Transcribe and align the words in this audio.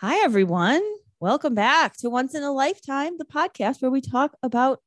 Hi, 0.00 0.16
everyone. 0.24 0.82
Welcome 1.20 1.54
back 1.54 1.96
to 1.98 2.10
Once 2.10 2.34
in 2.34 2.42
a 2.42 2.52
Lifetime, 2.52 3.18
the 3.18 3.24
podcast 3.24 3.82
where 3.82 3.90
we 3.90 4.00
talk 4.00 4.34
about 4.42 4.80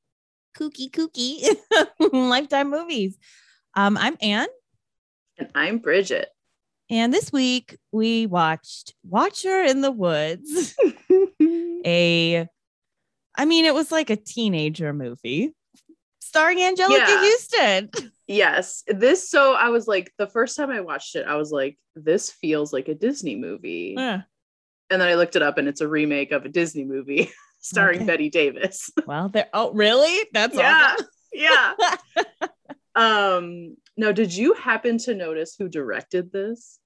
kooky, 0.57 0.89
kooky 0.89 1.43
lifetime 2.13 2.69
movies. 2.71 3.17
Um, 3.75 3.97
I'm 3.97 4.17
Anne, 4.21 4.47
And 5.37 5.49
I'm 5.55 5.77
Bridget. 5.79 6.29
and 6.89 7.13
this 7.13 7.31
week 7.31 7.77
we 7.91 8.25
watched 8.25 8.93
Watcher 9.07 9.61
in 9.63 9.81
the 9.81 9.91
Woods. 9.91 10.75
A, 11.85 12.47
I 13.35 13.45
mean, 13.45 13.65
it 13.65 13.73
was 13.73 13.91
like 13.91 14.09
a 14.09 14.15
teenager 14.15 14.93
movie 14.93 15.53
starring 16.21 16.57
Anjelica 16.59 16.97
Yeah. 16.97 17.05
Huston. 17.19 17.89
yes. 18.27 18.83
This, 18.87 19.29
so 19.29 19.53
I 19.53 19.69
was 19.69 19.87
like, 19.87 20.11
the 20.17 20.27
first 20.27 20.55
time 20.55 20.71
I 20.71 20.79
watched 20.81 21.15
it, 21.15 21.27
I 21.27 21.35
was 21.35 21.51
like, 21.51 21.77
this 21.95 22.31
feels 22.31 22.71
like 22.73 22.87
a 22.87 22.95
Disney 22.95 23.35
movie. 23.35 23.93
Yeah. 23.97 24.21
And 24.93 25.01
then 25.01 25.09
I 25.09 25.15
looked 25.15 25.35
it 25.35 25.41
up 25.41 25.57
and 25.57 25.67
it's 25.67 25.81
a 25.81 25.87
remake 25.87 26.31
of 26.31 26.45
a 26.45 26.49
Disney 26.49 26.85
movie 26.85 27.31
starring 27.59 28.03
Okay. 28.03 28.05
Bette 28.05 28.29
Davis. 28.29 28.91
Well, 29.07 29.27
there. 29.29 29.49
Oh, 29.51 29.73
really? 29.73 30.27
That's 30.33 30.55
yeah. 30.55 30.93
awesome. 30.93 31.07
Yeah. 31.33 31.73
um, 32.95 33.75
no, 33.97 34.11
did 34.11 34.35
you 34.35 34.53
happen 34.53 34.99
to 34.99 35.15
notice 35.15 35.55
who 35.57 35.67
directed 35.67 36.31
this? 36.31 36.77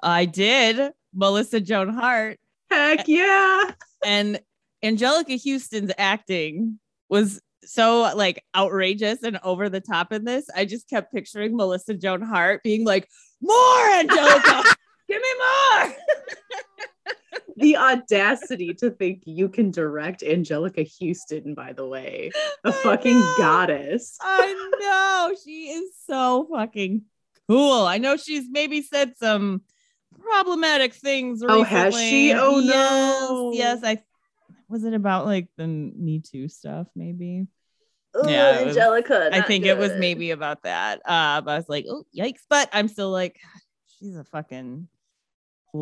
I 0.00 0.26
did. 0.26 0.92
Melissa 1.12 1.60
Joan 1.60 1.88
Hart. 1.88 2.38
Heck 2.70 3.08
yeah. 3.08 3.72
and 4.04 4.40
Anjelica 4.84 5.40
Huston's 5.42 5.92
acting 5.98 6.78
was 7.08 7.40
so 7.64 8.12
like 8.14 8.44
outrageous 8.56 9.24
and 9.24 9.40
over 9.42 9.68
the 9.68 9.80
top 9.80 10.12
in 10.12 10.24
this. 10.24 10.46
I 10.54 10.66
just 10.66 10.88
kept 10.88 11.12
picturing 11.12 11.56
Melissa 11.56 11.94
Joan 11.94 12.22
Hart 12.22 12.62
being 12.62 12.84
like, 12.84 13.08
"More 13.40 13.56
Anjelica, 13.56 14.74
give 15.08 15.20
me 15.20 15.28
more." 15.38 15.94
The 17.58 17.78
audacity 17.78 18.74
to 18.74 18.90
think 18.90 19.22
you 19.24 19.48
can 19.48 19.70
direct 19.70 20.20
Anjelica 20.20 20.86
Huston, 21.00 21.54
by 21.54 21.72
the 21.72 21.86
way, 21.86 22.30
a 22.64 22.68
I 22.68 22.72
fucking 22.72 23.18
know. 23.18 23.34
goddess. 23.38 24.18
I 24.20 24.70
know 24.80 25.34
she 25.42 25.68
is 25.70 25.92
so 26.06 26.46
fucking 26.52 27.02
cool. 27.48 27.86
I 27.86 27.96
know 27.96 28.18
she's 28.18 28.44
maybe 28.50 28.82
said 28.82 29.16
some 29.16 29.62
problematic 30.20 30.92
things. 30.92 31.42
Oh, 31.46 31.62
has 31.62 31.98
she? 31.98 32.32
Oh, 32.34 32.58
Yes, 32.58 33.20
no. 33.30 33.52
Yes, 33.54 33.80
I 33.82 34.02
was 34.68 34.84
it 34.84 34.92
about 34.92 35.24
like 35.24 35.48
the 35.56 35.66
Me 35.66 36.20
Too 36.20 36.48
stuff, 36.48 36.88
maybe. 36.94 37.46
Ooh, 38.16 38.30
Yeah, 38.30 38.64
was- 38.64 38.76
Anjelica. 38.76 39.32
I 39.32 39.40
think 39.40 39.64
it 39.64 39.78
was 39.78 39.92
maybe 39.98 40.30
about 40.30 40.64
that. 40.64 41.00
Uh, 41.06 41.40
but 41.40 41.52
I 41.52 41.56
was 41.56 41.68
like, 41.70 41.86
oh, 41.88 42.04
yikes. 42.14 42.40
But 42.50 42.68
I'm 42.74 42.88
still 42.88 43.10
like, 43.10 43.38
she's 43.98 44.16
a 44.16 44.24
fucking 44.24 44.88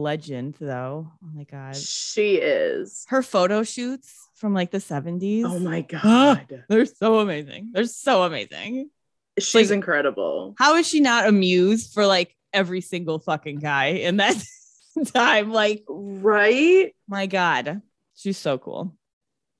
legend, 0.00 0.56
though. 0.60 1.10
Oh 1.22 1.28
my 1.34 1.44
God. 1.44 1.76
She 1.76 2.36
is. 2.36 3.04
Her 3.08 3.22
photo 3.22 3.62
shoots 3.62 4.28
from 4.34 4.54
like 4.54 4.70
the 4.70 4.78
70s. 4.78 5.44
Oh 5.44 5.58
my 5.58 5.80
god. 6.02 6.64
They're 6.68 6.86
so 6.86 7.20
amazing. 7.20 7.70
They're 7.72 7.86
so 7.86 8.22
amazing. 8.24 8.90
She's 9.38 9.70
like- 9.70 9.74
incredible. 9.76 10.54
How 10.58 10.76
is 10.76 10.86
she 10.88 11.00
not 11.00 11.26
amused 11.28 11.92
for 11.94 12.06
like 12.06 12.36
every 12.52 12.80
single 12.80 13.18
fucking 13.18 13.56
guy 13.60 13.86
in 13.86 14.18
that 14.18 14.36
time? 15.14 15.50
Like, 15.52 15.84
Right? 15.88 16.94
my 17.08 17.26
God, 17.26 17.82
she's 18.14 18.38
so 18.38 18.58
cool. 18.58 18.94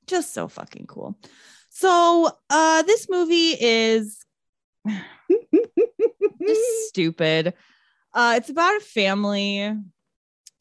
Just 0.06 0.32
so 0.34 0.48
fucking 0.48 0.86
cool. 0.86 1.18
So, 1.70 2.30
uh, 2.50 2.82
this 2.82 3.08
movie 3.10 3.56
is 3.58 4.24
just 6.46 6.88
stupid. 6.88 7.54
Uh, 8.12 8.34
it's 8.36 8.50
about 8.50 8.76
a 8.76 8.80
family 8.84 9.76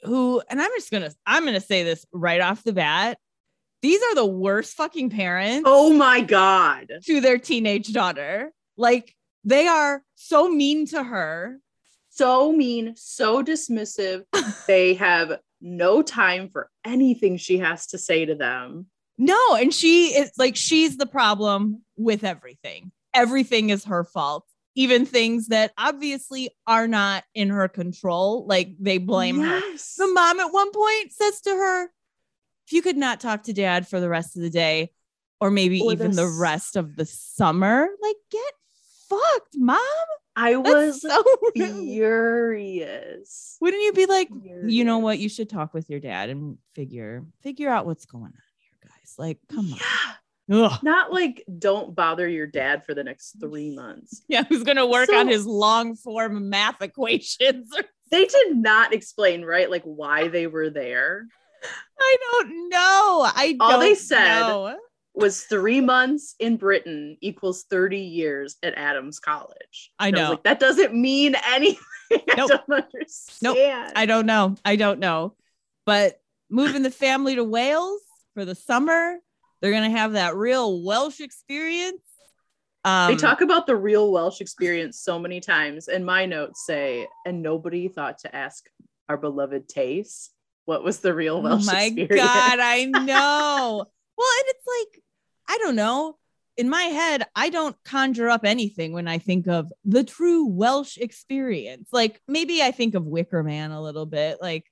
who, 0.06 0.42
and 0.50 0.62
I'm 0.62 0.72
just 0.76 0.92
gonna, 0.92 1.12
I'm 1.26 1.46
gonna 1.46 1.62
say 1.62 1.84
this 1.84 2.06
right 2.12 2.42
off 2.42 2.64
the 2.64 2.74
bat. 2.74 3.18
These 3.82 4.02
are 4.02 4.16
the 4.16 4.26
worst 4.26 4.76
fucking 4.76 5.10
parents 5.10 5.64
oh 5.66 5.92
my 5.92 6.22
god. 6.22 6.90
to 7.04 7.20
their 7.20 7.38
teenage 7.38 7.92
daughter. 7.92 8.52
Like 8.78 9.14
they 9.44 9.68
are 9.68 10.04
so 10.16 10.50
mean 10.50 10.88
to 10.88 11.04
her. 11.04 11.60
So 12.10 12.52
mean, 12.52 12.94
so 12.96 13.44
dismissive. 13.44 14.24
they 14.68 14.94
have 14.96 15.40
no 15.60 16.02
time 16.02 16.50
for 16.50 16.70
anything 16.86 17.38
she 17.38 17.58
has 17.58 17.88
to 17.88 17.98
say 17.98 18.26
to 18.26 18.36
them. 18.36 18.88
No, 19.18 19.56
and 19.56 19.74
she 19.74 20.16
is 20.16 20.32
like 20.38 20.56
she's 20.56 20.98
the 20.98 21.06
problem 21.06 21.82
with 21.98 22.24
everything. 22.24 22.92
Everything 23.14 23.70
is 23.70 23.86
her 23.86 24.04
fault. 24.04 24.46
Even 24.76 25.06
things 25.06 25.50
that 25.50 25.72
obviously 25.78 26.50
are 26.66 26.88
not 26.88 27.24
in 27.36 27.50
her 27.50 27.68
control, 27.68 28.46
like 28.48 28.76
they 28.80 28.98
blame 28.98 29.40
her. 29.40 29.62
The 29.98 30.08
mom 30.08 30.40
at 30.40 30.52
one 30.52 30.72
point 30.72 31.14
says 31.14 31.42
to 31.42 31.52
her, 31.52 31.84
if 32.66 32.74
you 32.74 32.82
could 32.82 32.98
not 32.98 33.20
talk 33.20 33.44
to 33.44 33.54
dad 33.54 33.88
for 33.88 34.00
the 34.00 34.10
rest 34.10 34.36
of 34.36 34.42
the 34.42 34.50
day, 34.50 34.92
or 35.40 35.52
maybe 35.52 35.82
Or 35.82 35.92
even 35.92 36.12
the 36.12 36.24
the 36.24 36.38
rest 36.40 36.76
of 36.76 36.96
the 36.96 37.06
summer, 37.06 37.88
like 38.02 38.16
get 38.32 38.54
fucked, 39.10 39.56
mom. 39.56 39.80
I 40.36 40.56
was 40.56 41.02
so 41.02 41.24
furious. 41.56 43.58
Wouldn't 43.62 43.84
you 43.84 43.94
be 43.94 44.06
like, 44.06 44.30
you 44.66 44.86
know 44.86 45.00
what? 45.00 45.20
You 45.20 45.30
should 45.30 45.50
talk 45.50 45.74
with 45.74 45.90
your 45.90 46.00
dad 46.00 46.30
and 46.30 46.58
figure 46.74 47.26
figure 47.42 47.70
out 47.70 47.86
what's 47.86 48.06
going 48.06 48.24
on 48.24 48.32
here, 48.32 48.90
guys. 48.90 49.16
Like, 49.18 49.40
come 49.50 49.68
Yeah. 49.68 49.76
on. 49.76 50.16
Ugh. 50.52 50.80
Not 50.84 51.14
like 51.14 51.44
don't 51.60 51.96
bother 51.96 52.28
your 52.28 52.48
dad 52.48 52.86
for 52.86 52.94
the 52.94 53.04
next 53.04 53.36
three 53.40 53.70
months. 53.76 54.24
Yeah, 54.28 54.44
who's 54.44 54.64
gonna 54.64 54.86
work 54.88 55.10
on 55.14 55.28
his 55.28 55.46
long 55.46 55.96
form 55.96 56.50
math 56.50 56.82
equations? 56.82 57.70
They 58.12 58.26
did 58.26 58.56
not 58.58 58.94
explain, 58.94 59.44
right? 59.44 59.68
Like 59.72 59.82
why 59.86 60.28
they 60.28 60.46
were 60.46 60.70
there. 60.70 61.26
I 62.00 62.18
don't 62.22 62.70
know. 62.70 63.24
I 63.26 63.58
All 63.60 63.80
they 63.80 63.96
said 63.96 64.42
know. 64.42 64.78
was 65.16 65.42
three 65.46 65.82
months 65.82 66.36
in 66.40 66.58
Britain 66.58 67.18
equals 67.22 67.64
30 67.72 67.98
years 68.02 68.58
at 68.62 68.76
Adams 68.78 69.18
College. 69.20 69.92
I 69.98 70.10
And 70.10 70.16
know. 70.18 70.30
like, 70.32 70.44
that 70.44 70.60
doesn't 70.60 70.94
mean 70.94 71.36
anything. 71.52 71.80
Nope. 72.12 72.22
I 72.30 72.36
don't 72.36 72.70
understand. 72.70 73.94
I 73.96 74.06
don't 74.06 74.28
know. 74.28 74.56
I 74.64 74.76
don't 74.76 75.00
know. 75.00 75.34
But 75.88 76.20
moving 76.52 76.84
the 76.84 76.92
family 76.92 77.34
to 77.34 77.44
Wales 77.44 78.02
for 78.36 78.46
the 78.46 78.54
summer, 78.54 79.18
they're 79.64 79.72
gonna 79.72 79.90
have 79.90 80.12
that 80.12 80.36
real 80.36 80.84
Welsh 80.84 81.22
experience. 81.22 82.02
Um, 82.84 83.08
they 83.14 83.16
talk 83.16 83.40
about 83.40 83.66
the 83.66 83.78
real 83.78 84.12
Welsh 84.12 84.42
experience 84.42 85.00
so 85.00 85.18
many 85.18 85.40
times, 85.40 85.88
and 85.88 86.06
my 86.06 86.26
notes 86.26 86.66
say, 86.66 87.08
and 87.26 87.42
nobody 87.42 87.88
thought 87.88 88.18
to 88.20 88.36
ask 88.36 88.66
our 89.08 89.16
beloved 89.16 89.70
Tace 89.70 90.32
what 90.66 90.84
was 90.84 91.00
the 91.00 91.14
real 91.14 91.42
Welsh. 91.42 91.64
Oh 91.64 91.72
my 91.72 91.84
experience. 91.84 92.16
god, 92.30 92.60
I 92.60 92.84
know. 92.92 93.86
well, 94.18 94.28
and 94.40 94.46
it's 94.48 94.68
like 94.68 95.02
I 95.48 95.58
don't 95.60 95.78
know. 95.78 96.18
In 96.58 96.70
my 96.70 96.84
head, 96.84 97.24
I 97.34 97.50
don't 97.50 97.76
conjure 97.86 98.30
up 98.30 98.42
anything 98.44 98.92
when 98.92 99.08
I 99.08 99.18
think 99.18 99.48
of 99.48 99.72
the 99.86 100.04
true 100.04 100.46
Welsh 100.48 100.98
experience. 100.98 101.88
Like 101.94 102.22
maybe 102.28 102.62
I 102.62 102.72
think 102.72 102.96
of 102.96 103.06
Wicker 103.06 103.44
Man 103.44 103.72
a 103.72 103.82
little 103.82 104.06
bit. 104.06 104.40
Like 104.42 104.66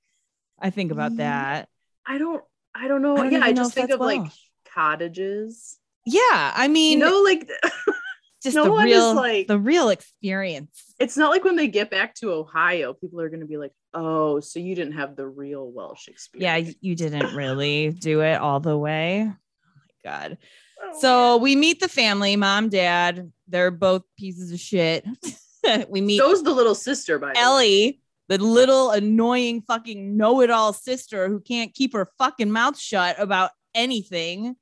I 0.60 0.68
think 0.68 0.92
about 0.92 1.12
Mm, 1.12 1.16
that. 1.16 1.68
I 2.06 2.18
don't, 2.18 2.44
I 2.74 2.88
don't 2.88 3.00
know. 3.00 3.16
I 3.16 3.22
don't 3.22 3.32
yeah, 3.32 3.40
I 3.42 3.52
just 3.54 3.72
think 3.74 3.90
of 3.90 3.98
like 4.00 4.20
Welsh. 4.20 4.38
Cottages. 4.74 5.78
Yeah, 6.06 6.52
I 6.54 6.68
mean, 6.68 6.98
You 6.98 7.04
know, 7.06 7.20
like 7.22 7.48
just 8.42 8.56
no 8.56 8.64
the 8.64 8.70
one 8.72 8.88
is 8.88 8.94
real, 8.96 9.14
like- 9.14 9.46
the 9.46 9.58
real 9.58 9.88
experience. 9.88 10.82
it's 10.98 11.16
not 11.16 11.30
like 11.30 11.44
when 11.44 11.56
they 11.56 11.68
get 11.68 11.90
back 11.90 12.14
to 12.16 12.32
Ohio, 12.32 12.92
people 12.94 13.20
are 13.20 13.28
going 13.28 13.40
to 13.40 13.46
be 13.46 13.56
like, 13.56 13.72
"Oh, 13.94 14.40
so 14.40 14.58
you 14.58 14.74
didn't 14.74 14.94
have 14.94 15.14
the 15.16 15.26
real 15.26 15.70
Welsh 15.70 16.08
experience." 16.08 16.66
Yeah, 16.68 16.72
you 16.80 16.94
didn't 16.96 17.34
really 17.36 17.90
do 17.90 18.20
it 18.20 18.34
all 18.40 18.60
the 18.60 18.76
way. 18.76 19.28
Oh 19.30 19.70
my 20.04 20.10
god. 20.10 20.38
Oh, 20.82 20.98
So 21.00 21.36
we 21.36 21.54
meet 21.54 21.78
the 21.80 21.88
family, 21.88 22.34
mom, 22.36 22.68
dad. 22.68 23.30
They're 23.48 23.70
both 23.70 24.02
pieces 24.18 24.50
of 24.50 24.58
shit. 24.58 25.06
we 25.88 26.00
meet 26.00 26.18
so's 26.18 26.42
the 26.42 26.52
little 26.52 26.74
sister 26.74 27.18
by 27.20 27.28
the 27.28 27.38
way. 27.38 27.40
Ellie, 27.40 28.00
the 28.28 28.38
little 28.38 28.90
annoying 28.90 29.62
fucking 29.62 30.16
know-it-all 30.16 30.72
sister 30.72 31.28
who 31.28 31.38
can't 31.38 31.72
keep 31.72 31.92
her 31.92 32.10
fucking 32.18 32.50
mouth 32.50 32.76
shut 32.76 33.14
about 33.20 33.50
anything. 33.74 34.56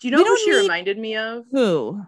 Do 0.00 0.08
you 0.08 0.12
know 0.12 0.24
who 0.24 0.36
she 0.38 0.50
need- 0.50 0.56
reminded 0.58 0.98
me 0.98 1.16
of? 1.16 1.44
Who? 1.52 2.02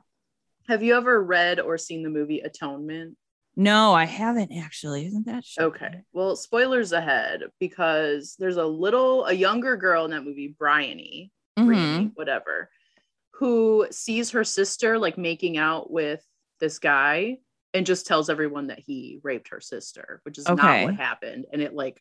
Have 0.68 0.82
you 0.82 0.96
ever 0.96 1.22
read 1.22 1.58
or 1.58 1.76
seen 1.78 2.02
the 2.02 2.10
movie 2.10 2.40
Atonement? 2.40 3.16
No, 3.56 3.92
I 3.92 4.04
haven't 4.04 4.52
actually. 4.52 5.06
Isn't 5.06 5.26
that 5.26 5.44
shit? 5.44 5.64
Okay. 5.64 6.02
Well, 6.12 6.36
spoilers 6.36 6.92
ahead 6.92 7.42
because 7.58 8.36
there's 8.38 8.56
a 8.56 8.64
little, 8.64 9.24
a 9.26 9.32
younger 9.32 9.76
girl 9.76 10.04
in 10.04 10.12
that 10.12 10.24
movie, 10.24 10.54
Bryony, 10.56 11.32
Mhm. 11.58 11.66
Bryony, 11.66 12.10
whatever, 12.14 12.70
who 13.32 13.88
sees 13.90 14.30
her 14.30 14.44
sister 14.44 14.98
like 14.98 15.18
making 15.18 15.56
out 15.58 15.90
with 15.90 16.24
this 16.60 16.78
guy 16.78 17.38
and 17.74 17.84
just 17.86 18.06
tells 18.06 18.30
everyone 18.30 18.68
that 18.68 18.78
he 18.78 19.18
raped 19.24 19.48
her 19.48 19.60
sister, 19.60 20.20
which 20.24 20.38
is 20.38 20.46
Okay. 20.46 20.62
not 20.62 20.84
what 20.84 20.94
happened. 20.94 21.46
And 21.52 21.60
it 21.60 21.74
like 21.74 22.00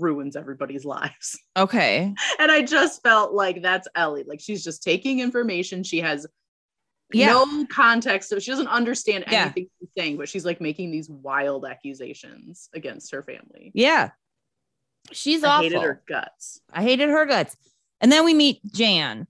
ruins 0.00 0.36
everybody's 0.36 0.84
lives. 0.84 1.38
Okay. 1.56 2.14
And 2.38 2.50
I 2.50 2.62
just 2.62 3.02
felt 3.02 3.34
like 3.34 3.60
that's 3.60 3.86
Ellie. 3.94 4.24
Like 4.26 4.40
she's 4.40 4.64
just 4.64 4.82
taking 4.82 5.20
information. 5.20 5.82
She 5.82 6.00
has 6.00 6.26
Yeah. 7.12 7.26
no 7.28 7.66
context. 7.66 8.30
So 8.30 8.38
she 8.38 8.50
doesn't 8.50 8.68
understand 8.68 9.24
Yeah. 9.30 9.42
anything 9.44 9.68
she's 9.78 9.88
saying, 9.98 10.16
but 10.16 10.28
she's 10.30 10.46
like 10.46 10.60
making 10.62 10.90
these 10.90 11.10
wild 11.10 11.66
accusations 11.66 12.70
against 12.74 13.12
her 13.12 13.22
family. 13.22 13.70
Yeah. 13.74 14.10
She's 15.12 15.44
I 15.44 15.48
awful. 15.48 15.62
hated 15.64 15.82
her 15.82 16.02
guts. 16.08 16.60
I 16.72 16.82
hated 16.82 17.10
her 17.10 17.26
guts. 17.26 17.54
And 18.00 18.10
then 18.10 18.24
we 18.24 18.32
meet 18.34 18.60
Jan. 18.72 19.26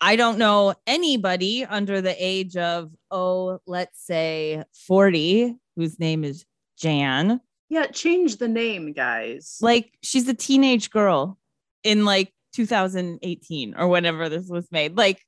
I 0.00 0.16
don't 0.16 0.38
know 0.38 0.74
anybody 0.86 1.64
under 1.64 2.00
the 2.00 2.14
age 2.18 2.56
of, 2.56 2.92
oh, 3.10 3.60
let's 3.66 4.00
say 4.00 4.64
40, 4.86 5.56
whose 5.76 5.98
name 5.98 6.24
is 6.24 6.46
Jan. 6.78 7.40
Yeah, 7.68 7.86
change 7.86 8.36
the 8.36 8.48
name, 8.48 8.92
guys. 8.92 9.58
Like 9.60 9.92
she's 10.02 10.26
a 10.28 10.34
teenage 10.34 10.90
girl 10.90 11.38
in 11.84 12.04
like 12.04 12.32
2018 12.54 13.74
or 13.76 13.88
whenever 13.88 14.28
this 14.28 14.48
was 14.48 14.66
made. 14.70 14.96
Like, 14.96 15.22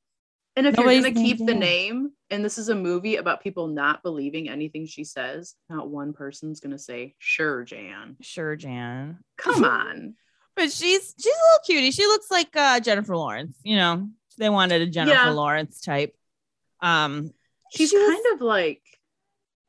and 0.56 0.66
if 0.66 0.76
you're 0.76 0.86
gonna 0.86 1.12
keep 1.12 1.38
the 1.38 1.54
name, 1.54 2.10
and 2.30 2.44
this 2.44 2.58
is 2.58 2.68
a 2.68 2.74
movie 2.74 3.16
about 3.16 3.42
people 3.42 3.68
not 3.68 4.02
believing 4.02 4.48
anything 4.48 4.86
she 4.86 5.04
says, 5.04 5.54
not 5.68 5.88
one 5.88 6.12
person's 6.12 6.60
gonna 6.60 6.78
say, 6.78 7.14
"Sure, 7.18 7.62
Jan." 7.64 8.16
sure, 8.20 8.56
Jan. 8.56 9.18
Come 9.38 9.64
on. 9.76 10.14
But 10.56 10.72
she's 10.72 11.14
she's 11.18 11.26
a 11.26 11.28
little 11.28 11.64
cutie. 11.64 11.90
She 11.92 12.04
looks 12.06 12.30
like 12.30 12.54
uh 12.56 12.80
Jennifer 12.80 13.16
Lawrence, 13.16 13.56
you 13.62 13.76
know. 13.76 14.08
They 14.38 14.48
wanted 14.48 14.82
a 14.82 14.86
Jennifer 14.86 15.14
Yeah. 15.14 15.30
Lawrence 15.30 15.80
type. 15.80 16.14
Um 16.80 17.32
She's 17.72 17.90
she 17.90 17.96
was- 17.98 18.08
kind 18.10 18.34
of 18.34 18.40
like 18.40 18.82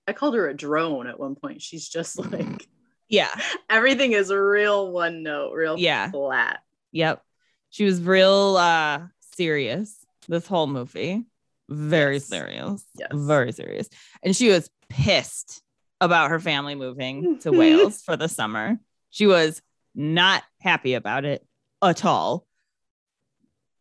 I 0.08 0.14
called 0.14 0.36
her 0.36 0.48
a 0.50 0.54
drone 0.56 1.08
at 1.08 1.20
one 1.20 1.36
point. 1.36 1.62
She's 1.62 1.88
just 1.88 2.18
like 2.32 2.68
yeah. 3.10 3.30
everything 3.70 4.14
is 4.14 4.32
real 4.32 4.92
one 4.92 5.24
note, 5.24 5.54
real 5.54 5.78
Yeah. 5.78 6.12
flat. 6.12 6.60
Yep. 6.92 7.24
She 7.70 7.86
was 7.86 8.02
real 8.02 8.58
uh 8.58 9.02
serious 9.36 9.96
this 10.28 10.48
whole 10.48 10.68
movie. 10.68 11.26
Very 11.70 12.16
Yes. 12.16 12.26
serious. 12.28 12.86
Yes. 12.98 13.10
Very 13.14 13.52
serious. 13.52 13.90
And 14.24 14.36
she 14.36 14.50
was 14.50 14.70
pissed 14.90 15.62
about 16.02 16.32
her 16.32 16.40
family 16.40 16.76
moving 16.76 17.40
to 17.40 17.52
Wales 17.58 18.02
for 18.02 18.18
the 18.18 18.28
summer. 18.28 18.78
She 19.10 19.28
was 19.28 19.62
not 19.96 20.44
happy 20.60 20.94
about 20.96 21.26
it 21.26 21.46
at 21.82 22.04
all. 22.06 22.46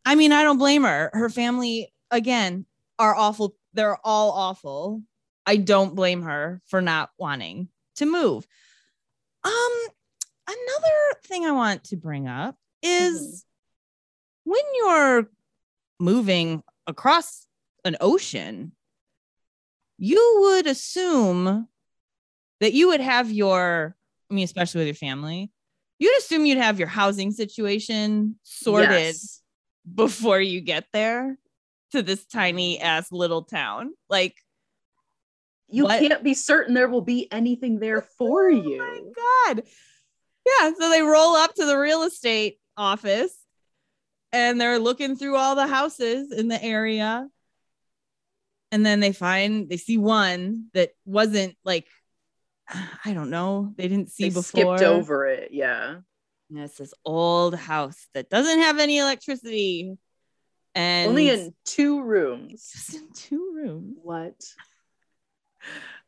I 0.05 0.15
mean, 0.15 0.33
I 0.33 0.43
don't 0.43 0.59
blame 0.59 0.83
her. 0.85 1.11
Her 1.13 1.29
family, 1.29 1.93
again, 2.11 2.65
are 2.99 3.15
awful. 3.15 3.55
They're 3.75 3.99
all 4.05 4.33
awful. 4.33 5.03
I 5.51 5.57
don't 5.57 5.97
blame 5.97 6.23
her 6.23 6.61
for 6.69 6.81
not 6.81 7.11
wanting 7.19 7.71
to 7.97 8.07
move. 8.07 8.47
Um, 9.43 9.73
another 10.47 11.21
thing 11.25 11.45
I 11.45 11.51
want 11.51 11.83
to 11.87 11.97
bring 11.97 12.29
up 12.29 12.55
is 12.85 13.45
when 14.45 14.63
you're 14.77 15.29
moving 15.99 16.63
across 16.87 17.49
an 17.85 17.97
ocean, 18.01 18.71
you 19.99 20.37
would 20.43 20.69
assume 20.69 21.67
that 22.61 22.73
you 22.73 22.87
would 22.87 23.01
have 23.01 23.33
your, 23.33 23.97
I 24.31 24.35
mean, 24.35 24.45
especially 24.45 24.83
with 24.83 24.87
your 24.87 24.95
family, 24.95 25.51
you'd 25.99 26.17
assume 26.19 26.47
you'd 26.47 26.59
have 26.59 26.79
your 26.79 26.87
housing 26.87 27.33
situation 27.33 28.39
sorted 28.45 28.91
Yes. 28.93 29.43
before 29.93 30.41
you 30.41 30.61
get 30.61 30.87
there 30.93 31.37
to 31.91 32.03
this 32.03 32.25
tiny 32.25 32.81
ass 32.81 33.11
little 33.11 33.43
town. 33.43 33.95
Like, 34.09 34.37
You 35.71 35.85
What? 35.85 36.01
can't 36.01 36.23
be 36.23 36.35
certain 36.35 36.75
there 36.75 36.89
will 36.89 37.01
be 37.03 37.31
anything 37.33 37.79
there 37.79 38.03
oh 38.03 38.07
for 38.19 38.51
you. 38.51 38.83
Oh 38.83 39.13
my 39.47 39.55
god. 39.55 39.63
Yeah, 40.47 40.73
so 40.79 40.89
they 40.91 41.03
roll 41.03 41.37
up 41.37 41.55
to 41.55 41.67
the 41.67 41.79
real 41.79 42.03
estate 42.03 42.59
office 42.77 43.37
and 44.33 44.61
they're 44.61 44.79
looking 44.79 45.17
through 45.17 45.37
all 45.37 45.55
the 45.55 45.67
houses 45.67 46.33
in 46.33 46.49
the 46.49 46.63
area. 46.63 47.29
And 48.73 48.87
then 48.87 49.01
they 49.01 49.13
find 49.13 49.69
they 49.69 49.77
see 49.77 49.99
one 49.99 50.67
that 50.75 50.91
wasn't 51.05 51.57
like 51.65 51.87
I 53.05 53.13
don't 53.15 53.31
know, 53.31 53.73
they 53.77 53.89
didn't 53.89 54.11
see 54.11 54.25
they 54.25 54.29
before. 54.31 54.79
skipped 54.79 54.83
over 54.83 55.27
it. 55.27 55.51
Yeah. 55.53 55.97
And 56.51 56.59
it's 56.59 56.79
this 56.79 56.95
old 57.05 57.55
house 57.55 58.09
that 58.15 58.29
doesn't 58.31 58.59
have 58.61 58.79
any 58.79 58.99
electricity. 58.99 59.97
And 60.75 61.09
Only 61.11 61.29
in 61.31 61.53
two 61.65 62.01
rooms. 62.03 62.71
just 62.73 62.95
in 62.95 63.09
two 63.13 63.53
rooms. 63.55 63.97
What? 64.03 64.35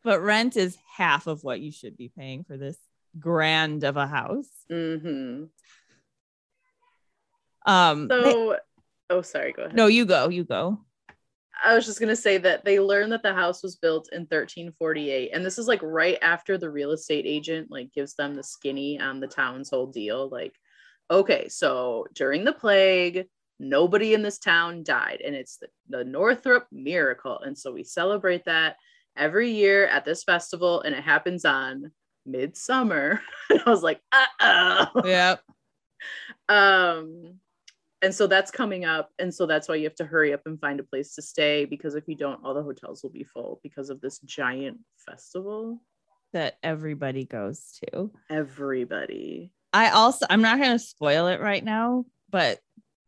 But 0.05 0.21
rent 0.21 0.57
is 0.57 0.77
half 0.97 1.27
of 1.29 1.45
what 1.45 1.61
you 1.61 1.71
should 1.71 1.97
be 1.97 2.09
paying 2.09 2.43
for 2.45 2.57
this 2.57 2.77
grand 3.19 3.85
of 3.85 3.97
a 3.97 4.07
house. 4.07 4.49
Mm-hmm. 4.71 5.45
Um 7.71 8.09
they- 8.09 8.23
So, 8.23 8.57
oh, 9.11 9.23
sorry. 9.23 9.53
Go 9.53 9.63
ahead. 9.65 9.77
no, 9.77 9.87
you 9.87 10.05
go, 10.05 10.29
you 10.29 10.45
go. 10.45 10.81
I 11.65 11.75
was 11.77 11.87
just 11.87 12.01
gonna 12.01 12.17
say 12.17 12.39
that 12.39 12.65
they 12.65 12.81
learned 12.81 13.13
that 13.13 13.23
the 13.23 13.35
house 13.35 13.63
was 13.63 13.77
built 13.77 14.09
in 14.11 14.23
1348, 14.23 15.31
and 15.33 15.45
this 15.47 15.59
is 15.59 15.69
like 15.69 15.81
right 15.83 16.19
after 16.21 16.59
the 16.59 16.69
real 16.71 16.91
estate 16.91 17.25
agent 17.27 17.71
like 17.71 17.93
gives 17.93 18.15
them 18.15 18.35
the 18.35 18.43
skinny 18.43 18.99
on 18.99 19.21
the 19.21 19.29
town's 19.29 19.71
whole 19.71 19.87
deal. 19.87 20.29
Like, 20.29 20.57
okay, 21.11 21.49
so 21.49 22.07
during 22.15 22.45
the 22.45 22.53
plague, 22.53 23.27
nobody 23.61 24.15
in 24.15 24.23
this 24.23 24.39
town 24.39 24.83
died, 24.83 25.21
and 25.25 25.37
it's 25.37 25.59
the, 25.59 25.69
the 25.89 26.05
Northrop 26.05 26.67
miracle, 26.73 27.39
and 27.39 27.57
so 27.57 27.71
we 27.71 27.85
celebrate 27.85 28.45
that 28.47 28.77
every 29.17 29.51
year 29.51 29.87
at 29.87 30.05
this 30.05 30.25
festival, 30.25 30.81
and 30.83 30.95
it 30.95 31.03
happens 31.03 31.45
on 31.45 31.91
midsummer. 32.27 33.21
and 33.51 33.61
I 33.67 33.71
was 33.71 33.83
like, 33.83 34.01
uh 34.13 34.87
oh. 34.95 35.03
Yep. 35.05 35.43
um 36.49 37.39
and 38.03 38.13
so 38.13 38.27
that's 38.27 38.51
coming 38.51 38.85
up 38.85 39.11
and 39.21 39.33
so 39.33 39.47
that's 39.47 39.69
why 39.69 39.77
you 39.77 39.85
have 39.85 39.95
to 39.95 40.05
hurry 40.05 40.33
up 40.33 40.41
and 40.47 40.61
find 40.61 40.81
a 40.81 40.85
place 40.85 41.15
to 41.15 41.23
stay 41.23 41.65
because 41.65 41.95
if 41.95 42.09
you 42.09 42.17
don't 42.17 42.45
all 42.45 42.55
the 42.55 42.63
hotels 42.63 43.03
will 43.05 43.11
be 43.11 43.23
full 43.23 43.61
because 43.63 43.89
of 43.91 44.01
this 44.01 44.19
giant 44.21 44.79
festival 45.07 45.81
That 46.33 46.57
everybody 46.65 47.25
goes 47.25 47.79
to. 47.85 48.11
everybody 48.29 49.53
I 49.73 49.91
also 49.91 50.27
I'm 50.29 50.43
not 50.43 50.59
gonna 50.59 50.79
spoil 50.81 51.29
it 51.29 51.41
right 51.41 51.63
now, 51.65 52.05
but 52.29 52.59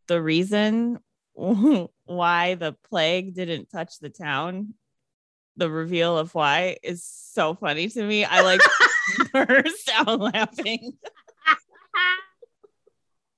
the 0.07 0.21
reason 0.21 0.99
why 1.33 2.55
the 2.55 2.75
plague 2.89 3.35
didn't 3.35 3.69
touch 3.69 3.99
the 3.99 4.09
town, 4.09 4.73
the 5.57 5.69
reveal 5.69 6.17
of 6.17 6.33
why 6.35 6.77
is 6.83 7.03
so 7.03 7.53
funny 7.53 7.89
to 7.89 8.03
me. 8.03 8.25
I 8.25 8.41
like 8.41 8.61
burst 9.33 9.89
out 9.93 10.19
laughing. 10.19 10.93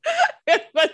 it 0.47 0.63
was 0.73 0.89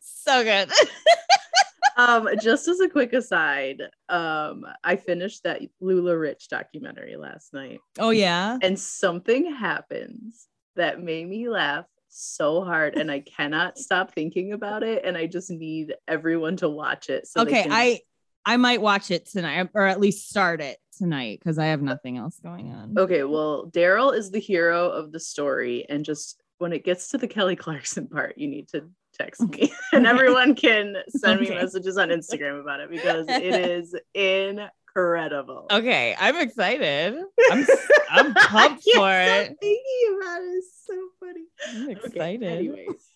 so 0.00 0.42
good. 0.42 0.70
um 1.98 2.28
just 2.40 2.68
as 2.68 2.80
a 2.80 2.88
quick 2.88 3.12
aside 3.12 3.82
um 4.08 4.64
i 4.84 4.94
finished 4.94 5.42
that 5.42 5.60
LuLaRich 5.82 6.48
documentary 6.48 7.16
last 7.16 7.52
night 7.52 7.80
oh 7.98 8.10
yeah. 8.10 8.56
and 8.62 8.78
something 8.78 9.52
happens 9.52 10.46
that 10.76 11.02
made 11.02 11.28
me 11.28 11.48
laugh 11.48 11.86
so 12.08 12.64
hard 12.64 12.94
and 12.96 13.10
i 13.10 13.20
cannot 13.20 13.76
stop 13.76 14.14
thinking 14.14 14.52
about 14.52 14.82
it 14.82 15.04
and 15.04 15.16
i 15.16 15.26
just 15.26 15.50
need 15.50 15.94
everyone 16.06 16.56
to 16.56 16.68
watch 16.68 17.10
it 17.10 17.26
so 17.26 17.42
okay, 17.42 17.66
I 17.68 18.00
I 18.46 18.56
might 18.56 18.80
watch 18.80 19.10
it 19.10 19.26
tonight 19.26 19.68
or 19.74 19.86
at 19.86 20.00
least 20.00 20.28
start 20.30 20.60
it 20.60 20.78
tonight 20.96 21.38
because 21.40 21.58
I 21.58 21.66
have 21.66 21.82
nothing 21.82 22.16
else 22.16 22.38
going 22.42 22.72
on. 22.72 22.94
Okay, 22.98 23.22
well, 23.24 23.70
Daryl 23.70 24.14
is 24.16 24.30
the 24.30 24.40
hero 24.40 24.88
of 24.90 25.12
the 25.12 25.20
story, 25.20 25.84
and 25.88 26.04
just 26.04 26.40
when 26.58 26.72
it 26.72 26.84
gets 26.84 27.08
to 27.08 27.18
the 27.18 27.28
Kelly 27.28 27.56
Clarkson 27.56 28.08
part, 28.08 28.36
you 28.38 28.48
need 28.48 28.68
to 28.68 28.88
text 29.18 29.40
me, 29.42 29.72
and 29.92 30.06
everyone 30.06 30.54
can 30.54 30.96
send 31.10 31.40
me 31.40 31.50
messages 31.50 31.96
on 31.98 32.08
Instagram 32.08 32.60
about 32.60 32.80
it 32.80 32.90
because 32.90 33.26
it 33.28 33.42
is 33.54 33.94
incredible. 34.14 35.66
Okay, 35.70 36.16
I'm 36.18 36.36
excited. 36.36 37.16
I'm 37.50 37.66
I'm 38.10 38.34
pumped 38.34 38.82
for 38.94 39.10
it. 39.12 39.56
Thinking 39.60 40.18
about 40.20 40.40
it 40.40 40.46
is 40.46 40.72
so 40.86 40.94
funny. 41.20 41.44
I'm 41.68 41.82
Okay, 41.90 41.92
excited. 42.08 42.42
anyways. 42.42 43.12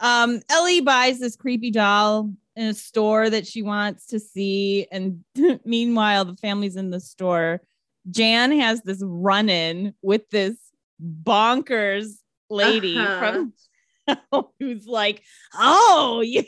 um, 0.00 0.40
Ellie 0.48 0.80
buys 0.80 1.18
this 1.18 1.36
creepy 1.36 1.70
doll 1.70 2.32
in 2.60 2.66
a 2.66 2.74
store 2.74 3.30
that 3.30 3.46
she 3.46 3.62
wants 3.62 4.06
to 4.08 4.20
see, 4.20 4.86
and 4.92 5.24
meanwhile, 5.64 6.24
the 6.26 6.36
family's 6.36 6.76
in 6.76 6.90
the 6.90 7.00
store. 7.00 7.60
Jan 8.10 8.52
has 8.60 8.82
this 8.82 9.02
run-in 9.04 9.94
with 10.02 10.28
this 10.30 10.56
bonkers 11.02 12.16
lady 12.50 12.96
Uh-huh. 12.98 13.18
from 14.28 14.44
who's 14.60 14.86
like, 14.86 15.22
"Oh, 15.54 16.20
you, 16.24 16.44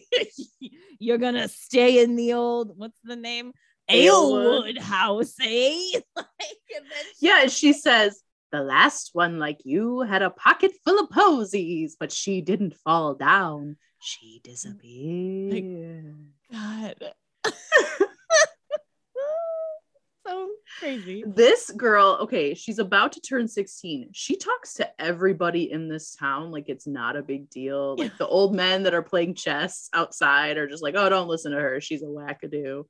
you're 0.98 1.18
gonna 1.18 1.48
stay 1.48 2.02
in 2.02 2.16
the 2.16 2.34
old 2.34 2.76
what's 2.76 2.98
the 3.04 3.16
name. 3.16 3.52
Aylwood 3.88 4.78
house, 4.78 5.34
eh?" 5.42 6.00
like, 6.16 6.26
she- 6.68 6.76
Yeah, 7.20 7.46
she 7.46 7.72
says, 7.72 8.20
the 8.50 8.62
last 8.62 9.10
one 9.14 9.38
like 9.38 9.60
you 9.64 10.00
had 10.00 10.22
a 10.22 10.30
pocket 10.30 10.72
full 10.84 10.98
of 11.00 11.10
posies, 11.10 11.96
but 11.98 12.12
she 12.12 12.40
didn't 12.42 12.74
fall 12.84 13.14
down. 13.14 13.76
She 14.02 14.40
mm. 14.40 14.42
disappeared. 14.42 16.14
God. 16.50 17.12
so 20.26 20.48
crazy. 20.80 21.24
this 21.26 21.70
girl, 21.70 22.18
okay, 22.22 22.54
she's 22.54 22.80
about 22.80 23.12
to 23.12 23.20
turn 23.20 23.46
16. 23.46 24.10
She 24.12 24.36
talks 24.36 24.74
to 24.74 25.00
everybody 25.00 25.70
in 25.70 25.88
this 25.88 26.16
town 26.16 26.50
like 26.50 26.68
it's 26.68 26.86
not 26.86 27.16
a 27.16 27.22
big 27.22 27.48
deal. 27.48 27.96
Like 27.96 28.18
the 28.18 28.26
old 28.26 28.54
men 28.54 28.82
that 28.82 28.94
are 28.94 29.02
playing 29.02 29.36
chess 29.36 29.88
outside 29.92 30.58
are 30.58 30.66
just 30.66 30.82
like, 30.82 30.94
oh, 30.96 31.08
don't 31.08 31.28
listen 31.28 31.52
to 31.52 31.60
her. 31.60 31.80
She's 31.80 32.02
a 32.02 32.06
wackadoo. 32.06 32.84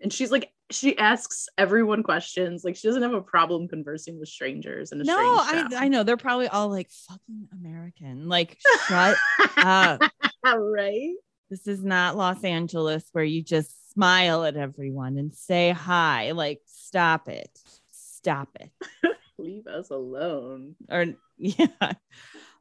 and 0.00 0.12
she's 0.12 0.30
like 0.30 0.52
she 0.70 0.96
asks 0.98 1.48
everyone 1.56 2.02
questions 2.02 2.62
like 2.62 2.76
she 2.76 2.88
doesn't 2.88 3.02
have 3.02 3.14
a 3.14 3.22
problem 3.22 3.68
conversing 3.68 4.18
with 4.18 4.28
strangers 4.28 4.92
And 4.92 5.02
No, 5.04 5.16
I. 5.16 5.66
I 5.76 5.88
know 5.88 6.02
they're 6.02 6.18
probably 6.18 6.48
all 6.48 6.68
like 6.68 6.90
fucking 6.90 7.48
American. 7.52 8.28
Like 8.28 8.58
shut 8.86 9.16
up. 9.56 10.02
Right 10.44 11.14
This 11.50 11.66
is 11.66 11.84
not 11.84 12.16
Los 12.16 12.42
Angeles 12.44 13.04
where 13.12 13.24
you 13.24 13.42
just 13.42 13.92
smile 13.92 14.44
at 14.44 14.56
everyone 14.56 15.18
and 15.18 15.34
say 15.34 15.70
hi. 15.70 16.32
Like 16.32 16.60
stop 16.66 17.28
it. 17.28 17.50
Stop 17.90 18.48
it. 18.60 18.70
leave 19.38 19.66
us 19.68 19.90
alone 19.90 20.74
or 20.90 21.06
yeah 21.38 21.92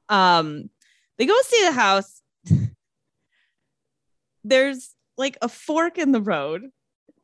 um 0.10 0.70
they 1.18 1.26
go 1.26 1.36
see 1.44 1.66
the 1.66 1.72
house 1.72 2.22
there's 4.44 4.94
like 5.18 5.38
a 5.42 5.50
fork 5.50 5.98
in 5.98 6.12
the 6.12 6.22
road 6.22 6.70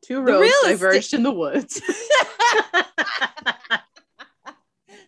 two 0.04 0.20
roads 0.20 0.52
estate- 0.52 0.70
diverged 0.72 1.14
in 1.14 1.22
the 1.22 1.30
woods 1.30 1.80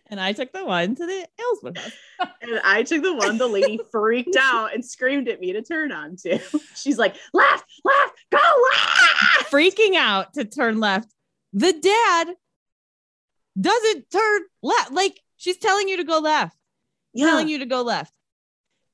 and 0.09 0.19
i 0.19 0.31
took 0.31 0.51
the 0.51 0.65
one 0.65 0.95
to 0.95 1.05
the 1.05 1.27
Ayleswood 1.39 1.77
house. 1.77 1.91
And 2.41 2.59
i 2.63 2.83
took 2.83 3.03
the 3.03 3.13
one 3.13 3.37
the 3.37 3.47
lady 3.47 3.79
freaked 3.91 4.35
out 4.35 4.73
and 4.73 4.83
screamed 4.83 5.27
at 5.27 5.39
me 5.39 5.53
to 5.53 5.61
turn 5.61 5.91
onto 5.91 6.39
she's 6.75 6.97
like 6.97 7.15
left 7.33 7.65
left 7.83 8.13
go 8.31 8.37
left! 8.37 9.51
Freaking 9.51 9.95
out 9.95 10.33
to 10.33 10.45
turn 10.45 10.79
left. 10.79 11.13
The 11.53 11.73
dad 11.73 12.35
doesn't 13.59 14.09
turn 14.11 14.41
left. 14.61 14.91
Like 14.91 15.19
she's 15.37 15.57
telling 15.57 15.87
you 15.87 15.97
to 15.97 16.03
go 16.03 16.19
left. 16.19 16.57
Yeah. 17.13 17.27
telling 17.27 17.47
you 17.47 17.59
to 17.59 17.65
go 17.65 17.81
left. 17.81 18.13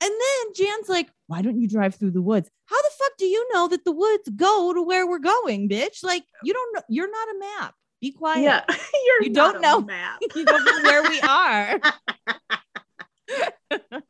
And 0.02 0.12
then 0.12 0.54
jan's 0.56 0.90
like 0.90 1.10
why 1.28 1.42
don't 1.42 1.60
you 1.60 1.68
drive 1.68 1.96
through 1.96 2.12
the 2.12 2.22
woods? 2.22 2.50
How 2.66 2.82
the 2.82 2.90
fuck 2.98 3.18
do 3.18 3.26
you 3.26 3.48
know 3.54 3.68
that 3.70 3.84
the 3.84 3.92
woods 3.92 4.30
go 4.36 4.74
to 4.74 4.84
where 4.84 5.08
we're 5.08 5.20
going 5.20 5.70
bitch? 5.70 6.04
Like 6.04 6.24
you 6.44 6.54
don't 6.54 6.76
know 6.76 6.82
you're 6.90 7.12
not 7.12 7.36
a 7.36 7.40
map 7.40 7.76
be 8.04 8.12
quiet 8.12 8.44
yeah 8.44 8.64
you're 9.06 9.24
You 9.24 9.34
don't 9.34 9.62
know. 9.62 9.80
map 9.82 10.20
you 10.36 10.46
don't 10.46 10.66
know 10.66 10.82
where 10.84 11.04
we 11.04 11.22
are. 11.22 11.80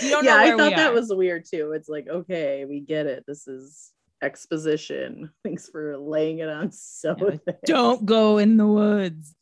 you 0.00 0.10
don't 0.10 0.24
yeah, 0.24 0.36
know 0.36 0.42
where 0.42 0.54
I 0.54 0.56
thought 0.56 0.76
that 0.76 0.94
was 0.94 1.12
weird 1.12 1.44
too. 1.44 1.72
It's 1.72 1.88
like, 1.88 2.06
okay, 2.08 2.64
we 2.64 2.80
get 2.80 3.06
it. 3.06 3.24
This 3.26 3.48
is 3.48 3.90
exposition. 4.22 5.30
Thanks 5.44 5.68
for 5.68 5.98
laying 5.98 6.38
it 6.38 6.48
on 6.48 6.70
so 6.70 7.16
Yeah, 7.18 7.52
don't 7.64 8.06
go 8.06 8.38
in 8.38 8.56
the 8.56 8.66
woods. 8.66 9.34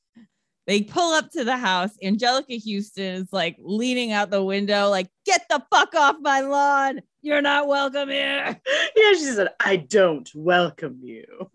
They 0.66 0.82
pull 0.82 1.12
up 1.12 1.30
to 1.32 1.44
the 1.44 1.56
house. 1.56 1.90
Anjelica 2.02 2.58
Huston 2.64 3.22
is 3.22 3.28
like 3.32 3.56
leaning 3.60 4.12
out 4.12 4.30
the 4.30 4.42
window, 4.42 4.88
like, 4.88 5.08
get 5.26 5.44
the 5.50 5.62
fuck 5.70 5.94
off 5.94 6.16
my 6.20 6.40
lawn. 6.40 7.02
You're 7.20 7.42
not 7.42 7.68
welcome 7.68 8.08
here. 8.08 8.60
Yeah, 8.96 9.12
she 9.12 9.24
said, 9.24 9.48
I 9.60 9.76
don't 9.76 10.30
welcome 10.34 11.00
you. 11.02 11.50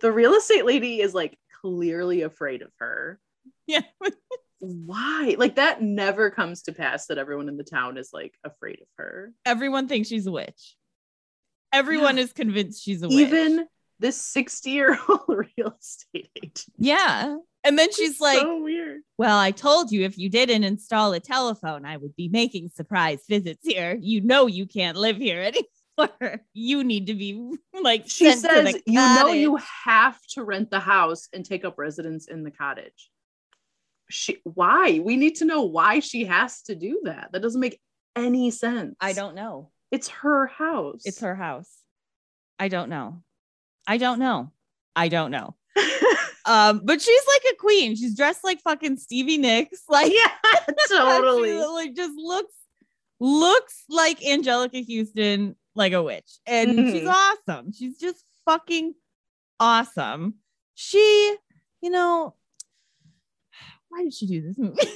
The 0.00 0.12
real 0.12 0.34
estate 0.34 0.64
lady 0.64 1.00
is 1.00 1.14
like 1.14 1.38
clearly 1.62 2.22
afraid 2.22 2.62
of 2.62 2.70
her. 2.78 3.18
yeah. 3.66 3.82
Why? 4.58 5.34
Like 5.38 5.56
that 5.56 5.82
never 5.82 6.30
comes 6.30 6.62
to 6.62 6.72
pass 6.72 7.06
that 7.06 7.18
everyone 7.18 7.48
in 7.48 7.56
the 7.56 7.64
town 7.64 7.98
is 7.98 8.10
like 8.12 8.34
afraid 8.44 8.80
of 8.80 8.86
her. 8.98 9.32
Everyone 9.44 9.88
thinks 9.88 10.08
she's 10.08 10.26
a 10.26 10.32
witch. 10.32 10.76
Everyone 11.72 12.18
is 12.18 12.32
convinced 12.32 12.82
she's 12.82 13.02
a 13.02 13.08
witch. 13.08 13.16
Even 13.28 13.66
this 14.00 14.20
60 14.20 14.70
year 14.70 14.98
old 15.08 15.20
real 15.28 15.74
estate 15.78 16.30
agent. 16.36 16.64
yeah. 16.78 17.36
And 17.66 17.78
then 17.78 17.90
she's 17.92 18.12
It's 18.12 18.20
like, 18.20 18.40
so 18.40 18.62
weird. 18.62 19.00
Well, 19.16 19.38
I 19.38 19.50
told 19.50 19.90
you 19.90 20.04
if 20.04 20.18
you 20.18 20.28
didn't 20.28 20.64
install 20.64 21.12
a 21.14 21.20
telephone, 21.20 21.86
I 21.86 21.96
would 21.96 22.14
be 22.14 22.28
making 22.28 22.68
surprise 22.74 23.20
visits 23.28 23.66
here. 23.66 23.96
You 23.98 24.20
know 24.20 24.46
you 24.46 24.66
can't 24.66 24.98
live 24.98 25.16
here 25.16 25.40
anymore. 25.40 25.64
You 26.52 26.84
need 26.84 27.06
to 27.06 27.14
be 27.14 27.56
like 27.82 28.04
She 28.06 28.30
says, 28.32 28.76
you 28.86 28.94
know, 28.94 29.28
you 29.28 29.58
have 29.84 30.20
to 30.30 30.44
rent 30.44 30.70
the 30.70 30.80
house 30.80 31.28
and 31.32 31.44
take 31.44 31.64
up 31.64 31.78
residence 31.78 32.26
in 32.26 32.42
the 32.42 32.50
cottage. 32.50 33.10
She, 34.10 34.38
why? 34.44 35.00
We 35.02 35.16
need 35.16 35.36
to 35.36 35.44
know 35.44 35.62
why 35.62 36.00
she 36.00 36.24
has 36.26 36.62
to 36.62 36.74
do 36.74 37.00
that. 37.04 37.30
That 37.32 37.42
doesn't 37.42 37.60
make 37.60 37.80
any 38.16 38.50
sense. 38.50 38.96
I 39.00 39.12
don't 39.12 39.34
know. 39.34 39.70
It's 39.90 40.08
her 40.08 40.46
house. 40.46 41.02
It's 41.04 41.20
her 41.20 41.34
house. 41.34 41.70
I 42.58 42.68
don't 42.68 42.88
know. 42.88 43.22
I 43.86 43.96
don't 43.96 44.18
know. 44.18 44.50
I 44.94 45.08
don't 45.08 45.30
know. 45.30 45.54
Um, 46.46 46.82
but 46.84 47.00
she's 47.00 47.22
like 47.26 47.54
a 47.54 47.56
queen. 47.56 47.96
She's 47.96 48.14
dressed 48.14 48.44
like 48.44 48.60
fucking 48.60 48.98
Stevie 48.98 49.38
Nicks. 49.38 49.82
Like 49.88 50.12
yeah, 50.12 50.28
totally. 50.88 51.54
like 51.54 51.94
just 51.94 52.16
looks 52.16 52.54
looks 53.20 53.84
like 53.88 54.20
Anjelica 54.20 54.84
Huston, 54.84 55.56
like 55.74 55.92
a 55.92 56.02
witch, 56.02 56.38
and 56.46 56.70
she's 56.70 57.02
Mhm. 57.04 57.12
awesome. 57.48 57.72
She's 57.72 57.98
just 57.98 58.24
fucking 58.44 58.94
awesome. 59.60 60.34
She, 60.74 61.36
you 61.80 61.90
know, 61.90 62.34
why 63.88 64.02
did 64.04 64.14
she 64.14 64.26
do 64.26 64.42
this 64.42 64.58
movie? 64.58 64.76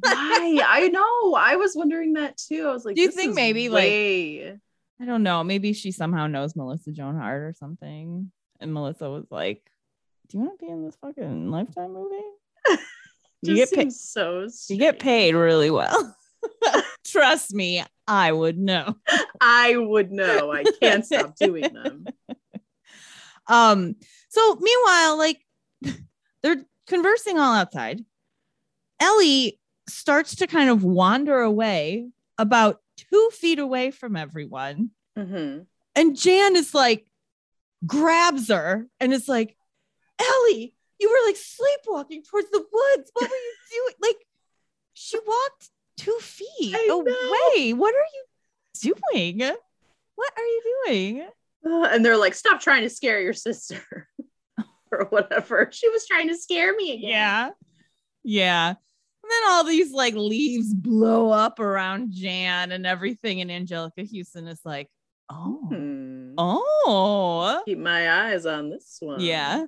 Why? 0.00 0.60
I 0.66 0.88
know. 0.88 1.34
I 1.34 1.56
was 1.56 1.74
wondering 1.74 2.12
that 2.14 2.36
too. 2.36 2.66
I 2.68 2.72
was 2.72 2.84
like, 2.84 2.94
Do 2.96 3.02
you 3.02 3.08
this 3.08 3.16
think 3.16 3.34
maybe, 3.34 3.68
like- 3.68 4.58
I 5.00 5.04
don't 5.04 5.22
know. 5.22 5.42
Maybe 5.42 5.72
she 5.72 5.90
somehow 5.90 6.26
knows 6.28 6.54
Melissa 6.54 6.92
Joan 6.92 7.16
Hart 7.16 7.42
or 7.42 7.54
something, 7.58 8.30
and 8.60 8.72
Melissa 8.74 9.10
was 9.10 9.26
like, 9.30 9.68
"Do 10.28 10.38
you 10.38 10.44
want 10.44 10.58
to 10.60 10.64
be 10.64 10.70
in 10.70 10.84
this 10.84 10.94
fucking 11.00 11.50
Lifetime 11.50 11.92
movie? 11.92 12.16
You 13.44 13.56
get 13.56 13.72
paid. 13.72 13.92
so. 13.92 14.46
You 14.68 14.76
get 14.76 15.00
paid 15.00 15.34
really 15.34 15.68
well. 15.72 16.14
Trust 17.12 17.54
me, 17.54 17.84
I 18.08 18.32
would 18.32 18.58
know." 18.58 18.96
I 19.40 19.76
would 19.76 20.10
know. 20.10 20.52
I 20.52 20.64
can't 20.80 21.04
stop 21.04 21.36
doing 21.40 21.72
them. 21.72 22.06
Um, 23.46 23.96
so 24.28 24.56
meanwhile, 24.60 25.18
like 25.18 25.40
they're 26.42 26.64
conversing 26.86 27.38
all 27.38 27.54
outside. 27.54 28.04
Ellie 29.00 29.60
starts 29.88 30.36
to 30.36 30.46
kind 30.46 30.70
of 30.70 30.84
wander 30.84 31.40
away 31.40 32.08
about 32.38 32.80
two 32.96 33.30
feet 33.32 33.58
away 33.58 33.90
from 33.90 34.16
everyone. 34.16 34.90
Mhm. 35.18 35.66
And 35.94 36.16
Jan 36.16 36.56
is 36.56 36.72
like, 36.74 37.06
grabs 37.84 38.48
her 38.48 38.86
and 39.00 39.12
is 39.12 39.28
like, 39.28 39.56
Ellie, 40.20 40.74
you 41.00 41.10
were 41.10 41.26
like 41.26 41.36
sleepwalking 41.36 42.22
towards 42.22 42.48
the 42.50 42.60
woods. 42.60 43.10
What 43.12 43.28
were 43.28 43.36
you 43.36 43.54
doing? 43.70 43.94
Like, 44.00 44.26
she 44.94 45.18
walked 45.18 45.70
two 45.96 46.16
feet 46.20 46.74
I 46.76 46.86
know. 46.88 47.00
away. 47.00 47.72
What 47.74 47.94
are 47.94 48.06
you 48.84 48.94
doing? 49.12 49.38
What 50.14 50.32
are 50.36 50.44
you 50.44 50.62
doing? 50.86 51.28
Uh, 51.64 51.88
and 51.92 52.04
they're 52.04 52.16
like, 52.16 52.34
stop 52.34 52.60
trying 52.60 52.82
to 52.82 52.90
scare 52.90 53.20
your 53.20 53.32
sister 53.32 54.08
or 54.92 55.06
whatever. 55.10 55.68
She 55.72 55.88
was 55.88 56.06
trying 56.06 56.28
to 56.28 56.36
scare 56.36 56.74
me 56.74 56.92
again. 56.98 57.10
Yeah. 57.10 57.50
Yeah. 58.24 58.68
And 58.68 59.30
then 59.30 59.50
all 59.50 59.64
these 59.64 59.92
like 59.92 60.14
leaves 60.14 60.74
blow 60.74 61.30
up 61.30 61.60
around 61.60 62.12
Jan 62.12 62.72
and 62.72 62.86
everything. 62.86 63.40
And 63.40 63.50
Anjelica 63.50 64.06
Huston 64.10 64.48
is 64.48 64.60
like, 64.64 64.88
oh, 65.30 65.66
Hmm. 65.68 66.34
oh, 66.38 67.62
Keep 67.64 67.78
my 67.78 68.30
eyes 68.32 68.44
on 68.46 68.70
this 68.70 68.96
one. 69.00 69.20
yeah. 69.20 69.66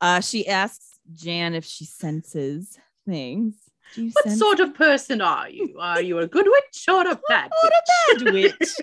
Uh, 0.00 0.20
she 0.20 0.46
asks 0.48 0.98
Jan 1.12 1.54
if 1.54 1.64
she 1.64 1.84
senses 1.84 2.78
things. 3.06 3.54
What 3.96 4.24
sense 4.24 4.38
sort 4.38 4.60
of 4.60 4.74
person 4.74 5.20
are 5.20 5.48
you? 5.48 5.76
Are 5.80 6.00
you 6.02 6.18
a 6.18 6.26
good 6.26 6.46
witch 6.46 6.84
or 6.88 7.02
a 7.02 7.20
bad 7.28 7.50
What 7.62 7.72
witch? 7.72 8.20
a 8.20 8.24
bad 8.24 8.34
witch. 8.34 8.74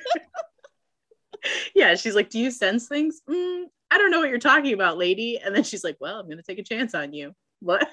yeah, 1.76 1.96
she's 1.96 2.16
like, 2.16 2.30
Do 2.30 2.40
you 2.40 2.52
sense 2.52 2.88
things? 2.88 3.22
"Mm, 3.30 3.66
I 3.90 3.98
don't 3.98 4.12
know 4.12 4.20
what 4.20 4.30
you're 4.30 4.40
talking 4.40 4.74
about, 4.74 4.98
lady. 4.98 5.40
And 5.44 5.56
then 5.56 5.64
she's 5.64 5.84
like, 5.84 5.98
Well, 6.00 6.20
I'm 6.20 6.30
gonna 6.30 6.44
take 6.44 6.60
a 6.60 6.64
chance 6.64 6.94
on 6.96 7.14
you. 7.14 7.34
What? 7.64 7.88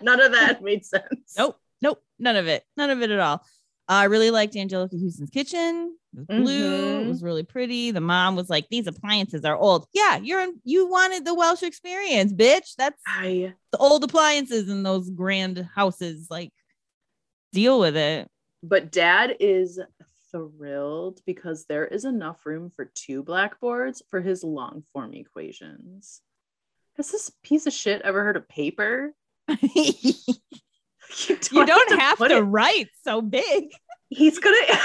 None 0.00 0.22
of 0.22 0.32
that 0.32 0.62
made 0.62 0.86
sense. 0.86 1.34
Nope. 1.36 1.58
Nope. 1.82 2.02
None 2.18 2.36
of 2.36 2.48
it. 2.48 2.64
None 2.78 2.88
of 2.88 3.02
it 3.02 3.10
at 3.10 3.20
all. 3.20 3.44
I 3.94 4.04
really 4.04 4.30
liked 4.30 4.54
Anjelica 4.54 5.00
Huston's 5.02 5.30
kitchen. 5.30 5.96
It 6.14 6.18
was 6.18 6.26
blue. 6.26 7.00
It 7.00 7.04
Mhm. 7.04 7.08
was 7.08 7.22
really 7.22 7.42
pretty. 7.42 7.90
The 7.90 8.00
mom 8.00 8.36
was 8.36 8.50
like, 8.50 8.68
"These 8.68 8.86
appliances 8.86 9.44
are 9.44 9.56
old." 9.56 9.86
Yeah, 9.92 10.16
you're 10.18 10.40
in, 10.42 10.60
you 10.64 10.86
wanted 10.88 11.24
the 11.24 11.34
Welsh 11.34 11.62
experience, 11.62 12.32
bitch. 12.32 12.74
That's 12.76 13.00
I 13.06 13.54
the 13.70 13.78
old 13.78 14.04
appliances 14.04 14.68
in 14.68 14.82
those 14.82 15.08
grand 15.10 15.68
houses. 15.74 16.26
Like, 16.30 16.50
deal 17.52 17.78
with 17.80 17.96
it. 17.96 18.28
but 18.62 18.92
dad 18.92 19.36
is 19.40 19.80
thrilled 20.30 21.20
because 21.26 21.66
there 21.66 21.86
is 21.86 22.04
enough 22.04 22.46
room 22.46 22.70
for 22.70 22.84
two 22.94 23.22
blackboards 23.22 24.02
for 24.08 24.20
his 24.20 24.42
long 24.44 24.84
form 24.92 25.12
equations. 25.14 26.20
Has 26.96 27.10
this 27.10 27.30
piece 27.42 27.66
of 27.66 27.72
shit 27.72 28.00
ever 28.02 28.22
heard 28.24 28.36
of 28.36 28.48
paper? 28.48 29.14
you 29.62 29.92
You 31.28 31.36
don't, 31.36 31.66
don't 31.66 32.00
have 32.00 32.16
put 32.18 32.28
to 32.28 32.42
write 32.42 32.88
so 33.04 33.20
big. 33.20 33.70
He's 34.12 34.38
gonna 34.38 34.56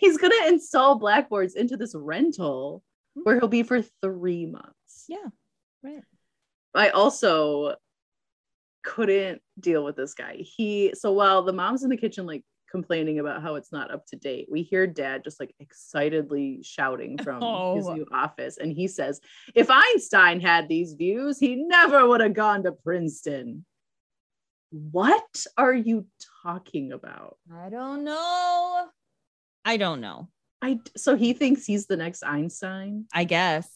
he's 0.00 0.16
gonna 0.16 0.46
install 0.46 0.98
blackboards 0.98 1.54
into 1.54 1.76
this 1.76 1.94
rental 1.94 2.82
hmm. 3.14 3.22
where 3.22 3.38
he'll 3.38 3.48
be 3.48 3.62
for 3.62 3.82
three 4.02 4.46
months. 4.46 5.04
Yeah, 5.08 5.26
right. 5.82 6.02
I 6.74 6.90
also 6.90 7.74
couldn't 8.84 9.42
deal 9.58 9.84
with 9.84 9.96
this 9.96 10.14
guy. 10.14 10.36
He 10.36 10.92
so 10.94 11.12
while 11.12 11.42
the 11.42 11.52
mom's 11.52 11.82
in 11.82 11.90
the 11.90 11.96
kitchen 11.96 12.26
like 12.26 12.44
complaining 12.70 13.18
about 13.18 13.42
how 13.42 13.54
it's 13.54 13.72
not 13.72 13.90
up 13.90 14.06
to 14.06 14.16
date, 14.16 14.46
we 14.50 14.62
hear 14.62 14.86
dad 14.86 15.24
just 15.24 15.40
like 15.40 15.54
excitedly 15.58 16.60
shouting 16.62 17.18
from 17.18 17.36
his 17.76 17.86
Oh. 17.86 17.94
new 17.94 18.06
office. 18.12 18.58
And 18.58 18.72
he 18.72 18.88
says, 18.88 19.20
If 19.54 19.68
Einstein 19.70 20.40
had 20.40 20.68
these 20.68 20.92
views, 20.94 21.38
he 21.38 21.56
never 21.56 22.06
would 22.06 22.20
have 22.20 22.34
gone 22.34 22.62
to 22.64 22.72
Princeton. 22.72 23.64
What 24.70 25.46
are 25.56 25.72
you 25.74 26.06
talking 26.42 26.92
about? 26.92 27.36
I 27.54 27.70
don't 27.70 28.04
know. 28.04 28.86
I 29.64 29.76
don't 29.76 30.00
know. 30.00 30.28
I 30.60 30.80
so 30.96 31.16
he 31.16 31.32
thinks 31.32 31.64
he's 31.64 31.86
the 31.86 31.96
next 31.96 32.22
Einstein. 32.22 33.06
I 33.12 33.24
guess. 33.24 33.68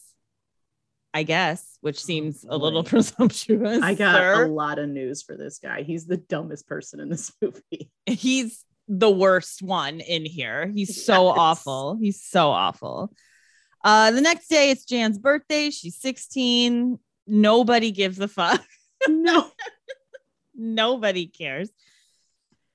I 1.15 1.21
guess, 1.23 1.77
which 1.81 2.03
seems 2.03 2.43
a 2.47 2.57
little 2.57 2.83
presumptuous. 2.83 3.81
I 3.83 3.93
got 3.93 4.15
sir. 4.15 4.45
a 4.45 4.47
lot 4.47 4.79
of 4.79 4.89
news 4.89 5.21
for 5.21 5.37
this 5.37 5.59
guy. 5.59 5.83
He's 5.83 6.05
the 6.07 6.17
dumbest 6.17 6.67
person 6.67 6.99
in 6.99 7.09
this 7.09 7.31
movie. 7.41 7.91
He's 8.07 8.65
the 8.87 9.11
worst 9.11 9.61
one 9.61 9.99
in 9.99 10.25
here. 10.25 10.71
He's 10.73 11.05
so 11.05 11.27
Yes. 11.29 11.35
awful. 11.37 11.97
He's 12.01 12.21
so 12.23 12.49
awful. 12.49 13.13
Uh, 13.83 14.11
the 14.11 14.21
next 14.21 14.47
day, 14.47 14.71
it's 14.71 14.85
Jan's 14.85 15.17
birthday. 15.19 15.69
She's 15.69 15.97
16. 15.99 16.97
Nobody 17.27 17.91
gives 17.91 18.19
a 18.19 18.27
fuck. 18.27 18.63
No. 19.07 19.47
Nobody 20.55 21.27
cares. 21.27 21.69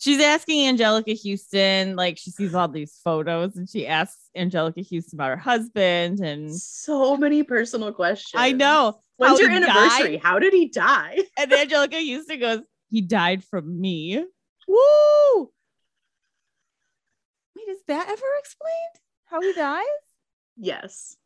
She's 0.00 0.20
asking 0.22 0.76
Anjelica 0.76 1.18
Huston, 1.20 1.96
like 1.96 2.18
she 2.18 2.30
sees 2.30 2.54
all 2.54 2.68
these 2.68 3.00
photos, 3.02 3.56
and 3.56 3.68
she 3.68 3.86
asks 3.86 4.30
Anjelica 4.36 4.82
Huston 4.88 5.16
about 5.16 5.30
her 5.30 5.36
husband. 5.36 6.20
And 6.20 6.54
So 6.54 7.16
many 7.16 7.42
personal 7.42 7.92
questions. 7.92 8.40
I 8.40 8.52
know. 8.52 9.00
When's 9.16 9.40
your 9.40 9.50
anniversary? 9.50 10.12
died. 10.12 10.20
How 10.22 10.38
did 10.38 10.52
he 10.52 10.68
die? 10.68 11.18
And 11.38 11.50
Anjelica 11.50 11.94
Huston 11.94 12.38
goes, 12.38 12.60
He 12.90 13.00
died 13.00 13.42
from 13.42 13.80
me. 13.80 14.24
Woo! 14.68 15.50
Wait, 17.56 17.68
is 17.68 17.78
that 17.88 18.08
ever 18.08 18.26
explained? 18.38 18.96
How 19.26 19.40
he 19.40 19.52
dies? 19.52 19.84
Yes. 20.56 21.16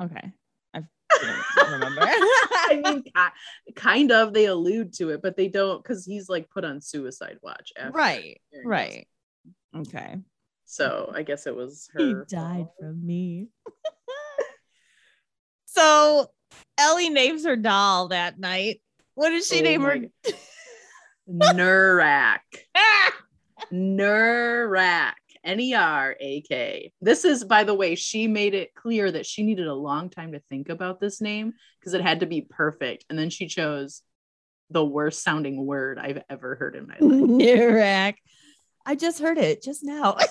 Okay. 0.00 0.32
I 1.12 1.68
remember. 1.72 2.00
I 2.02 2.80
mean, 2.84 3.04
kind 3.74 4.12
of. 4.12 4.32
They 4.32 4.46
allude 4.46 4.92
to 4.94 5.10
it, 5.10 5.22
but 5.22 5.36
they 5.36 5.48
don't 5.48 5.82
because 5.82 6.04
he's 6.04 6.28
like 6.28 6.50
put 6.50 6.64
on 6.64 6.80
suicide 6.80 7.38
watch. 7.42 7.72
After 7.76 7.96
right. 7.96 8.40
this. 8.52 8.62
Right. 8.64 9.08
Okay. 9.76 10.18
So 10.64 11.10
I 11.14 11.22
guess 11.22 11.46
it 11.46 11.54
was 11.54 11.88
her. 11.94 12.00
He 12.00 12.14
died 12.28 12.66
fault. 12.66 12.74
from 12.78 13.06
me. 13.06 13.48
so 15.66 16.30
Ellie 16.78 17.10
names 17.10 17.44
her 17.44 17.56
doll 17.56 18.08
that 18.08 18.38
night. 18.38 18.80
What 19.14 19.30
did 19.30 19.44
she 19.44 19.60
Oh 19.60 19.62
name 19.62 19.82
her? 19.82 20.00
Nerak. 21.28 22.38
Nerak. 23.72 25.12
N 25.44 25.58
E 25.60 25.74
R 25.74 26.16
A 26.20 26.40
K. 26.42 26.92
This 27.00 27.24
is, 27.24 27.44
by 27.44 27.64
the 27.64 27.74
way, 27.74 27.94
she 27.94 28.26
made 28.26 28.54
it 28.54 28.74
clear 28.74 29.10
that 29.10 29.26
she 29.26 29.42
needed 29.42 29.66
a 29.66 29.74
long 29.74 30.10
time 30.10 30.32
to 30.32 30.40
think 30.50 30.68
about 30.68 31.00
this 31.00 31.20
name 31.20 31.54
because 31.78 31.94
it 31.94 32.02
had 32.02 32.20
to 32.20 32.26
be 32.26 32.42
perfect. 32.42 33.04
And 33.08 33.18
then 33.18 33.30
she 33.30 33.46
chose 33.46 34.02
the 34.70 34.84
worst 34.84 35.22
sounding 35.22 35.64
word 35.66 35.98
I've 35.98 36.22
ever 36.28 36.54
heard 36.56 36.76
in 36.76 36.86
my 36.86 36.94
life. 37.00 37.00
Nerak. 37.30 38.14
I 38.86 38.94
just 38.94 39.20
heard 39.20 39.38
it 39.38 39.62
just 39.62 39.82
now. 39.82 40.16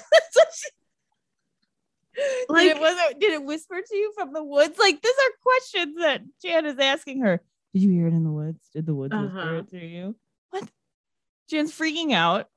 Like- 2.49 2.73
did 2.73 2.77
it 2.81 3.19
did 3.19 3.33
it 3.33 3.43
whisper 3.45 3.75
to 3.81 3.95
you 3.95 4.11
from 4.15 4.33
the 4.33 4.43
woods? 4.43 4.77
Like 4.77 5.01
these 5.01 5.11
are 5.13 5.31
questions 5.41 5.95
that 6.01 6.21
Jan 6.43 6.65
is 6.65 6.77
asking 6.79 7.21
her. 7.21 7.41
Did 7.73 7.83
you 7.83 7.91
hear 7.91 8.07
it 8.07 8.13
in 8.13 8.23
the 8.23 8.31
woods? 8.31 8.59
Did 8.73 8.85
the 8.85 8.95
woods 8.95 9.13
whisper 9.15 9.39
Uh-huh. 9.39 9.53
it 9.59 9.69
to 9.69 9.85
you? 9.85 10.15
What? 10.49 10.67
Jan's 11.49 11.71
freaking 11.71 12.11
out. 12.13 12.47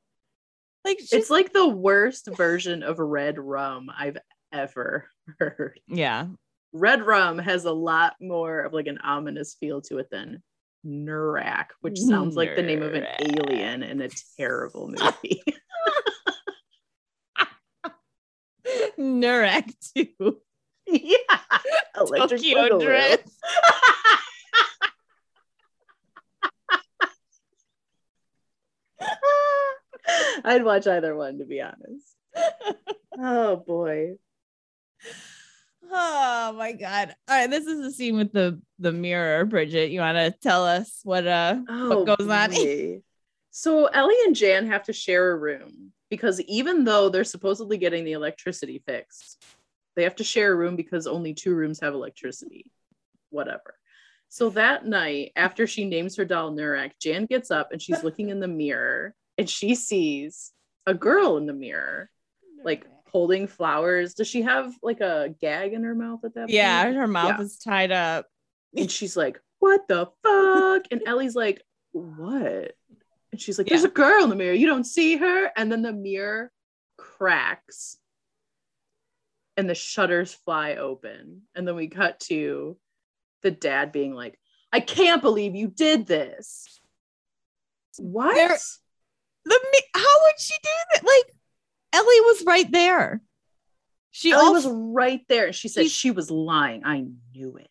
Like 0.85 0.99
she's 0.99 1.13
It's 1.13 1.31
like 1.31 1.53
the 1.53 1.69
worst 1.69 2.29
version 2.37 2.83
of 2.83 2.99
red 2.99 3.39
rum 3.39 3.91
I've 3.97 4.19
ever 4.53 5.09
heard. 5.39 5.79
yeah. 5.89 6.27
Red 6.73 7.03
rum 7.07 7.39
has 7.39 7.65
a 7.67 7.73
lot 7.73 8.15
more 8.21 8.61
of 8.61 8.73
like 8.73 8.87
an 8.87 8.99
ominous 8.99 9.55
feel 9.61 9.81
to 9.83 9.99
it 9.99 10.09
than 10.11 10.43
Nerak, 10.87 11.67
which 11.83 11.99
sounds 11.99 12.35
like 12.35 12.57
the 12.57 12.63
name 12.63 12.83
of 12.83 12.95
an 12.95 13.07
alien 13.21 13.83
in 13.83 14.01
a 14.01 14.09
terrible 14.39 14.89
movie. 15.23 15.43
Nerak 18.99 19.73
too. 19.95 20.39
yeah. 20.87 21.17
Electric 21.97 22.41
Tokyo 22.41 22.79
Drift. 22.81 23.29
I'd 30.45 30.65
watch 30.65 30.87
either 30.87 31.15
one 31.15 31.39
to 31.39 31.45
be 31.45 31.61
honest. 31.61 32.17
Oh 33.19 33.57
boy. 33.57 34.15
Oh 35.91 36.55
my 36.57 36.73
god. 36.73 37.15
All 37.29 37.37
right, 37.37 37.51
this 37.51 37.67
is 37.67 37.83
the 37.83 37.93
scene 37.93 38.17
with 38.17 38.33
the 38.33 38.61
the 38.79 38.91
mirror, 38.91 39.45
Bridget. 39.45 39.91
You 39.91 40.01
want 40.01 40.17
to 40.17 40.31
tell 40.41 40.65
us 40.65 41.01
what 41.05 41.27
uh 41.27 41.57
Oh, 41.69 42.05
what 42.05 42.19
goes 42.19 42.29
on? 42.29 42.55
So 43.51 43.87
Ellie 43.87 44.17
and 44.25 44.35
Jan 44.35 44.67
have 44.69 44.85
to 44.85 44.95
share 44.95 45.33
a 45.33 45.37
room 45.37 45.93
because 46.09 46.41
even 46.43 46.85
though 46.85 47.11
they're 47.11 47.23
supposedly 47.23 47.77
getting 47.77 48.05
the 48.05 48.13
electricity 48.13 48.83
fixed, 48.87 49.45
they 49.95 50.05
have 50.05 50.17
to 50.17 50.25
share 50.25 50.53
a 50.53 50.57
room 50.57 50.75
because 50.75 51.07
only 51.07 51.35
two 51.35 51.55
rooms 51.55 51.81
have 51.81 51.93
electricity. 51.93 52.71
Whatever. 53.29 53.75
So 54.31 54.49
that 54.51 54.87
night, 54.87 55.33
after 55.37 55.67
she 55.67 55.85
names 55.85 56.17
her 56.17 56.25
doll 56.25 56.53
Nerak, 56.53 56.93
Jan 56.99 57.27
gets 57.27 57.51
up 57.51 57.73
and 57.73 57.83
she's 57.83 58.03
looking 58.03 58.31
in 58.31 58.41
the 58.41 58.49
mirror 58.49 59.15
and 59.39 59.49
she 59.49 59.75
sees 59.75 60.53
a 60.87 60.95
girl 60.95 61.37
in 61.37 61.47
the 61.47 61.53
mirror, 61.53 62.11
like 62.65 62.87
holding 63.11 63.47
flowers. 63.47 64.15
Does 64.15 64.29
she 64.29 64.43
have 64.43 64.75
like 64.83 65.01
a 65.01 65.35
gag 65.41 65.73
in 65.73 65.85
her 65.85 65.95
mouth 65.95 66.25
at 66.25 66.35
that 66.35 66.49
Yeah, 66.51 66.85
point? 66.85 66.97
her 66.97 67.07
mouth 67.07 67.37
Yeah. 67.39 67.45
is 67.45 67.59
tied 67.59 67.93
up. 67.93 68.27
And 68.77 68.91
she's 68.91 69.17
like, 69.17 69.41
What 69.59 69.87
the 69.89 70.07
fuck? 70.23 70.85
And 70.91 71.03
Ellie's 71.07 71.35
like, 71.37 71.63
What? 71.93 72.73
And 73.33 73.41
she's 73.41 73.59
like, 73.59 73.67
There's 73.69 73.83
Yeah. 73.83 73.89
a 73.89 73.93
girl 73.93 74.25
in 74.25 74.31
the 74.31 74.37
mirror. 74.37 74.55
You 74.55 74.67
don't 74.67 74.85
see 74.85 75.17
her. 75.17 75.51
And 75.57 75.71
then 75.71 75.83
the 75.83 75.93
mirror 75.93 76.51
cracks 76.97 77.97
and 79.57 79.69
the 79.69 79.75
shutters 79.75 80.33
fly 80.33 80.77
open. 80.77 81.43
And 81.55 81.67
then 81.69 81.77
we 81.77 81.89
cut 81.89 82.21
to 82.21 82.77
the 83.43 83.51
dad 83.51 83.93
being 83.93 84.15
like, 84.15 84.39
I 84.73 84.81
can't 84.81 85.21
believe 85.21 85.55
you 85.55 85.69
did 85.69 86.07
this. 86.07 86.81
What? 87.99 88.35
There- 88.35 88.59
How 89.95 90.01
would 90.25 90.39
she 90.39 90.55
do 90.63 90.71
that? 90.95 91.05
Like 91.05 91.35
Ellie 91.93 92.21
was 92.21 92.45
right 92.47 92.71
there. 92.73 93.21
She 94.11 94.33
Ellie 94.33 94.47
also 94.47 94.69
was 94.69 94.79
right 94.95 95.23
there. 95.29 95.47
And 95.47 95.55
she 95.55 95.69
said 95.69 95.91
she 95.91 96.11
was 96.11 96.31
lying. 96.31 96.83
I 96.85 97.07
knew 97.35 97.57
it. 97.57 97.69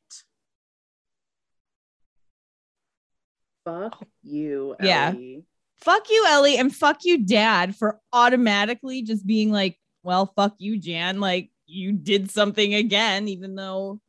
Fuck 3.65 4.05
you, 4.23 4.75
Yeah. 4.81 5.09
Ellie. 5.09 5.43
fuck 5.77 6.09
you, 6.09 6.25
Ellie, 6.27 6.57
and 6.57 6.75
fuck 6.75 6.99
you, 7.03 7.23
Dad, 7.23 7.75
for 7.75 7.99
automatically 8.11 9.03
just 9.03 9.25
being 9.25 9.51
like, 9.51 9.77
well, 10.03 10.31
fuck 10.35 10.55
you, 10.57 10.79
Jan. 10.79 11.19
Like 11.19 11.51
you 11.67 11.91
did 11.91 12.31
something 12.31 12.73
again, 12.73 13.27
even 13.27 13.53
though 13.55 14.01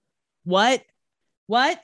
what? 0.45 0.83
What? 1.47 1.81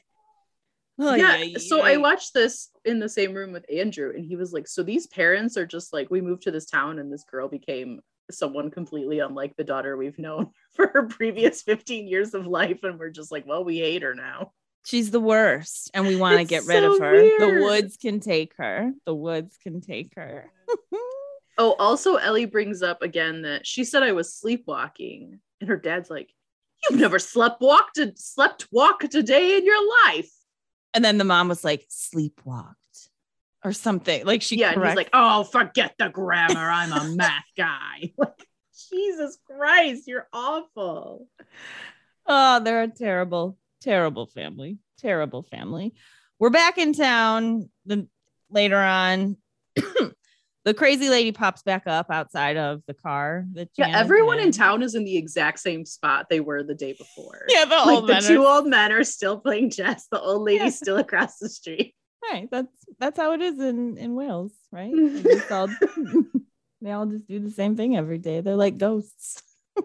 Oh, 0.99 1.15
yeah, 1.15 1.59
so 1.59 1.81
I 1.83 1.99
watched 1.99 2.35
this 2.35 2.71
in 2.89 2.99
the 2.99 3.09
same 3.09 3.35
room 3.35 3.53
with 3.53 3.65
Andrew, 3.73 4.13
and 4.15 4.25
he 4.25 4.37
was 4.37 4.53
like, 4.53 4.67
"So 4.67 4.83
these 4.83 5.07
parents 5.07 5.57
are 5.57 5.67
just 5.67 5.93
like, 5.93 6.11
we 6.11 6.21
moved 6.21 6.43
to 6.43 6.51
this 6.51 6.67
town, 6.67 6.99
and 6.99 7.13
this 7.13 7.25
girl 7.25 7.49
became 7.49 8.01
someone 8.31 8.71
completely 8.71 9.21
unlike 9.21 9.57
the 9.57 9.65
daughter 9.65 9.97
we've 9.97 10.19
known 10.19 10.51
for 10.75 10.89
her 10.89 11.07
previous 11.07 11.63
15 11.63 12.09
years 12.09 12.35
of 12.35 12.47
life, 12.47 12.83
and 12.83 12.99
we're 12.99 13.11
just 13.11 13.31
like, 13.31 13.47
well, 13.47 13.65
we 13.65 13.79
hate 13.79 14.03
her 14.03 14.15
now." 14.15 14.53
She's 14.85 15.11
the 15.11 15.21
worst, 15.21 15.91
and 15.93 16.07
we 16.07 16.17
want 16.17 16.39
to 16.39 16.45
get 16.45 16.65
rid 16.65 16.83
of 16.83 16.99
her. 16.99 17.13
weird. 17.13 17.41
The 17.41 17.63
woods 17.63 17.97
can 17.97 18.21
take 18.21 18.55
her. 18.57 18.93
The 19.05 19.15
woods 19.15 19.57
can 19.63 19.81
take 19.81 20.15
her. 20.17 20.51
Oh, 21.61 21.75
also, 21.81 22.15
Ellie 22.15 22.45
brings 22.45 22.83
up 22.83 23.03
again 23.03 23.43
that 23.43 23.67
she 23.67 23.83
said 23.83 24.05
I 24.05 24.13
was 24.13 24.33
sleepwalking, 24.33 25.41
and 25.61 25.69
her 25.69 25.77
dad's 25.77 26.09
like, 26.09 26.33
"You've 26.85 27.01
never 27.01 27.19
slept 27.19 27.61
walked 27.61 27.99
a 27.99 28.13
slept 28.15 28.69
walked 28.71 29.13
a 29.17 29.25
day 29.25 29.57
in 29.57 29.65
your 29.65 29.89
life." 30.05 30.31
and 30.95 31.05
then 31.05 31.19
the 31.19 31.25
mom 31.25 31.49
was 31.49 31.65
like, 31.65 31.87
sleepwalked 31.89 32.75
or 33.65 33.73
something. 33.73 34.25
Like 34.25 34.43
she 34.43 34.57
yeah, 34.57 34.73
and 34.73 34.85
he's 34.85 34.97
like, 34.97 35.11
"Oh, 35.13 35.45
forget 35.45 35.95
the 35.99 36.09
grammar. 36.09 36.71
I'm 36.71 36.93
a 36.93 37.05
math 37.17 37.45
guy." 37.57 38.13
like, 38.19 38.47
Jesus 38.91 39.39
Christ, 39.47 40.05
you're 40.07 40.29
awful. 40.33 41.27
Oh, 42.27 42.61
they're 42.61 42.83
a 42.83 42.89
terrible, 42.89 43.57
terrible 43.81 44.27
family. 44.27 44.79
Terrible 44.99 45.43
family. 45.43 45.95
We're 46.39 46.51
back 46.51 46.79
in 46.79 46.93
town. 46.93 47.71
The 47.87 48.07
later 48.51 48.77
on, 48.77 49.37
the 50.65 50.75
crazy 50.75 51.09
lady 51.09 51.33
pops 51.33 51.63
back 51.63 51.85
up 51.87 52.07
outside 52.11 52.57
of 52.57 52.83
the 52.87 52.95
car. 52.95 53.47
That 53.55 53.69
Yeah, 53.77 53.87
Jan 53.87 53.95
everyone 53.97 54.39
in 54.41 54.53
town 54.53 54.83
is 54.83 54.95
in 54.95 55.05
the 55.05 55.17
exact 55.17 55.59
same 55.61 55.85
spot 55.85 56.27
they 56.31 56.41
were 56.41 56.63
the 56.63 56.75
day 56.75 56.93
before. 56.93 57.47
Yeah, 57.49 57.65
the 57.65 57.77
like 57.77 57.87
old 57.89 58.09
the 58.09 58.21
two 58.21 58.45
are- 58.45 58.57
old 58.59 58.67
men 58.69 58.93
are 58.93 59.05
still 59.05 59.39
playing 59.41 59.71
chess. 59.71 60.07
The 60.11 60.21
old 60.21 60.43
lady's 60.43 60.63
Yeah. 60.63 60.71
still 60.71 60.97
across 60.99 61.39
the 61.39 61.49
street. 61.49 61.95
Right. 62.23 62.49
That's 62.51 62.73
that's 62.99 63.19
how 63.19 63.33
it 63.33 63.41
is 63.43 63.59
in 63.61 63.97
in 63.97 64.15
Wales, 64.15 64.53
right? 64.73 64.93
They 64.95 65.41
all- 65.51 65.69
They 66.81 66.93
all 66.93 67.07
just 67.07 67.27
do 67.27 67.41
the 67.41 67.51
same 67.51 67.75
thing 67.77 67.97
every 67.97 68.19
day. 68.19 68.41
They're 68.41 68.55
like 68.55 68.79
ghosts. 68.79 69.43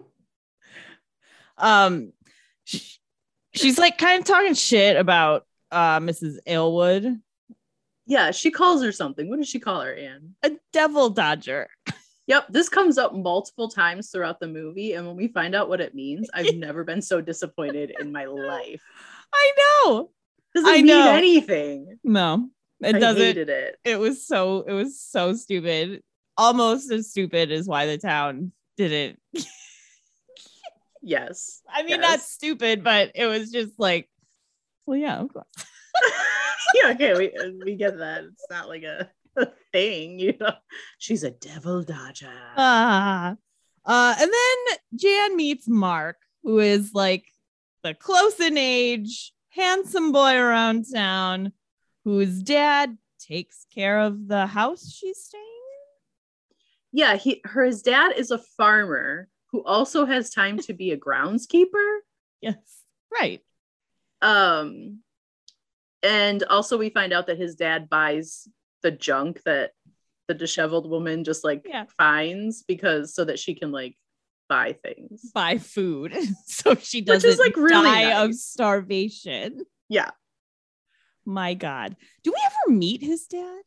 um, 1.58 2.12
sh- 2.64 2.98
she's 3.52 3.78
like 3.78 3.98
kind 3.98 4.20
of 4.20 4.26
talking 4.26 4.54
shit 4.54 4.96
about 4.96 5.44
uh 5.72 5.98
Mrs. 6.00 6.36
Aylwood, 6.46 7.20
Yeah, 8.06 8.30
she 8.30 8.50
calls 8.50 8.82
her 8.82 8.92
something. 8.92 9.28
What 9.28 9.38
does 9.38 9.48
she 9.48 9.58
call 9.60 9.80
her, 9.80 9.92
Anne? 9.94 10.34
a 10.42 10.52
devil 10.72 11.10
dodger. 11.10 11.68
Yep, 12.26 12.46
this 12.50 12.68
comes 12.70 12.96
up 12.96 13.12
multiple 13.14 13.68
times 13.68 14.10
throughout 14.10 14.40
the 14.40 14.48
movie. 14.48 14.94
And 14.94 15.06
when 15.06 15.16
we 15.16 15.28
find 15.28 15.54
out 15.54 15.68
what 15.68 15.80
it 15.82 15.94
means, 15.94 16.30
I've 16.32 16.54
never 16.54 16.82
been 16.84 17.02
so 17.02 17.20
disappointed 17.20 17.92
in 18.00 18.12
my 18.12 18.24
life. 18.24 18.82
I 19.34 19.52
know. 19.58 20.10
Doesn't 20.54 20.70
I 20.70 20.76
mean 20.76 20.86
know. 20.86 21.12
anything. 21.12 21.98
No, 22.04 22.48
it 22.80 22.96
I 22.96 22.98
doesn't. 22.98 23.36
it. 23.48 23.76
It 23.84 23.98
was 23.98 24.26
so. 24.26 24.62
It 24.62 24.72
was 24.72 25.00
so 25.00 25.34
stupid. 25.34 26.02
Almost 26.36 26.90
as 26.90 27.10
stupid 27.10 27.52
as 27.52 27.66
why 27.66 27.86
the 27.86 27.98
town 27.98 28.52
didn't. 28.76 29.20
Yes. 31.02 31.62
I 31.68 31.82
mean, 31.82 32.00
not 32.00 32.20
stupid, 32.20 32.82
but 32.82 33.12
it 33.14 33.26
was 33.26 33.50
just 33.50 33.72
like, 33.78 34.08
well, 34.86 34.96
yeah, 34.96 35.18
of 35.20 35.32
course. 35.32 35.46
yeah, 36.74 36.90
okay, 36.90 37.14
we 37.14 37.32
we 37.64 37.76
get 37.76 37.98
that. 37.98 38.24
It's 38.24 38.46
not 38.50 38.68
like 38.68 38.82
a, 38.82 39.08
a 39.36 39.48
thing, 39.72 40.18
you 40.18 40.34
know. 40.40 40.54
She's 40.98 41.22
a 41.24 41.30
devil 41.30 41.82
dodger. 41.82 42.32
Ah. 42.56 43.36
Uh, 43.84 44.14
and 44.18 44.32
then 44.32 44.78
Jan 44.96 45.36
meets 45.36 45.68
Mark, 45.68 46.16
who 46.42 46.58
is 46.58 46.92
like 46.94 47.26
the 47.82 47.92
close 47.92 48.40
in 48.40 48.56
age, 48.56 49.33
handsome 49.54 50.12
boy 50.12 50.34
around 50.36 50.84
town, 50.92 51.52
whose 52.04 52.42
dad 52.42 52.96
takes 53.18 53.66
care 53.74 54.00
of 54.00 54.28
the 54.28 54.46
house 54.46 54.90
she's 54.92 55.18
staying 55.22 55.42
in. 55.44 56.98
yeah, 56.98 57.16
he 57.16 57.40
her 57.44 57.64
his 57.64 57.82
dad 57.82 58.12
is 58.16 58.30
a 58.30 58.38
farmer 58.38 59.28
who 59.50 59.62
also 59.64 60.04
has 60.04 60.30
time 60.30 60.58
to 60.58 60.74
be 60.74 60.90
a 60.90 60.96
groundskeeper. 60.98 61.98
Yes. 62.40 62.82
Right. 63.12 63.40
Um 64.20 65.00
and 66.02 66.42
also 66.44 66.76
we 66.76 66.90
find 66.90 67.12
out 67.12 67.26
that 67.28 67.38
his 67.38 67.54
dad 67.54 67.88
buys 67.88 68.46
the 68.82 68.90
junk 68.90 69.40
that 69.44 69.70
the 70.28 70.34
disheveled 70.34 70.90
woman 70.90 71.24
just 71.24 71.44
like 71.44 71.64
Yeah. 71.66 71.84
finds 71.96 72.62
because 72.62 73.14
so 73.14 73.24
that 73.24 73.38
she 73.38 73.54
can 73.54 73.72
like 73.72 73.96
buy 74.48 74.76
things. 74.82 75.30
Buy 75.32 75.58
food 75.58 76.16
so 76.46 76.74
she 76.74 77.00
doesn't 77.00 77.28
is, 77.28 77.38
like, 77.38 77.56
really 77.56 77.84
die 77.84 78.22
of 78.22 78.34
starvation. 78.34 79.60
Yeah. 79.88 80.10
My 81.24 81.54
God. 81.54 81.96
Do 82.22 82.32
we 82.32 82.40
ever 82.44 82.76
meet 82.76 83.02
his 83.02 83.26
dad? 83.26 83.62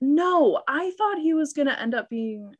No, 0.00 0.62
I 0.68 0.92
thought 0.96 1.18
he 1.18 1.34
was 1.34 1.52
gonna 1.52 1.76
end 1.78 1.94
up 1.94 2.08
being 2.10 2.54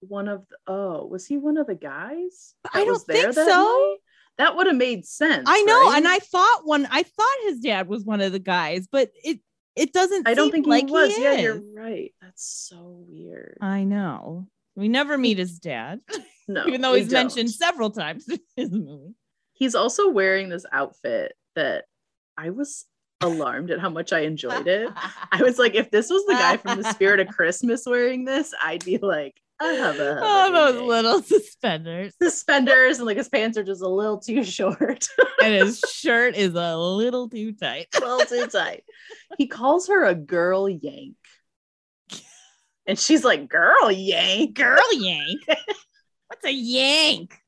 one 0.00 0.28
of 0.28 0.46
the, 0.48 0.56
oh, 0.72 1.06
was 1.06 1.26
he 1.26 1.36
one 1.36 1.56
of 1.56 1.66
the 1.66 1.74
guys? 1.74 2.54
I 2.72 2.84
don't 2.84 2.98
think 2.98 3.32
so. 3.32 3.44
night? 3.44 3.96
That 4.38 4.56
would 4.56 4.66
have 4.66 4.76
made 4.76 5.06
sense. 5.06 5.44
I 5.46 5.62
know, 5.62 5.88
right? 5.88 5.96
and 5.96 6.06
I 6.06 6.18
thought 6.18 6.60
one. 6.64 6.86
I 6.90 7.02
thought 7.02 7.36
his 7.44 7.60
dad 7.60 7.88
was 7.88 8.04
one 8.04 8.20
of 8.20 8.32
the 8.32 8.38
guys, 8.38 8.86
but 8.86 9.10
it 9.24 9.40
it 9.74 9.92
doesn't. 9.92 10.28
I 10.28 10.34
don't 10.34 10.46
seem 10.46 10.64
think 10.64 10.66
like 10.66 10.86
he 10.86 10.92
was. 10.92 11.18
yeah, 11.18 11.32
you're 11.38 11.62
right. 11.74 12.12
That's 12.20 12.44
so 12.44 13.04
weird. 13.08 13.58
I 13.60 13.84
know. 13.84 14.46
We 14.74 14.88
never 14.88 15.16
meet 15.16 15.38
his 15.38 15.58
dad, 15.58 16.00
No, 16.48 16.66
even 16.66 16.80
though 16.80 16.94
he's 16.94 17.10
mentioned 17.10 17.50
several 17.50 17.90
times 17.90 18.28
in 18.28 18.40
his 18.56 18.70
movie. 18.70 19.14
He's 19.52 19.74
also 19.74 20.10
wearing 20.10 20.48
this 20.48 20.64
outfit 20.70 21.32
that 21.54 21.84
I 22.36 22.50
was 22.50 22.84
alarmed 23.22 23.70
at 23.70 23.80
how 23.80 23.88
much 23.88 24.12
I 24.12 24.20
enjoyed 24.20 24.66
it. 24.66 24.90
I 25.32 25.42
was 25.42 25.58
like, 25.58 25.74
if 25.74 25.90
this 25.90 26.10
was 26.10 26.24
the 26.26 26.34
guy 26.34 26.58
from 26.58 26.80
The 26.82 26.92
Spirit 26.92 27.20
of 27.20 27.28
Christmas 27.34 27.84
wearing 27.86 28.24
this, 28.24 28.52
I'd 28.62 28.84
be 28.84 28.98
like, 28.98 29.34
I 29.58 29.72
have 29.72 29.98
a 29.98 30.18
oh, 30.22 30.52
those 30.52 30.82
little 30.82 31.22
suspenders, 31.22 32.12
suspenders 32.20 32.98
and 32.98 33.06
like 33.06 33.16
his 33.16 33.30
pants 33.30 33.56
are 33.56 33.64
just 33.64 33.80
a 33.80 33.88
little 33.88 34.18
too 34.18 34.44
short, 34.44 35.08
and 35.42 35.54
his 35.54 35.80
shirt 35.90 36.36
is 36.36 36.54
a 36.54 36.76
little 36.76 37.30
too 37.30 37.52
tight. 37.52 37.86
a 37.96 38.00
little 38.00 38.26
too 38.26 38.46
tight. 38.48 38.84
He 39.38 39.46
calls 39.46 39.88
her 39.88 40.04
a 40.04 40.14
girl 40.14 40.68
yank. 40.68 41.16
And 42.86 42.98
she's 42.98 43.24
like, 43.24 43.48
girl 43.48 43.90
yank. 43.90 44.54
Girl 44.54 44.92
yank. 44.92 45.40
What's 46.28 46.44
a 46.44 46.52
yank? 46.52 47.38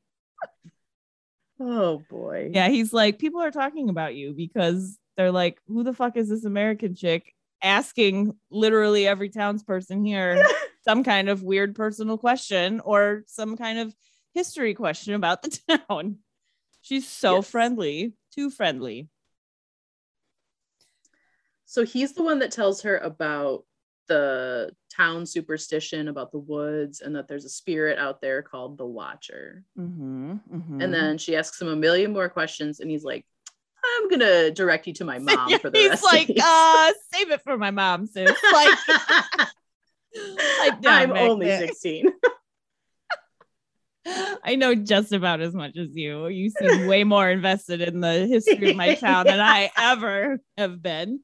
Oh 1.60 1.98
boy. 2.08 2.50
Yeah, 2.52 2.68
he's 2.68 2.92
like, 2.92 3.18
people 3.18 3.40
are 3.42 3.50
talking 3.50 3.88
about 3.88 4.14
you 4.14 4.32
because 4.32 4.98
they're 5.16 5.32
like, 5.32 5.58
who 5.66 5.82
the 5.82 5.92
fuck 5.92 6.16
is 6.16 6.28
this 6.28 6.44
American 6.44 6.94
chick 6.94 7.34
asking 7.62 8.32
literally 8.50 9.06
every 9.08 9.28
townsperson 9.30 10.06
here 10.06 10.44
some 10.84 11.02
kind 11.02 11.28
of 11.28 11.42
weird 11.42 11.74
personal 11.74 12.16
question 12.16 12.80
or 12.80 13.24
some 13.26 13.56
kind 13.56 13.80
of 13.80 13.94
history 14.34 14.74
question 14.74 15.14
about 15.14 15.42
the 15.42 15.58
town? 15.88 16.18
She's 16.80 17.06
so 17.08 17.36
Yes. 17.36 17.50
friendly, 17.50 18.14
too 18.32 18.50
friendly. 18.50 19.08
So 21.66 21.84
he's 21.84 22.12
the 22.12 22.22
one 22.22 22.38
that 22.38 22.52
tells 22.52 22.82
her 22.82 22.96
about 22.98 23.64
the 24.08 24.74
town 24.94 25.24
superstition 25.24 26.08
about 26.08 26.32
the 26.32 26.38
woods 26.38 27.00
and 27.00 27.14
that 27.14 27.28
there's 27.28 27.44
a 27.44 27.50
spirit 27.50 27.98
out 27.98 28.20
there 28.20 28.42
called 28.42 28.76
the 28.76 28.86
Watcher. 28.86 29.64
Mm-hmm, 29.78 30.32
mm-hmm. 30.32 30.80
And 30.80 30.92
then 30.92 31.18
she 31.18 31.36
asks 31.36 31.60
him 31.60 31.68
a 31.68 31.76
million 31.76 32.12
more 32.12 32.28
questions, 32.28 32.80
and 32.80 32.90
he's 32.90 33.04
like, 33.04 33.24
"I'm 33.84 34.08
gonna 34.08 34.50
direct 34.50 34.86
you 34.86 34.94
to 34.94 35.04
my 35.04 35.18
mom 35.20 35.58
for 35.60 35.70
the 35.70 35.78
he's 35.78 35.90
rest." 35.90 36.04
like, 36.04 36.30
of 36.30 36.36
uh, 36.42 36.92
save 37.12 37.30
it 37.30 37.42
for 37.42 37.56
my 37.56 37.70
mom, 37.70 38.06
sis. 38.06 38.30
Like, 38.52 38.78
like 40.60 40.80
down 40.80 41.12
I'm 41.12 41.12
only 41.12 41.46
there. 41.46 41.66
16. 41.68 42.10
I 44.42 44.54
know 44.56 44.74
just 44.74 45.12
about 45.12 45.40
as 45.40 45.54
much 45.54 45.76
as 45.76 45.94
you. 45.94 46.28
You 46.28 46.50
seem 46.50 46.86
way 46.86 47.04
more 47.04 47.28
invested 47.28 47.82
in 47.82 48.00
the 48.00 48.26
history 48.26 48.70
of 48.70 48.76
my 48.76 48.94
town 48.94 49.26
than 49.26 49.38
I 49.38 49.70
ever 49.76 50.40
have 50.56 50.82
been. 50.82 51.20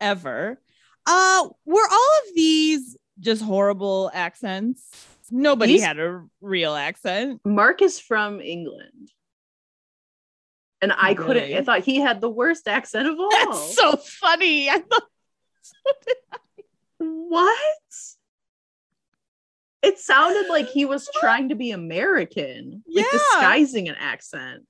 Ever. 0.00 0.60
Uh, 1.06 1.48
were 1.64 1.88
all 1.90 2.10
of 2.28 2.34
these 2.34 2.96
just 3.20 3.42
horrible 3.42 4.10
accents? 4.12 4.82
Nobody 5.30 5.74
These- 5.74 5.84
had 5.84 5.98
a 5.98 6.24
real 6.40 6.74
accent. 6.74 7.40
Mark 7.44 7.82
is 7.82 7.98
from 7.98 8.40
England. 8.40 9.10
And 10.82 10.92
I 10.96 11.14
couldn't, 11.14 11.52
I 11.54 11.62
thought 11.62 11.84
he 11.84 11.96
had 11.96 12.20
the 12.20 12.28
worst 12.28 12.68
accent 12.68 13.08
of 13.08 13.18
all. 13.18 13.30
That's 13.30 13.74
so 13.74 13.96
funny. 13.96 14.68
I 14.68 14.78
thought 14.80 15.02
what? 16.98 17.58
It 19.82 19.98
sounded 19.98 20.48
like 20.48 20.68
he 20.68 20.84
was 20.84 21.08
trying 21.20 21.48
to 21.48 21.54
be 21.54 21.70
American, 21.70 22.82
like 22.86 23.04
Yeah. 23.04 23.18
disguising 23.18 23.88
an 23.88 23.94
accent. 23.98 24.64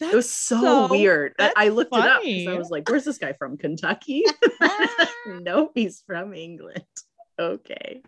That's 0.00 0.12
It 0.12 0.16
was 0.16 0.30
so, 0.30 0.60
so- 0.60 0.88
weird. 0.88 1.34
I- 1.38 1.68
looked 1.68 1.94
it 1.94 2.00
up 2.00 2.22
because 2.22 2.46
I 2.54 2.58
was 2.58 2.70
like, 2.70 2.88
where's 2.88 3.04
this 3.04 3.18
guy 3.18 3.32
from? 3.32 3.56
Kentucky? 3.56 4.24
nope, 5.26 5.72
he's 5.74 6.02
from 6.06 6.34
England. 6.34 6.84
Okay. 7.38 8.02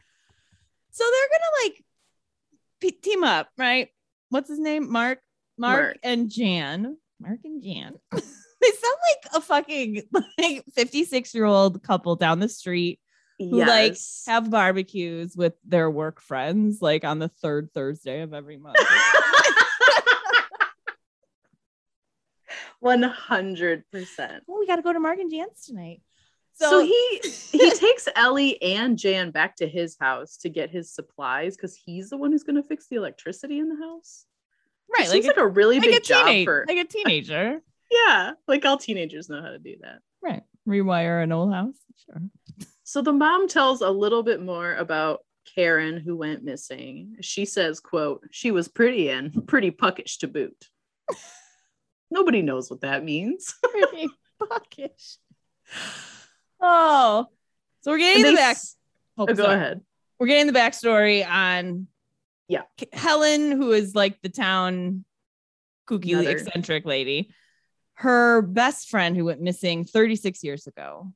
So 0.93 1.05
they're 1.05 1.29
gonna 1.39 1.65
like 1.65 3.03
team 3.03 3.25
up, 3.25 3.49
right? 3.57 3.89
What's 4.31 4.49
his 4.49 4.59
name? 4.59 4.91
Mark, 4.91 5.21
Mark, 5.59 5.81
Mark. 5.81 5.97
and 6.03 6.31
Jan. 6.31 6.97
Mark 7.21 7.41
and 7.45 7.63
Jan. 7.63 7.95
they 8.13 8.19
sound 8.21 8.97
like 9.13 9.35
a 9.35 9.41
fucking 9.41 10.03
like 10.39 10.65
56 10.75 11.35
year 11.35 11.45
old 11.45 11.83
couple 11.83 12.17
down 12.17 12.41
the 12.41 12.49
street 12.49 13.01
who 13.39 13.65
like 13.65 13.97
have 14.27 14.51
barbecues 14.51 15.35
with 15.37 15.55
their 15.65 15.91
work 15.91 16.21
friends 16.21 16.83
like 16.83 17.05
on 17.05 17.19
the 17.19 17.29
third 17.29 17.71
Thursday 17.73 18.21
of 18.21 18.35
every 18.35 18.59
month. 18.59 18.77
100%. 22.83 24.41
oh, 24.49 24.59
we 24.59 24.67
got 24.67 24.77
to 24.77 24.83
go 24.83 24.93
to 24.93 25.01
Mark 25.01 25.19
and 25.19 25.31
Jan's 25.31 25.67
tonight. 25.67 26.03
So, 26.55 26.69
So, 26.69 26.85
he 26.85 27.21
he 27.53 27.71
takes 27.71 28.09
Ellie 28.17 28.61
and 28.63 28.99
Jan 28.99 29.31
back 29.31 29.57
to 29.57 29.69
his 29.69 29.97
house 30.01 30.37
to 30.39 30.49
get 30.49 30.71
his 30.71 30.93
supplies 30.93 31.57
because 31.57 31.75
he's 31.75 32.11
the 32.11 32.17
one 32.17 32.33
who's 32.33 32.45
going 32.45 32.57
to 32.57 32.63
fix 32.63 32.87
the 32.89 32.97
electricity 32.97 33.59
in 33.59 33.69
the 33.69 33.77
house. 33.77 34.25
right, 34.93 35.09
Seems 35.09 35.27
like, 35.27 35.37
like, 35.37 35.45
a 35.45 35.49
really 35.49 35.79
a, 35.79 35.81
big 35.81 35.93
like 35.93 36.01
a 36.01 36.05
job 36.05 36.27
teenage, 36.27 36.45
for 36.45 36.65
like 36.69 36.79
a 36.79 36.85
teenager. 36.85 37.61
yeah, 37.91 38.33
like 38.47 38.65
all 38.65 38.77
teenagers 38.77 39.29
know 39.29 39.43
how 39.43 39.51
to 39.51 39.59
do 39.59 39.77
that. 39.83 40.01
right. 40.23 40.43
Rewire 40.69 41.23
an 41.23 41.33
old 41.33 41.53
house. 41.53 41.75
Sure. 42.05 42.23
So 42.85 43.01
the 43.01 43.13
mom 43.13 43.49
tells 43.49 43.81
a 43.81 43.91
little 43.91 44.23
bit 44.23 44.43
more 44.43 44.75
about 44.75 45.21
Karen 45.55 45.99
who 45.99 46.17
went 46.17 46.45
missing. 46.45 47.17
She 47.23 47.45
says, 47.45 47.81
quote, 47.81 48.23
she 48.31 48.51
was 48.51 48.69
pretty 48.69 49.09
and 49.09 49.47
pretty 49.49 49.71
puckish 49.71 50.19
to 50.19 50.29
boot. 50.29 50.69
Nobody 52.11 52.43
knows 52.43 52.71
what 52.71 52.81
that 52.83 53.05
means. 53.05 53.55
Pretty 53.63 54.09
buckish. 54.39 55.17
Oh, 56.63 57.27
so 57.81 57.91
we're 57.91 57.99
getting 57.99 58.27
And 58.27 58.37
the 58.37 58.39
back. 58.41 58.57
s- 58.57 58.77
Oh, 59.17 59.23
oh, 59.23 59.27
go 59.35 59.45
sorry. 59.45 59.55
ahead. 59.57 59.81
We're 60.19 60.27
getting 60.27 60.47
the 60.47 60.59
backstory 60.59 61.27
on 61.27 61.87
Yeah. 62.49 62.63
Helen, 62.93 63.51
who 63.53 63.73
is 63.73 63.95
like 63.95 64.21
the 64.23 64.29
town 64.29 65.05
kooky 65.89 66.13
Another- 66.13 66.31
eccentric 66.37 66.85
lady. 66.85 67.33
Her 67.95 68.43
best 68.43 68.89
friend 68.91 69.17
who 69.17 69.25
went 69.27 69.41
missing 69.41 69.85
36 69.85 70.45
years 70.45 70.67
ago, 70.67 71.13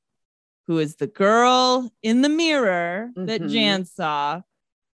who 0.66 0.78
is 0.78 0.96
the 0.96 1.06
girl 1.06 1.90
in 2.02 2.22
the 2.22 2.28
mirror 2.30 3.10
that 3.16 3.42
Mhm. 3.42 3.50
Jan 3.50 3.84
saw, 3.84 4.40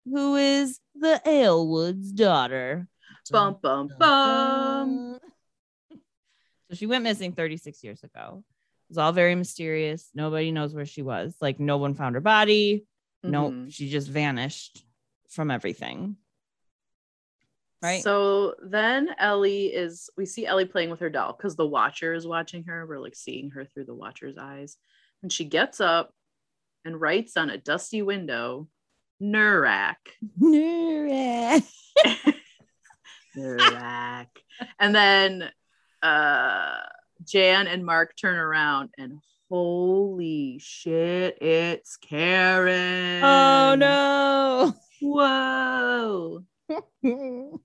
who 0.05 0.35
is 0.35 0.79
the 0.93 1.21
Aylwood's 1.25 2.11
daughter. 2.11 2.87
Bum 3.31 3.57
bum 3.61 3.89
bum. 3.97 5.19
So 6.69 6.75
she 6.75 6.85
went 6.87 7.03
missing 7.03 7.31
36 7.33 7.83
years 7.83 8.03
ago. 8.03 8.43
It 8.47 8.89
was 8.91 8.97
all 8.97 9.11
very 9.11 9.35
mysterious. 9.35 10.09
Nobody 10.13 10.51
knows 10.51 10.73
where 10.73 10.85
she 10.85 11.01
was. 11.01 11.35
Like 11.41 11.59
no 11.59 11.77
one 11.77 11.93
found 11.95 12.15
her 12.15 12.21
body. 12.21 12.85
No, 13.23 13.49
Mhm. 13.51 13.71
she 13.73 13.89
just 13.89 14.07
vanished 14.09 14.85
from 15.29 15.49
everything. 15.51 16.17
Right? 17.81 18.01
So 18.03 18.55
then 18.63 19.09
Ellie 19.19 19.67
is, 19.67 20.09
we 20.17 20.25
see 20.25 20.45
Ellie 20.45 20.65
playing 20.65 20.89
with 20.89 20.99
her 21.01 21.09
doll 21.09 21.33
because 21.33 21.55
the 21.55 21.67
watcher 21.67 22.13
is 22.13 22.25
watching 22.25 22.63
her. 22.65 22.85
We're 22.85 22.99
like 22.99 23.15
seeing 23.15 23.51
her 23.51 23.65
through 23.65 23.85
the 23.85 23.93
watcher's 23.93 24.37
eyes. 24.37 24.77
And 25.21 25.31
she 25.31 25.45
gets 25.45 25.79
up 25.81 26.13
and 26.83 26.99
writes 26.99 27.37
on 27.37 27.49
a 27.49 27.57
dusty 27.57 28.01
window, 28.01 28.67
Nerak. 29.21 29.95
Nerak. 30.39 31.63
Nerak. 33.37 34.27
and 34.79 34.95
then 34.95 35.51
uh 36.05 36.77
Jan 37.25 37.67
and 37.67 37.83
Mark 37.85 38.13
turn 38.19 38.35
around 38.37 38.89
and 38.97 39.19
holy 39.49 40.59
shit, 40.59 41.37
it's 41.41 41.97
Karen. 41.97 43.23
Oh 43.23 43.75
no. 43.75 44.73
Whoa. 45.01 46.43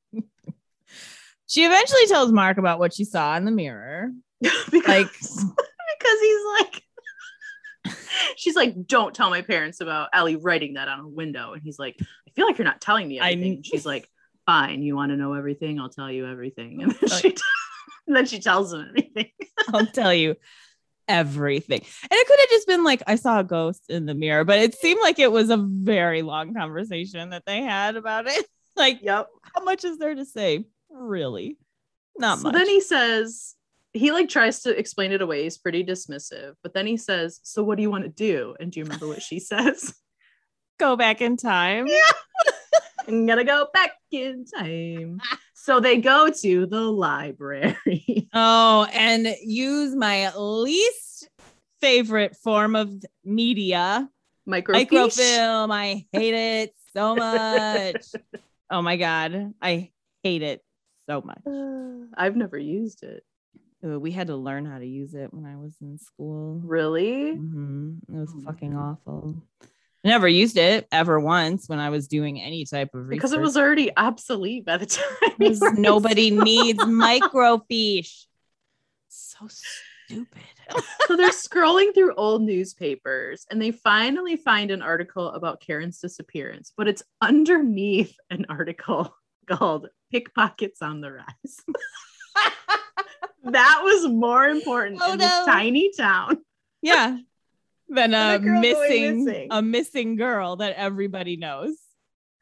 she 1.47 1.65
eventually 1.65 2.07
tells 2.07 2.33
Mark 2.33 2.59
about 2.59 2.79
what 2.79 2.95
she 2.95 3.05
saw 3.05 3.37
in 3.37 3.45
the 3.45 3.51
mirror. 3.51 4.11
because, 4.41 4.73
Like- 4.73 5.11
because 5.99 6.21
he's 6.23 6.41
like 6.59 6.83
she's 8.37 8.57
like 8.57 8.87
don't 8.87 9.15
tell 9.15 9.29
my 9.31 9.43
parents 9.43 9.81
about 9.81 10.09
Ellie 10.15 10.37
writing 10.37 10.75
that 10.75 10.89
on 10.89 11.01
a 11.01 11.09
window 11.09 11.53
and 11.53 11.63
he's 11.63 11.79
like 11.79 11.97
I 12.01 12.31
feel 12.35 12.47
like 12.47 12.57
you're 12.59 12.65
not 12.65 12.81
telling 12.81 13.07
me 13.09 13.21
I 13.21 13.35
kn- 13.35 13.43
And 13.57 13.67
she's 13.67 13.85
like 13.85 14.09
fine 14.47 14.83
you 14.83 14.97
want 14.97 15.11
to 15.11 15.17
know 15.17 15.35
everything 15.35 15.79
I'll 15.81 15.89
tell 15.91 16.11
you 16.11 16.27
everything 16.27 16.83
and 16.83 16.93
then 16.93 17.11
she 17.11 17.35
and 18.11 18.17
then 18.17 18.27
she 18.27 18.41
tells 18.41 18.73
him 18.73 18.81
everything 18.89 19.31
I'll 19.73 19.87
tell 19.87 20.13
you 20.13 20.35
everything. 21.07 21.81
And 21.81 22.11
it 22.13 22.27
could 22.27 22.39
have 22.41 22.49
just 22.49 22.67
been 22.67 22.85
like, 22.85 23.03
I 23.07 23.15
saw 23.15 23.41
a 23.41 23.45
ghost 23.45 23.85
in 23.89 24.07
the 24.07 24.15
mirror, 24.15 24.45
but 24.45 24.59
it 24.59 24.75
seemed 24.75 25.01
like 25.01 25.19
it 25.19 25.31
was 25.31 25.51
a 25.51 25.57
very 25.57 26.23
long 26.23 26.55
conversation 26.55 27.31
that 27.31 27.45
they 27.47 27.63
had 27.63 27.97
about 27.97 28.27
it. 28.27 28.45
Like, 28.77 29.01
yep 29.03 29.27
how 29.43 29.65
much 29.65 29.85
is 29.85 29.99
there 29.99 30.15
to 30.15 30.25
say? 30.25 30.65
Really? 30.91 31.59
Not 32.17 32.39
so 32.39 32.45
much. 32.45 32.55
then 32.55 32.67
he 32.69 32.81
says 32.81 33.55
he 33.93 34.11
like 34.13 34.29
tries 34.29 34.63
to 34.63 34.79
explain 34.79 35.13
it 35.13 35.21
away 35.21 35.43
he's 35.43 35.59
pretty 35.59 35.85
dismissive 35.85 36.55
but 36.63 36.73
then 36.73 36.87
he 36.87 36.97
says 36.97 37.41
so 37.43 37.63
what 37.63 37.77
do 37.77 37.83
you 37.83 37.91
want 37.91 38.05
to 38.05 38.11
do 38.11 38.55
and 38.61 38.71
do 38.71 38.79
you 38.79 38.85
remember 38.85 39.09
what 39.09 39.21
she 39.23 39.39
says 39.53 39.93
go 40.79 40.97
back 40.97 41.21
in 41.21 41.37
time. 41.37 41.89
I'm 43.07 43.27
gonna 43.27 43.45
go 43.45 43.67
back 43.75 43.93
in 44.11 44.45
time 44.47 45.21
so 45.63 45.81
they 45.81 45.99
go 45.99 46.31
to 46.31 46.67
the 46.67 46.81
library 46.81 48.29
Oh, 48.35 48.87
and 48.93 49.27
use 49.43 49.95
my 49.95 50.33
least 50.37 51.29
favorite 51.81 52.37
form 52.37 52.77
of 52.77 52.93
media 53.25 54.09
microfiche 54.49 54.89
microfilm. 54.91 55.71
I 55.71 56.07
hate 56.13 56.35
it 56.35 56.75
so 56.95 57.15
much. 57.17 58.07
oh 58.71 58.83
my 58.83 58.97
God. 58.97 59.55
I 59.63 59.91
hate 60.23 60.43
it 60.43 60.63
so 61.09 61.23
much. 61.23 61.43
I've 62.17 62.37
never 62.37 62.59
used 62.59 63.03
it. 63.03 63.25
Ooh, 63.85 63.99
We 63.99 64.11
had 64.13 64.27
to 64.29 64.37
learn 64.37 64.67
how 64.67 64.79
to 64.79 64.87
use 64.87 65.15
it 65.15 65.33
when 65.33 65.47
I 65.47 65.57
was 65.57 65.75
in 65.81 65.99
school. 65.99 66.61
Really? 66.65 67.33
Mhm. 67.33 67.99
It 68.09 68.15
was 68.15 68.31
Oh 68.37 68.43
fucking 68.45 68.77
awful. 68.77 69.37
Never 70.03 70.27
used 70.29 70.57
it 70.57 70.87
ever 70.91 71.21
once 71.21 71.69
when 71.69 71.79
I 71.79 71.91
was 71.91 72.09
doing 72.09 72.41
any 72.41 72.65
type 72.65 72.95
of 72.95 73.03
research. 73.09 73.11
Because 73.19 73.33
it 73.33 73.41
was 73.41 73.57
already 73.57 73.95
obsolete 73.97 74.65
by 74.65 74.79
the 74.79 74.87
time. 74.87 75.05
you 75.23 75.35
Because 75.39 75.61
were 75.61 75.69
in 75.75 75.83
nobody 75.83 76.31
needs 76.31 76.79
microfiche. 76.81 78.25
So 79.09 79.47
stupid. 79.49 80.39
so 81.07 81.17
they're 81.17 81.31
scrolling 81.31 81.93
through 81.95 82.15
old 82.15 82.43
newspapers 82.43 83.45
and 83.51 83.61
they 83.61 83.73
finally 83.73 84.37
find 84.37 84.71
an 84.71 84.81
article 84.83 85.29
about 85.33 85.61
Karen's 85.61 85.99
disappearance, 86.01 86.73
but 86.77 86.89
it's 86.89 87.03
underneath 87.21 88.17
an 88.31 88.47
article 88.49 89.15
called 89.47 89.89
Pickpockets 90.13 90.81
on 90.81 91.01
the 91.01 91.13
Rise. 91.13 91.57
that 93.45 93.81
was 93.83 94.09
more 94.09 94.47
important 94.47 95.01
Oh, 95.03 95.13
in 95.13 95.19
no. 95.19 95.25
this 95.27 95.47
tiny 95.47 95.93
town. 95.97 96.39
yeah. 96.83 97.19
Than 97.91 98.15
a 98.15 98.39
missing, 98.39 99.25
missing. 99.25 99.49
a 99.51 99.61
missing 99.61 100.17
girl 100.17 100.57
that 100.57 100.77
everybody 100.77 101.37
knows. 101.37 101.77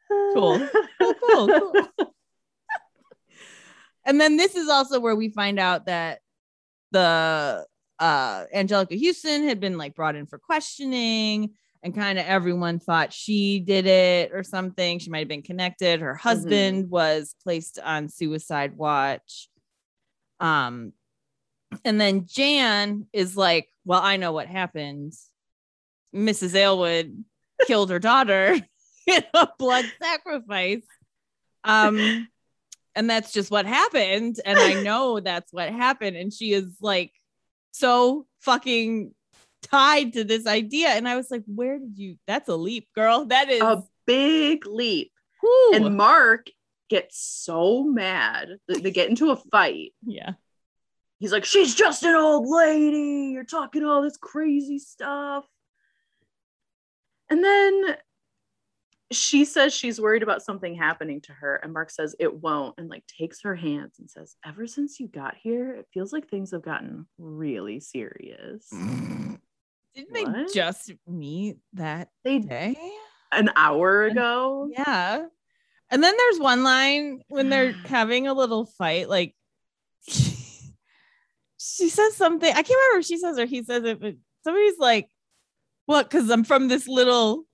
Cool. 0.33 0.67
Cool, 0.99 1.13
cool, 1.13 1.47
cool. 1.47 1.87
and 4.05 4.19
then 4.19 4.37
this 4.37 4.55
is 4.55 4.67
also 4.67 4.99
where 4.99 5.15
we 5.15 5.29
find 5.29 5.59
out 5.59 5.85
that 5.85 6.19
the 6.91 7.65
uh 7.99 8.45
Anjelica 8.55 8.99
Huston 8.99 9.43
had 9.43 9.59
been 9.59 9.77
like 9.77 9.93
brought 9.93 10.15
in 10.15 10.25
for 10.25 10.39
questioning 10.39 11.51
and 11.83 11.95
kind 11.95 12.17
of 12.17 12.25
everyone 12.25 12.79
thought 12.79 13.13
she 13.13 13.59
did 13.59 13.85
it 13.85 14.31
or 14.33 14.43
something. 14.43 14.97
She 14.97 15.11
might 15.11 15.19
have 15.19 15.27
been 15.27 15.43
connected. 15.43 16.01
Her 16.01 16.15
husband 16.15 16.89
was 16.89 17.35
placed 17.43 17.77
on 17.83 18.09
suicide 18.09 18.75
watch. 18.77 19.49
Um 20.39 20.93
and 21.85 22.01
then 22.01 22.25
Jan 22.25 23.05
is 23.13 23.37
like, 23.37 23.69
"Well, 23.85 24.01
I 24.01 24.17
know 24.17 24.31
what 24.31 24.47
happened. 24.47 25.13
Mrs. 26.13 26.55
Aylwood 26.55 27.23
killed 27.67 27.89
her 27.89 27.99
daughter 27.99 28.55
in 29.07 29.23
a 29.33 29.47
blood 29.57 29.85
sacrifice." 30.01 30.83
Um 31.63 32.27
and 32.95 33.09
that's 33.09 33.31
just 33.31 33.51
what 33.51 33.65
happened 33.65 34.39
and 34.45 34.57
i 34.57 34.73
know 34.83 35.19
that's 35.19 35.53
what 35.53 35.69
happened 35.69 36.17
and 36.17 36.33
she 36.33 36.53
is 36.53 36.65
like 36.81 37.13
so 37.71 38.25
fucking 38.41 39.13
tied 39.61 40.13
to 40.13 40.23
this 40.23 40.47
idea 40.47 40.87
and 40.87 41.07
i 41.07 41.15
was 41.15 41.29
like 41.29 41.43
where 41.45 41.77
did 41.77 41.97
you 41.97 42.17
that's 42.25 42.49
a 42.49 42.55
leap 42.55 42.87
girl 42.95 43.25
that 43.25 43.49
is 43.49 43.61
a 43.61 43.83
big 44.09 44.65
leap. 44.65 45.11
whew. 45.39 45.71
And 45.75 45.95
Mark 45.95 46.47
gets 46.89 47.19
so 47.19 47.83
mad. 47.83 48.57
They 48.67 48.79
they 48.79 48.91
get 48.91 49.09
into 49.09 49.29
a 49.29 49.35
fight. 49.35 49.93
yeah 50.05 50.33
He's 51.19 51.33
like, 51.33 51.45
She's 51.45 51.75
just 51.75 52.03
an 52.03 52.15
old 52.15 52.47
lady. 52.47 53.31
You're 53.33 53.43
talking 53.43 53.83
all 53.83 54.01
this 54.01 54.17
crazy 54.17 54.79
stuff. 54.79 55.45
And 57.29 57.43
then 57.43 57.95
she 59.11 59.43
says 59.45 59.73
she's 59.73 59.99
worried 59.99 60.23
about 60.23 60.43
something 60.43 60.75
happening 60.75 61.21
to 61.21 61.33
her. 61.33 61.55
And 61.57 61.73
Mark 61.73 61.89
says 61.89 62.15
it 62.19 62.33
won't 62.33 62.75
and 62.77 62.89
like 62.89 63.03
takes 63.07 63.41
her 63.41 63.55
hands 63.55 63.95
and 63.99 64.09
says, 64.09 64.35
Ever 64.45 64.67
since 64.67 64.99
you 64.99 65.07
got 65.07 65.35
here, 65.41 65.73
it 65.73 65.87
feels 65.93 66.13
like 66.13 66.29
things 66.29 66.51
have 66.51 66.61
gotten 66.61 67.07
really 67.17 67.79
serious. 67.79 68.69
didn't 69.95 70.13
they 70.13 70.25
just 70.53 70.91
meet 71.07 71.57
that 71.73 72.09
They 72.23 72.39
day 72.39 72.77
an 73.31 73.49
hour 73.55 74.03
ago. 74.03 74.69
yeah 74.71 75.25
and 75.91 76.03
then 76.03 76.15
there's 76.15 76.39
one 76.39 76.63
line 76.63 77.21
when 77.27 77.49
they're 77.49 77.71
having 77.85 78.27
a 78.27 78.33
little 78.33 78.65
fight 78.65 79.09
like 79.09 79.35
she 80.07 81.89
says 81.89 82.15
something 82.15 82.49
i 82.49 82.61
can't 82.63 82.69
remember 82.69 82.99
if 82.99 83.05
she 83.05 83.17
says 83.17 83.37
or 83.37 83.45
he 83.45 83.63
says 83.63 83.83
it 83.83 83.99
but 83.99 84.15
somebody's 84.43 84.77
like 84.79 85.09
what 85.89 86.09
because 86.09 86.29
i'm 86.29 86.43
from 86.43 86.67
this 86.67 86.87
little 86.87 87.45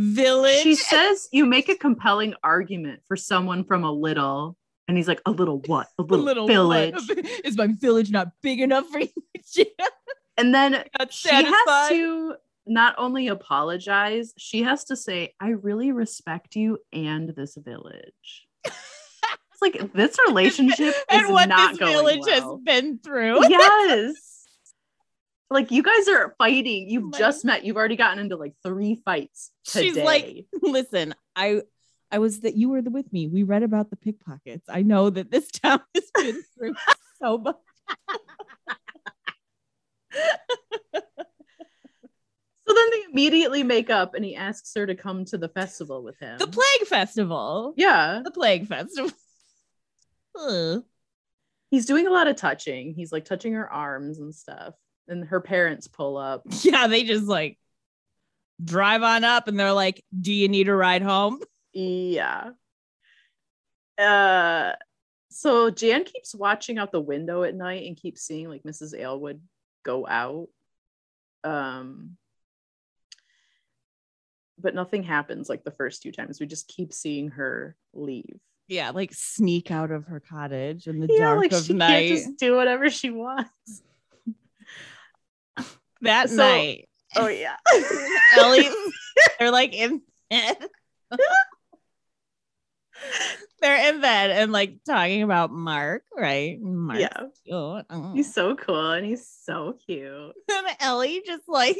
village 0.00 0.62
She 0.62 0.74
says 0.74 1.28
you 1.30 1.44
make 1.44 1.68
a 1.68 1.76
compelling 1.76 2.34
argument 2.42 3.00
for 3.06 3.16
someone 3.16 3.64
from 3.64 3.84
a 3.84 3.92
little, 3.92 4.56
and 4.88 4.96
he's 4.96 5.06
like, 5.06 5.20
a 5.26 5.30
little 5.30 5.60
what? 5.66 5.88
A 5.98 6.02
a 6.02 6.04
little, 6.04 6.24
little 6.24 6.46
village. 6.46 6.94
what? 7.06 7.18
is 7.44 7.56
my 7.56 7.68
village 7.68 8.10
not 8.10 8.28
big 8.42 8.60
enough 8.60 8.86
for 8.88 9.00
you 9.00 9.08
And 10.38 10.54
then 10.54 10.84
she 11.10 11.28
has 11.34 11.88
to 11.90 12.34
not 12.66 12.94
only 12.96 13.28
apologize, 13.28 14.32
she 14.38 14.62
has 14.62 14.84
to 14.84 14.96
say, 14.96 15.34
I 15.38 15.50
really 15.50 15.92
respect 15.92 16.56
you 16.56 16.78
and 16.94 17.28
this 17.36 17.58
village. 17.62 18.46
it's 18.64 19.60
like 19.60 19.92
this 19.92 20.16
relationship 20.26 20.94
and 21.10 21.26
is 21.26 21.30
what 21.30 21.50
not 21.50 21.72
this 21.72 21.78
going 21.78 21.92
village 21.92 22.20
well. 22.24 22.56
has 22.56 22.64
been 22.64 22.98
through 23.00 23.46
yes. 23.50 24.29
Like 25.50 25.70
you 25.72 25.82
guys 25.82 26.06
are 26.08 26.34
fighting. 26.38 26.88
You've 26.88 27.12
Like- 27.12 27.18
just 27.18 27.44
met. 27.44 27.64
You've 27.64 27.76
already 27.76 27.96
gotten 27.96 28.20
into 28.20 28.36
like 28.36 28.54
three 28.62 28.94
fights 29.04 29.50
today. 29.64 29.86
She's 29.88 29.96
like, 29.96 30.46
listen, 30.62 31.14
I 31.34 31.62
I 32.12 32.18
was 32.18 32.40
that 32.40 32.56
you 32.56 32.68
were 32.68 32.82
the, 32.82 32.90
with 32.90 33.12
me. 33.12 33.26
We 33.26 33.42
read 33.42 33.62
about 33.62 33.90
the 33.90 33.96
pickpockets. 33.96 34.66
I 34.68 34.82
know 34.82 35.10
that 35.10 35.30
this 35.30 35.48
town 35.50 35.80
has 35.94 36.04
been 36.14 36.42
through 36.56 36.74
so 37.20 37.38
much. 37.38 37.56
so 42.66 42.74
then 42.74 42.90
they 42.90 43.02
immediately 43.10 43.62
make 43.62 43.90
up 43.90 44.14
and 44.14 44.24
he 44.24 44.36
asks 44.36 44.72
her 44.76 44.86
to 44.86 44.94
come 44.94 45.24
to 45.26 45.38
the 45.38 45.48
festival 45.48 46.02
with 46.02 46.18
him. 46.18 46.38
The 46.38 46.46
plague 46.46 46.86
festival. 46.88 47.74
yeah. 47.76 48.20
The 48.24 48.30
plague 48.30 48.68
festival. 48.68 49.10
Ugh. 50.38 50.82
He's 51.70 51.86
doing 51.86 52.06
a 52.06 52.10
lot 52.10 52.28
of 52.28 52.36
touching. 52.36 52.94
He's 52.94 53.12
like 53.12 53.24
touching 53.24 53.54
her 53.54 53.70
arms 53.70 54.18
and 54.18 54.34
stuff. 54.34 54.74
And 55.10 55.24
her 55.26 55.40
parents 55.40 55.88
pull 55.88 56.16
up. 56.16 56.42
Yeah, 56.62 56.86
they 56.86 57.02
just 57.04 57.26
like 57.26 57.58
drive 58.64 59.02
on 59.02 59.24
up 59.24 59.48
and 59.48 59.58
they're 59.60 59.72
like, 59.72 60.02
Do 60.18 60.32
you 60.32 60.48
need 60.48 60.68
a 60.68 60.74
ride 60.74 61.02
home? 61.02 61.40
Yeah. 61.72 62.50
Uh 63.98 64.72
so 65.30 65.70
Jan 65.70 66.02
keeps 66.04 66.34
watching 66.34 66.78
out 66.78 66.90
the 66.90 67.00
window 67.00 67.44
at 67.44 67.54
night 67.54 67.86
and 67.86 67.96
keeps 67.96 68.22
seeing 68.22 68.48
like 68.48 68.64
Mrs. 68.64 68.98
Aylwood 68.98 69.40
go 69.84 70.06
out. 70.06 70.48
Um 71.44 72.16
but 74.58 74.74
nothing 74.74 75.02
happens 75.04 75.48
like 75.48 75.62
the 75.64 75.70
first 75.70 76.02
two 76.02 76.10
times. 76.12 76.40
We 76.40 76.46
just 76.46 76.66
keep 76.68 76.92
seeing 76.92 77.28
her 77.30 77.76
leave. 77.94 78.40
Yeah, 78.68 78.90
like 78.90 79.12
sneak 79.12 79.70
out 79.70 79.90
of 79.90 80.06
her 80.06 80.20
cottage 80.20 80.86
in 80.86 80.98
the 81.00 81.08
Yeah, 81.10 81.18
dark 81.26 81.38
like 81.38 81.52
of 81.52 81.64
she 81.64 81.72
night. 81.72 82.08
can't 82.08 82.08
just 82.24 82.36
do 82.38 82.56
whatever 82.56 82.90
she 82.90 83.10
wants. 83.10 83.82
That 86.02 86.30
So- 86.30 86.42
oh, 86.42 86.48
night, 86.48 86.88
Oh 87.16 87.26
yeah. 87.28 87.56
Ellie, 88.38 88.68
they're 89.38 89.50
like 89.50 89.74
in 89.74 90.02
bed. 90.30 90.56
they're 93.60 93.92
in 93.92 94.00
bed 94.00 94.30
and 94.30 94.52
like 94.52 94.76
talking 94.86 95.22
about 95.22 95.50
Mark, 95.50 96.04
right? 96.16 96.60
Mark. 96.60 97.00
yeah. 97.00 97.24
Oh. 97.50 98.12
He's 98.14 98.32
so 98.32 98.54
cool 98.54 98.92
and 98.92 99.04
he's 99.04 99.26
so 99.44 99.74
cute. 99.86 100.34
and 100.50 100.66
Ellie 100.78 101.22
just 101.26 101.48
like 101.48 101.78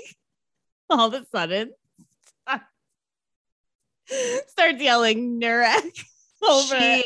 all 0.88 1.14
of 1.14 1.14
a 1.14 1.24
sudden 1.30 1.70
starts 4.48 4.82
yelling 4.82 5.40
Nerak 5.40 6.04
over 6.42 6.80
she 6.80 7.04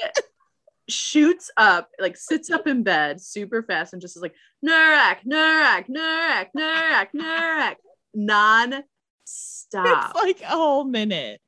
shoots 0.88 1.50
up, 1.56 1.90
like 1.98 2.16
sits 2.16 2.50
up 2.50 2.66
in 2.66 2.82
bed 2.82 3.20
super 3.20 3.62
fast 3.62 3.92
and 3.92 4.02
just 4.02 4.16
is 4.16 4.22
like, 4.22 4.34
Nerak, 4.64 5.18
Nerak, 5.26 5.88
Nerak, 5.88 6.48
Nerak, 6.56 7.08
Nerak, 7.14 7.76
non 8.14 8.84
stop. 9.24 10.12
It's 10.14 10.22
like 10.22 10.40
a 10.42 10.54
whole 10.54 10.84
minute. 10.84 11.40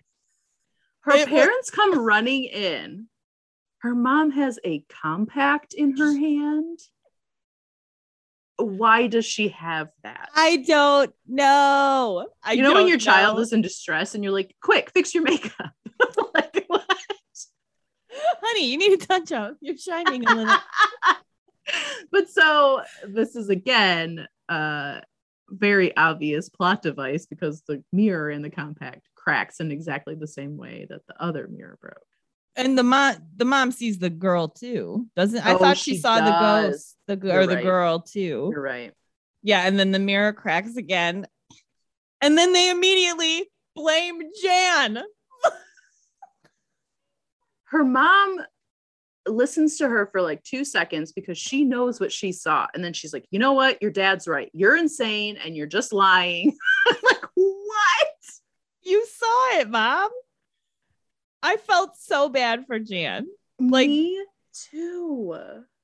Her 1.01 1.17
it 1.17 1.29
parents 1.29 1.71
come 1.71 1.99
running 1.99 2.45
in. 2.45 3.07
Her 3.79 3.95
mom 3.95 4.33
has 4.33 4.59
a 4.65 4.85
compact 5.03 5.75
in 5.75 5.97
her 5.97 6.13
hand. 6.13 6.81
Why 8.57 9.07
does 9.07 9.25
she 9.25 9.49
have 9.51 9.91
that? 10.03 10.31
I 10.35 10.57
don't 10.67 11.13
know. 11.29 12.27
I 12.43 12.53
you 12.53 12.63
know 12.63 12.73
when 12.73 12.89
your 12.89 12.99
child 12.99 13.39
is 13.39 13.53
in 13.53 13.61
distress 13.61 14.15
and 14.15 14.25
you're 14.25 14.33
like, 14.33 14.57
quick, 14.61 14.91
fix 14.93 15.15
your 15.15 15.23
makeup. 15.23 15.73
like 18.57 18.61
what? 18.61 18.61
honey, 18.61 18.71
you 18.71 18.79
need 18.79 19.01
to 19.01 19.07
touch 19.07 19.33
up. 19.33 19.57
You're 19.61 19.77
shining 19.77 20.25
a 20.25 20.31
little. 20.31 20.57
but 22.13 22.29
so 22.29 22.83
this 23.09 23.37
is 23.37 23.49
again 23.49 24.27
a 24.49 25.03
very 25.49 25.97
obvious 25.97 26.49
plot 26.49 26.83
device 26.83 27.27
because 27.27 27.63
the 27.69 27.83
mirror 27.93 28.31
in 28.31 28.43
the 28.43 28.51
compact 28.51 29.09
cracks 29.15 29.61
in 29.61 29.71
exactly 29.71 30.15
the 30.15 30.27
same 30.27 30.57
way 30.57 30.87
that 30.91 31.07
the 31.07 31.23
other 31.23 31.49
mirror 31.49 31.79
broke. 31.81 31.99
And 32.57 32.79
the 32.79 32.83
mom, 32.83 33.17
the 33.37 33.45
mom 33.45 33.71
sees 33.71 33.99
the 33.99 34.11
girl 34.11 34.49
too, 34.49 35.07
doesn't? 35.15 35.47
I 35.47 35.55
Oh, 35.55 35.59
thought 35.59 35.77
she, 35.77 35.95
she 35.95 36.01
saw 36.01 36.21
the 36.21 36.31
ghost, 36.41 36.97
the 37.07 37.17
g- 37.17 37.29
You're 37.29 37.41
or 37.41 37.47
the 37.47 37.57
right. 37.57 37.63
girl 37.63 38.01
too. 38.01 38.49
You're 38.51 38.63
right. 38.63 38.93
Yeah, 39.43 39.67
and 39.67 39.79
then 39.79 39.93
the 39.93 39.99
mirror 39.99 40.33
cracks 40.33 40.77
again, 40.77 41.27
and 42.21 42.37
then 42.39 42.53
they 42.53 42.71
immediately 42.71 43.49
blame 43.75 44.23
Jan. 44.43 45.03
Her 47.67 47.85
mom 47.85 48.41
listens 49.27 49.79
to 49.79 49.89
her 49.89 50.07
for 50.07 50.23
like 50.23 50.43
two 50.45 50.65
seconds 50.65 51.13
because 51.13 51.37
she 51.37 51.65
knows 51.65 51.99
what 52.01 52.13
she 52.13 52.33
saw. 52.33 52.67
And 52.75 52.83
then 52.83 52.93
she's 52.93 53.13
like, 53.13 53.27
you 53.31 53.39
know 53.39 53.53
what? 53.53 53.81
Your 53.83 53.91
dad's 53.91 54.29
right. 54.29 54.51
You're 54.53 54.77
insane 54.77 55.37
and 55.45 55.57
you're 55.57 55.67
just 55.67 55.93
lying. 55.93 56.57
Like, 57.03 57.23
what? 57.35 58.09
You 58.83 59.05
saw 59.07 59.59
it, 59.59 59.69
mom. 59.69 60.11
I 61.43 61.57
felt 61.57 61.97
so 61.99 62.29
bad 62.29 62.67
for 62.67 62.79
Jan. 62.79 63.27
Like- 63.59 63.89
me 63.89 64.25
too. 64.71 65.37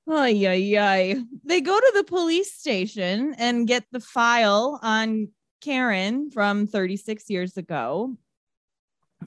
Ay, 0.09 0.47
ay, 0.47 0.77
ay. 0.79 1.16
They 1.45 1.61
go 1.61 1.79
to 1.79 1.92
the 1.95 2.05
police 2.05 2.53
station 2.55 3.35
and 3.38 3.68
get 3.68 3.85
the 3.92 4.01
file 4.01 4.79
on 4.83 5.29
Karen 5.61 6.31
from 6.31 6.66
36 6.66 7.29
years 7.31 7.57
ago. 7.57 8.16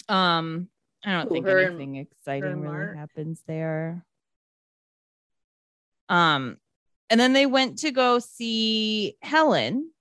Um, 0.09 0.69
I 1.05 1.11
don't 1.13 1.31
think 1.31 1.47
and- 1.47 1.59
anything 1.59 1.95
exciting 1.97 2.61
really 2.61 2.97
happens 2.97 3.41
there. 3.47 4.03
Um, 6.09 6.57
and 7.09 7.19
then 7.19 7.33
they 7.33 7.45
went 7.45 7.79
to 7.79 7.91
go 7.91 8.19
see 8.19 9.17
Helen, 9.21 9.91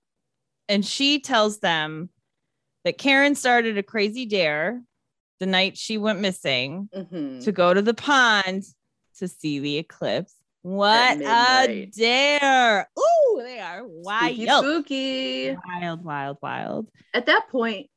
and 0.67 0.85
she 0.85 1.19
tells 1.19 1.59
them 1.59 2.09
that 2.83 2.97
Karen 2.97 3.35
started 3.35 3.77
a 3.77 3.83
crazy 3.83 4.25
dare 4.25 4.81
the 5.39 5.45
night 5.45 5.77
she 5.77 5.97
went 5.97 6.19
missing 6.21 6.89
Mhm. 6.95 7.43
to 7.43 7.51
go 7.51 7.73
to 7.73 7.81
the 7.81 7.93
pond 7.93 8.63
to 9.17 9.27
see 9.27 9.59
the 9.59 9.77
eclipse. 9.77 10.33
What 10.61 11.19
a 11.21 11.85
dare! 11.95 12.89
Ooh, 12.97 13.41
they 13.43 13.59
are 13.59 13.81
wild, 13.85 14.33
Spooky, 14.35 14.45
spooky. 15.51 15.57
wild, 15.67 16.03
wild, 16.03 16.37
wild. 16.41 16.87
At 17.13 17.27
that 17.27 17.49
point, 17.49 17.89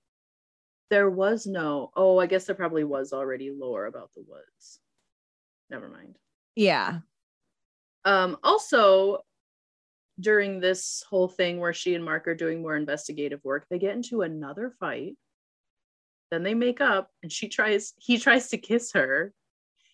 there 0.90 1.10
was 1.10 1.46
no, 1.46 1.90
oh, 1.96 2.18
I 2.18 2.26
guess 2.26 2.44
there 2.44 2.56
probably 2.56 2.84
was 2.84 3.12
already 3.12 3.50
lore 3.50 3.86
about 3.86 4.10
the 4.14 4.24
woods. 4.26 4.80
Never 5.70 5.88
mind. 5.88 6.16
Yeah, 6.56 7.00
Um, 8.04 8.36
also, 8.42 9.18
during 10.18 10.60
this 10.60 11.04
whole 11.08 11.28
thing 11.28 11.60
where 11.60 11.72
she 11.72 11.94
and 11.94 12.04
Mark 12.04 12.26
are 12.26 12.34
doing 12.34 12.62
more 12.62 12.76
investigative 12.76 13.40
work, 13.44 13.66
they 13.68 13.78
get 13.78 13.94
into 13.94 14.22
another 14.22 14.74
fight. 14.80 15.16
Then 16.30 16.42
they 16.42 16.54
make 16.54 16.80
up 16.80 17.10
and 17.22 17.30
she 17.30 17.48
tries, 17.48 17.92
he 17.98 18.18
tries 18.18 18.48
to 18.48 18.58
kiss 18.58 18.92
her. 18.92 19.32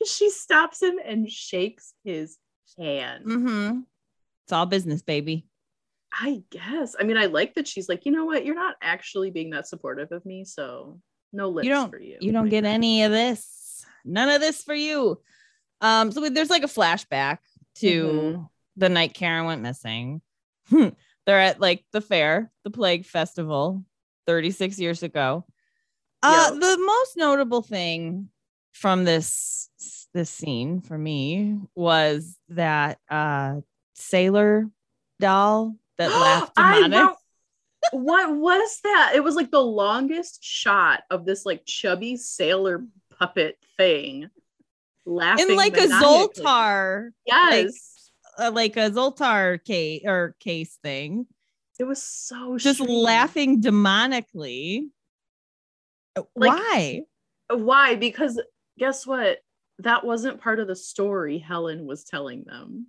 She 0.07 0.28
stops 0.28 0.83
him 0.83 0.98
and 1.02 1.30
shakes 1.30 1.94
his 2.04 2.37
hand. 2.76 3.24
mm-hmm. 3.24 3.80
It's 4.44 4.52
all 4.52 4.66
business, 4.66 5.00
baby. 5.00 5.46
I 6.16 6.42
guess. 6.50 6.94
I 6.98 7.03
mean, 7.03 7.16
I 7.18 7.27
like 7.27 7.55
that 7.55 7.66
she's 7.66 7.88
like, 7.88 8.07
you 8.07 8.12
know 8.12 8.24
what? 8.24 8.44
You're 8.44 8.55
not 8.55 8.77
actually 8.81 9.31
being 9.31 9.50
that 9.50 9.66
supportive 9.66 10.12
of 10.12 10.24
me, 10.24 10.44
so 10.44 11.00
no 11.33 11.48
lips 11.48 11.66
you 11.66 11.72
don't, 11.72 11.90
for 11.90 11.98
you. 11.98 12.18
you 12.20 12.31
don't 12.33 12.48
get 12.48 12.64
any 12.64 13.03
of 13.03 13.11
this. 13.20 13.85
None 14.05 14.29
of 14.29 14.40
this 14.40 14.62
for 14.62 14.74
you. 14.74 15.20
Um, 15.81 16.12
so 16.12 16.29
there's 16.31 16.50
like 16.50 16.62
a 16.62 16.66
flashback 16.68 17.38
to 17.77 18.37
Mhm. 18.38 18.48
the 18.77 18.88
night 18.88 19.14
Karen 19.14 19.46
went 19.46 19.62
missing. 19.62 20.22
They're 20.70 21.40
at 21.40 21.61
like 21.61 21.85
the 21.92 22.00
fair, 22.00 22.53
the 22.64 22.70
plague 22.70 23.07
festival, 23.07 23.85
36 24.27 24.79
years 24.79 25.03
ago. 25.03 25.44
Uh, 26.22 26.50
Yep. 26.53 26.61
the 26.61 26.79
most 26.85 27.16
notable 27.16 27.62
thing 27.62 28.29
from 28.72 29.05
this 29.05 29.68
this 30.14 30.31
scene 30.31 30.81
for 30.81 30.96
me 30.96 31.59
was 31.74 32.37
that 32.50 32.98
uh 33.11 33.61
sailor 33.94 34.68
doll 35.20 35.77
that 35.98 36.11
laughed 36.20 36.54
demonic. 36.57 37.11
what 37.92 38.35
was 38.35 38.80
that? 38.85 39.12
It 39.14 39.22
was 39.24 39.35
like 39.37 39.50
the 39.50 39.61
longest 39.62 40.42
shot 40.42 41.02
of 41.11 41.24
this 41.24 41.44
like 41.46 41.64
chubby 41.66 42.16
sailor 42.16 42.85
puppet 43.18 43.57
thing 43.76 44.28
laughing 45.07 45.50
in 45.50 45.57
like 45.57 45.76
a. 45.76 45.87
Zoltar, 45.87 47.11
Yes. 47.26 48.11
uh, 48.38 48.50
like 48.52 48.76
a 48.76 48.90
Zoltar 48.90 49.62
case 49.64 50.02
or 50.04 50.35
case 50.40 50.78
thing, 50.83 51.26
it 51.78 51.85
was 51.85 52.02
so 52.02 52.57
just 52.59 52.80
strange. 52.80 52.98
laughing 53.02 53.61
demonically. 53.61 54.88
Like- 56.16 56.26
Why? 56.35 57.02
Why? 57.50 57.94
Because 57.96 58.40
guess 58.78 59.07
what? 59.07 59.38
That 59.80 60.04
wasn't 60.04 60.40
part 60.40 60.61
of 60.61 60.68
the 60.68 60.76
story 60.76 61.38
Helen 61.38 61.85
was 61.85 62.04
telling 62.04 62.44
them. 62.44 62.87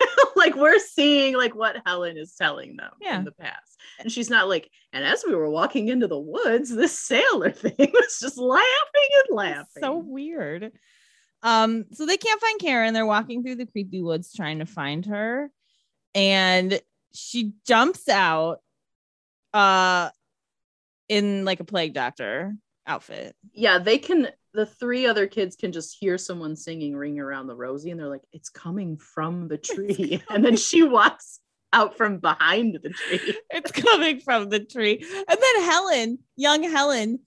like 0.36 0.54
we're 0.56 0.78
seeing 0.78 1.36
like 1.36 1.54
what 1.54 1.76
Helen 1.86 2.16
is 2.16 2.34
telling 2.34 2.76
them 2.76 2.90
Yeah. 3.00 3.18
in 3.18 3.24
the 3.24 3.32
past. 3.32 3.80
And 3.98 4.10
she's 4.10 4.30
not 4.30 4.48
like, 4.48 4.70
and 4.92 5.04
as 5.04 5.24
we 5.26 5.34
were 5.34 5.50
walking 5.50 5.88
into 5.88 6.08
the 6.08 6.18
woods, 6.18 6.70
this 6.70 6.98
sailor 6.98 7.50
thing 7.52 7.74
was 7.78 8.18
just 8.20 8.38
laughing 8.38 9.08
and 9.28 9.36
laughing. 9.36 9.82
So 9.82 9.96
weird. 9.96 10.72
Um, 11.42 11.86
so 11.92 12.06
they 12.06 12.16
can't 12.16 12.40
find 12.40 12.60
Karen. 12.60 12.94
They're 12.94 13.04
walking 13.06 13.42
through 13.42 13.56
the 13.56 13.66
creepy 13.66 14.00
woods 14.00 14.32
trying 14.32 14.60
to 14.60 14.66
find 14.66 15.04
her. 15.06 15.50
And 16.14 16.80
she 17.14 17.52
jumps 17.66 18.08
out 18.08 18.58
uh 19.54 20.08
in 21.08 21.44
like 21.44 21.60
a 21.60 21.64
plague 21.64 21.92
doctor 21.94 22.54
outfit. 22.86 23.34
yeah, 23.52 23.78
they 23.78 23.98
can 23.98 24.28
the 24.54 24.66
three 24.66 25.06
other 25.06 25.26
kids 25.26 25.56
can 25.56 25.72
just 25.72 25.96
hear 25.98 26.18
someone 26.18 26.56
singing 26.56 26.94
ring 26.94 27.18
around 27.18 27.46
the 27.46 27.54
rosy 27.56 27.90
and 27.90 27.98
they're 27.98 28.08
like, 28.08 28.24
it's 28.32 28.50
coming 28.50 28.96
from 28.98 29.48
the 29.48 29.58
tree. 29.58 30.22
and 30.30 30.44
then 30.44 30.56
she 30.56 30.82
walks 30.82 31.40
out 31.72 31.96
from 31.96 32.18
behind 32.18 32.78
the 32.82 32.90
tree. 32.90 33.36
It's 33.50 33.72
coming 33.72 34.20
from 34.20 34.48
the 34.50 34.60
tree. 34.60 34.98
And 35.00 35.38
then 35.40 35.62
Helen, 35.62 36.18
young 36.36 36.62
Helen, 36.64 37.20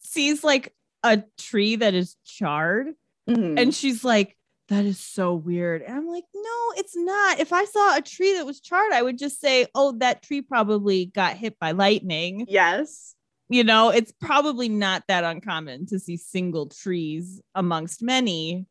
sees 0.00 0.42
like 0.42 0.72
a 1.02 1.22
tree 1.38 1.76
that 1.76 1.92
is 1.94 2.16
charred. 2.24 2.88
Mhm. 3.28 3.60
And 3.60 3.74
she's 3.74 4.02
like, 4.04 4.36
that 4.68 4.84
is 4.86 4.98
so 5.00 5.34
weird. 5.34 5.82
And 5.82 5.94
I'm 5.96 6.06
like, 6.08 6.24
no, 6.34 6.72
it's 6.76 6.96
not. 6.96 7.40
If 7.40 7.52
I 7.52 7.64
saw 7.64 7.96
a 7.96 8.00
tree 8.00 8.34
that 8.36 8.46
was 8.46 8.60
charred, 8.60 8.92
I 8.92 9.02
would 9.02 9.18
just 9.18 9.40
say, 9.40 9.66
oh, 9.74 9.92
that 9.98 10.22
tree 10.22 10.42
probably 10.42 11.06
got 11.06 11.36
hit 11.36 11.58
by 11.58 11.72
lightning. 11.72 12.46
yes. 12.48 13.14
You 13.50 13.64
know, 13.64 13.90
it's 13.90 14.12
probably 14.12 14.68
not 14.68 15.02
that 15.08 15.24
uncommon 15.24 15.86
to 15.86 15.98
see 15.98 16.16
single 16.16 16.66
trees 16.68 17.42
amongst 17.52 18.00
many 18.00 18.66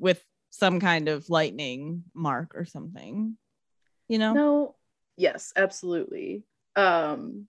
with 0.00 0.20
some 0.50 0.80
kind 0.80 1.08
of 1.08 1.30
lightning 1.30 2.02
mark 2.14 2.56
or 2.56 2.64
something. 2.64 3.36
You 4.08 4.18
know? 4.18 4.32
No. 4.32 4.74
Yes, 5.16 5.52
absolutely. 5.54 6.42
Um 6.74 7.46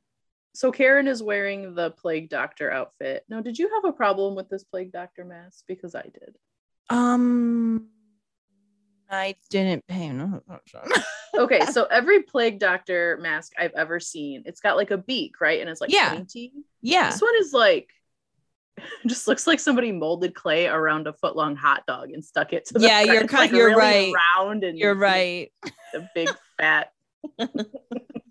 so 0.54 0.72
Karen 0.72 1.08
is 1.08 1.24
wearing 1.24 1.74
the 1.74 1.92
plague 1.92 2.30
doctor 2.30 2.72
outfit. 2.72 3.24
Now, 3.30 3.42
did 3.42 3.58
you 3.58 3.70
have 3.74 3.86
a 3.86 3.96
problem 3.96 4.36
with 4.36 4.50
this 4.50 4.64
plague 4.64 4.92
doctor 4.92 5.26
mask? 5.26 5.64
Because 5.68 5.96
I 5.96 6.04
did. 6.04 6.38
Um 6.92 7.88
I 9.10 9.36
didn't 9.50 9.88
pay 9.88 10.10
no 10.10 10.42
attention. 10.48 11.04
Okay, 11.38 11.64
so 11.68 11.84
every 11.86 12.24
plague 12.24 12.58
doctor 12.60 13.18
mask 13.22 13.54
I've 13.58 13.72
ever 13.74 14.00
seen, 14.00 14.42
it's 14.46 14.60
got 14.62 14.76
like 14.78 14.90
a 14.92 14.98
beak, 14.98 15.40
right? 15.40 15.62
And 15.62 15.70
it's 15.70 15.80
like 15.80 15.92
Yeah. 15.94 16.16
pointy. 16.16 16.52
yeah. 16.82 17.12
This 17.12 17.22
one 17.22 17.34
is 17.40 17.54
like 17.54 17.88
just 19.08 19.28
looks 19.28 19.46
like 19.46 19.60
somebody 19.60 19.92
molded 19.92 20.34
clay 20.34 20.66
around 20.68 21.06
a 21.08 21.14
foot 21.14 21.36
long 21.36 21.56
hot 21.56 21.86
dog 21.86 22.10
and 22.12 22.26
stuck 22.26 22.52
it 22.52 22.66
to 22.66 22.74
the 22.74 22.80
Yeah, 22.82 23.00
front. 23.04 23.12
you're 23.14 23.22
It's, 23.24 23.32
ki- 23.32 23.38
like 23.38 23.52
you're 23.52 23.68
really 23.68 23.78
right. 24.12 24.14
round 24.38 24.64
and 24.64 24.78
You're 24.78 24.96
right. 24.96 25.52
the 25.94 26.10
big 26.16 26.30
fat 26.60 26.92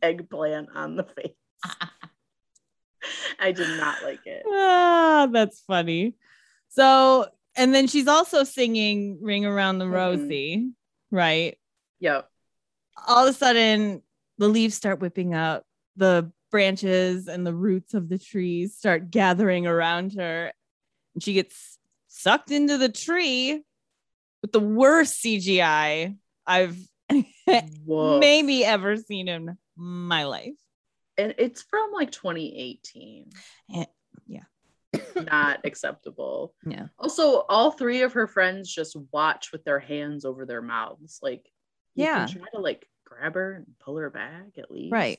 eggplant 0.02 0.68
on 0.74 0.96
the 0.96 1.04
face. 1.04 1.32
I 3.38 3.52
did 3.52 3.68
not 3.78 4.02
like 4.02 4.26
it. 4.26 4.42
Ah, 4.46 5.28
that's 5.30 5.60
funny. 5.60 6.14
So, 6.70 7.26
and 7.56 7.74
then 7.74 7.86
she's 7.86 8.06
also 8.08 8.44
singing 8.44 9.18
Ring 9.20 9.44
Around 9.44 9.78
the 9.78 9.84
Mhm. 9.86 9.92
Rosie, 9.92 10.70
right? 11.10 11.58
Yep. 12.00 12.30
All 13.06 13.26
of 13.26 13.34
a 13.34 13.36
sudden, 13.38 14.02
the 14.38 14.48
leaves 14.48 14.74
start 14.74 15.00
whipping 15.00 15.34
up, 15.34 15.64
the 15.96 16.30
branches 16.50 17.28
and 17.28 17.46
the 17.46 17.54
roots 17.54 17.94
of 17.94 18.08
the 18.08 18.18
trees 18.18 18.74
start 18.76 19.10
gathering 19.10 19.66
around 19.66 20.14
her, 20.14 20.52
and 21.14 21.22
she 21.22 21.32
gets 21.34 21.78
sucked 22.08 22.50
into 22.50 22.78
the 22.78 22.88
tree 22.88 23.62
with 24.42 24.52
the 24.52 24.60
worst 24.60 25.20
CGI 25.22 26.16
I've 26.46 26.78
maybe 27.86 28.64
ever 28.64 28.96
seen 28.96 29.28
in 29.28 29.58
my 29.76 30.24
life. 30.24 30.54
and 31.16 31.34
it's 31.38 31.62
from 31.62 31.90
like 31.92 32.12
2018. 32.12 33.30
Eh, 33.74 33.78
yeah. 33.78 33.84
Not 35.16 35.60
acceptable. 35.64 36.54
Yeah. 36.64 36.86
Also, 36.98 37.40
all 37.48 37.70
three 37.72 38.02
of 38.02 38.12
her 38.14 38.26
friends 38.26 38.72
just 38.72 38.96
watch 39.12 39.52
with 39.52 39.64
their 39.64 39.78
hands 39.80 40.24
over 40.24 40.46
their 40.46 40.62
mouths. 40.62 41.18
Like, 41.22 41.50
you 41.94 42.04
Yeah. 42.04 42.26
try 42.26 42.42
to 42.54 42.60
like 42.60 42.86
grab 43.04 43.34
her 43.34 43.52
and 43.54 43.66
pull 43.80 43.96
her 43.98 44.10
back 44.10 44.56
at 44.58 44.70
least. 44.70 44.92
Right. 44.92 45.18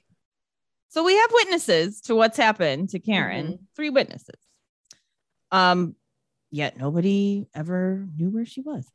So 0.90 1.04
we 1.04 1.16
have 1.16 1.30
witnesses 1.32 2.02
to 2.02 2.16
what's 2.16 2.38
happened 2.38 2.90
to 2.90 3.00
Karen. 3.00 3.48
Mhm. 3.48 3.60
Three 3.76 3.90
witnesses. 3.92 4.40
Um, 5.52 5.96
yet 6.52 6.78
nobody 6.78 7.46
ever 7.54 8.08
knew 8.16 8.30
where 8.30 8.46
she 8.46 8.62
was. 8.62 8.88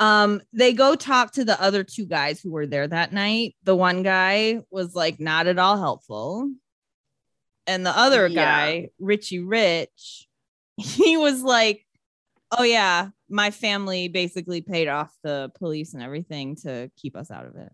Um, 0.00 0.42
they 0.52 0.72
go 0.72 0.94
talk 0.94 1.32
to 1.32 1.44
the 1.44 1.60
other 1.60 1.82
two 1.84 2.06
guys 2.06 2.40
who 2.40 2.50
were 2.52 2.66
there 2.66 2.86
that 2.86 3.12
night. 3.12 3.56
The 3.64 3.74
one 3.76 4.02
guy 4.02 4.60
was 4.70 4.94
like 4.94 5.18
not 5.20 5.46
at 5.46 5.58
all 5.58 5.76
helpful. 5.78 6.50
And 7.68 7.84
the 7.86 7.96
other 7.96 8.26
Yeah. 8.26 8.34
guy, 8.44 8.88
Richie 8.98 9.40
Rich, 9.40 10.26
he 10.78 11.16
was 11.16 11.42
like, 11.42 11.84
Oh 12.50 12.62
yeah, 12.62 13.10
my 13.28 13.50
family 13.50 14.08
basically 14.08 14.62
paid 14.62 14.88
off 14.88 15.14
the 15.22 15.52
police 15.58 15.92
and 15.92 16.02
everything 16.02 16.56
to 16.62 16.90
keep 16.96 17.14
us 17.14 17.30
out 17.30 17.44
of 17.44 17.56
it. 17.56 17.70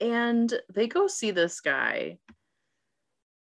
And 0.00 0.52
they 0.74 0.88
go 0.88 1.06
see 1.06 1.30
this 1.30 1.60
guy. 1.60 2.18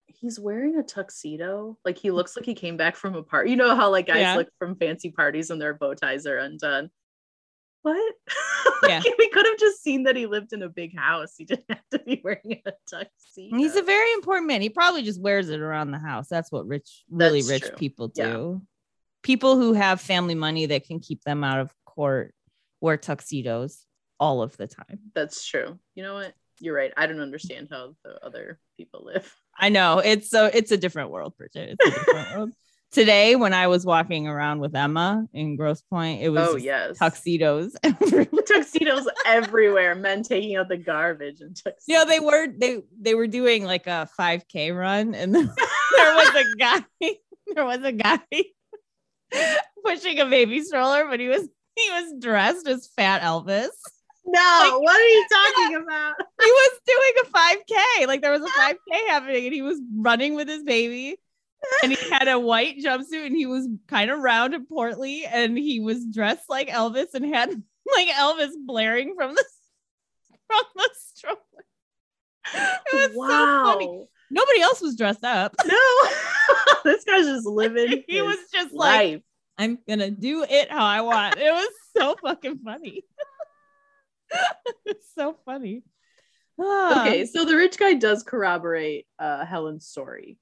He's 0.05 0.39
wearing 0.39 0.77
a 0.77 0.83
tuxedo. 0.83 1.79
Like 1.83 1.97
he 1.97 2.11
looks 2.11 2.35
like 2.37 2.45
he 2.45 2.53
came 2.53 2.77
back 2.77 2.95
from 2.95 3.15
a 3.15 3.23
party. 3.23 3.49
You 3.49 3.55
know 3.55 3.75
how 3.75 3.89
like 3.89 4.05
guys 4.05 4.19
Yeah. 4.19 4.35
look 4.35 4.49
from 4.59 4.75
fancy 4.75 5.09
parties 5.09 5.49
and 5.49 5.59
their 5.59 5.73
bow 5.73 5.95
ties 5.95 6.27
are 6.27 6.37
undone. 6.37 6.91
What? 7.83 8.13
like, 8.81 8.89
Yeah. 8.91 9.01
We 9.17 9.29
could 9.29 9.45
have 9.45 9.57
just 9.59 9.83
seen 9.83 10.03
that 10.03 10.15
he 10.15 10.25
lived 10.25 10.51
in 10.53 10.63
a 10.63 10.69
big 10.69 10.97
house. 10.97 11.35
He 11.37 11.45
didn't 11.45 11.65
have 11.69 11.83
to 11.91 11.99
be 11.99 12.21
wearing 12.23 12.61
a 12.65 12.71
tuxedo. 12.89 13.55
He's 13.57 13.75
a 13.75 13.81
very 13.83 14.11
important 14.13 14.47
man. 14.47 14.61
He 14.61 14.69
probably 14.69 15.03
just 15.03 15.21
wears 15.21 15.49
it 15.49 15.59
around 15.59 15.91
the 15.91 15.99
house. 15.99 16.27
That's 16.29 16.51
what 16.51 16.65
rich, 16.67 17.03
really 17.09 17.41
That's 17.41 17.49
rich 17.51 17.63
true. 17.67 17.77
people 17.77 18.11
Yeah. 18.15 18.31
do. 18.31 18.61
People 19.21 19.57
who 19.57 19.73
have 19.73 20.01
family 20.01 20.35
money 20.35 20.65
that 20.65 20.85
can 20.85 20.99
keep 20.99 21.23
them 21.23 21.43
out 21.43 21.59
of 21.59 21.71
court 21.85 22.33
wear 22.81 22.97
tuxedos 22.97 23.85
all 24.19 24.41
of 24.41 24.55
the 24.57 24.67
time. 24.67 24.99
That's 25.15 25.45
true. 25.45 25.79
You 25.95 26.03
know 26.03 26.13
what? 26.15 26.33
You're 26.59 26.75
right. 26.75 26.93
I 26.97 27.07
don't 27.07 27.19
understand 27.21 27.67
how 27.71 27.95
the 28.03 28.23
other 28.25 28.59
people 28.77 29.03
live. 29.05 29.33
I 29.57 29.69
know 29.69 29.99
it's 29.99 30.29
so 30.29 30.45
it's 30.45 30.71
a 30.71 30.77
different 30.77 31.09
world, 31.11 31.35
Bridget. 31.37 31.75
It's 31.79 31.85
a 31.85 31.99
different 31.99 32.35
world. 32.35 32.51
Today, 32.93 33.35
when 33.35 33.53
I 33.53 33.65
was 33.65 33.87
walking 33.87 34.27
around 34.27 34.59
with 34.59 34.75
Emma 34.75 35.25
in 35.33 35.55
Grosse 35.55 35.81
Pointe, 35.81 36.21
it 36.21 36.29
was 36.29 36.47
Oh 36.47 36.55
yes. 36.57 36.99
tuxedos. 36.99 37.75
tuxedos 38.45 39.07
everywhere. 39.25 39.95
Men 39.95 40.21
taking 40.21 40.55
out 40.57 40.69
the 40.69 40.77
garbage 40.77 41.41
and 41.41 41.55
tuxedos. 41.55 41.83
yeah, 41.87 42.03
they 42.05 42.19
were 42.19 42.47
they 42.55 42.83
they 43.01 43.15
were 43.15 43.25
doing 43.25 43.63
like 43.65 43.87
a 43.87 44.07
5k 44.19 44.77
run, 44.77 45.15
and 45.15 45.33
there 45.35 45.45
was 46.15 46.35
a 46.35 46.55
guy. 46.57 46.81
There 47.55 47.65
was 47.65 47.83
a 47.83 47.91
guy 47.91 48.19
pushing 49.85 50.19
a 50.19 50.25
baby 50.27 50.61
stroller, 50.61 51.07
but 51.09 51.19
he 51.19 51.27
was 51.29 51.41
he 51.75 51.89
was 51.89 52.13
dressed 52.21 52.67
as 52.67 52.87
Fat 52.95 53.23
Elvis. 53.23 53.69
No, 54.25 54.79
what 54.81 54.95
are 54.95 55.07
you 55.07 55.27
talking 55.31 55.75
about? 55.83 56.13
He 56.41 56.49
was 56.49 56.79
doing 56.85 57.13
a 57.23 58.03
5k, 58.03 58.07
like 58.07 58.21
there 58.21 58.31
was 58.31 58.41
a 58.43 58.45
5k 58.47 59.07
happening, 59.07 59.45
and 59.45 59.53
he 59.53 59.61
was 59.63 59.79
running 59.97 60.35
with 60.35 60.47
his 60.47 60.63
baby. 60.63 61.17
And 61.81 61.91
he 61.91 62.09
had 62.09 62.27
a 62.27 62.39
white 62.39 62.77
jumpsuit, 62.79 63.25
and 63.25 63.35
he 63.35 63.45
was 63.45 63.67
kind 63.87 64.11
of 64.11 64.19
round 64.19 64.53
and 64.53 64.67
portly, 64.67 65.25
and 65.25 65.57
he 65.57 65.79
was 65.79 66.05
dressed 66.05 66.49
like 66.49 66.69
Elvis, 66.69 67.13
and 67.13 67.25
had 67.25 67.49
like 67.95 68.07
Elvis 68.09 68.51
blaring 68.65 69.15
from 69.15 69.35
the 69.35 69.43
from 70.47 70.63
the 70.75 70.89
stroller. 70.93 71.39
It 72.53 73.15
was 73.15 73.29
so 73.29 73.63
funny. 73.63 74.07
Nobody 74.29 74.61
else 74.61 74.81
was 74.81 74.95
dressed 74.95 75.23
up. 75.23 75.55
No, 75.65 76.81
this 76.83 77.03
guy's 77.05 77.25
just 77.25 77.45
living. 77.45 78.03
He 78.07 78.21
was 78.21 78.37
just 78.53 78.73
like. 78.73 79.23
I'm 79.57 79.77
gonna 79.87 80.09
do 80.09 80.43
it 80.43 80.71
how 80.71 80.83
I 80.83 81.01
want. 81.01 81.37
It 81.37 81.51
was 81.51 81.69
so 81.95 82.15
fucking 82.21 82.59
funny. 82.65 83.03
it's 84.85 85.07
so 85.15 85.37
funny. 85.45 85.83
Ah, 86.59 87.01
okay, 87.07 87.25
so 87.25 87.45
the 87.45 87.55
rich 87.55 87.77
guy 87.77 87.93
does 87.93 88.23
corroborate 88.23 89.05
uh, 89.19 89.45
Helen's 89.45 89.87
story. 89.87 90.37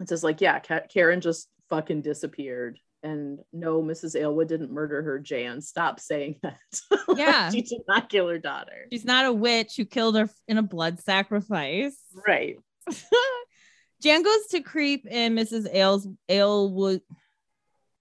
It 0.00 0.08
says 0.08 0.24
like, 0.24 0.40
yeah, 0.40 0.58
Ka- 0.58 0.86
Karen 0.92 1.20
just 1.20 1.48
fucking 1.70 2.02
disappeared, 2.02 2.78
and 3.02 3.38
no, 3.52 3.82
Mrs. 3.82 4.18
Aylwood 4.20 4.48
didn't 4.48 4.72
murder 4.72 5.02
her. 5.02 5.18
Jan, 5.18 5.60
stop 5.60 6.00
saying 6.00 6.36
that. 6.42 6.58
Yeah. 7.16 7.50
she 7.50 7.62
did 7.62 7.82
not 7.86 8.08
kill 8.08 8.28
her 8.28 8.38
daughter. 8.38 8.86
she's 8.92 9.04
not 9.04 9.26
a 9.26 9.32
witch 9.32 9.76
who 9.76 9.84
killed 9.84 10.16
her 10.16 10.28
in 10.48 10.58
a 10.58 10.62
blood 10.62 11.00
sacrifice. 11.00 11.96
Right. 12.26 12.56
Jan 14.02 14.22
goes 14.22 14.46
to 14.50 14.60
creep 14.60 15.06
in 15.06 15.34
Mrs. 15.34 15.72
Ailes 15.72 16.08
Aylwood 16.28 17.00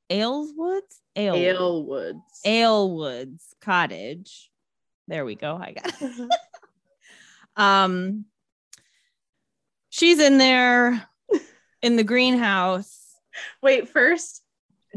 Ayleswoods 0.10 1.00
Ale 1.16 1.36
Aylwoods. 1.36 2.22
Aylwood's 2.46 3.54
cottage. 3.62 4.50
There 5.08 5.26
we 5.26 5.36
go. 5.36 5.56
I 5.56 5.74
got 5.74 5.94
it. 6.02 6.30
Um, 7.56 8.26
she's 9.90 10.18
in 10.20 10.40
there 10.40 11.08
in 11.84 11.98
the 11.98 12.04
greenhouse. 12.04 13.16
Wait, 13.62 13.90
first, 13.90 14.42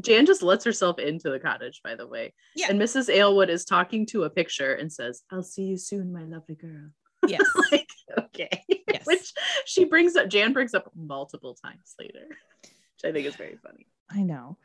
Jan 0.00 0.24
just 0.24 0.42
lets 0.42 0.64
herself 0.64 0.98
into 0.98 1.30
the 1.30 1.40
cottage, 1.40 1.80
by 1.82 1.94
the 1.96 2.06
way. 2.06 2.32
Yeah. 2.54 2.68
And 2.70 2.80
Mrs. 2.80 3.12
Aylwood 3.12 3.50
is 3.50 3.64
talking 3.64 4.06
to 4.06 4.24
a 4.24 4.30
picture 4.30 4.74
and 4.74 4.90
says, 4.90 5.22
I'll 5.30 5.42
see 5.42 5.64
you 5.64 5.76
soon, 5.76 6.12
my 6.12 6.22
lovely 6.22 6.54
girl. 6.54 6.90
Yes. 7.26 7.42
like, 7.72 7.88
okay. 8.18 8.62
Yes. 8.68 9.02
Which 9.06 9.32
she 9.64 9.84
brings 9.84 10.14
up, 10.14 10.28
Jan 10.28 10.52
brings 10.52 10.74
up 10.74 10.92
multiple 10.94 11.56
times 11.60 11.94
later, 11.98 12.28
which 12.28 13.04
I 13.04 13.10
think 13.10 13.26
is 13.26 13.34
very 13.34 13.58
funny. 13.64 13.88
I 14.08 14.22
know. 14.22 14.58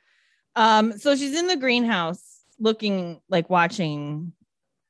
Um, 0.55 0.95
so 0.99 1.15
she's 1.15 1.35
in 1.35 1.47
the 1.47 1.55
greenhouse 1.55 2.41
looking 2.59 3.19
like 3.29 3.49
watching 3.49 4.33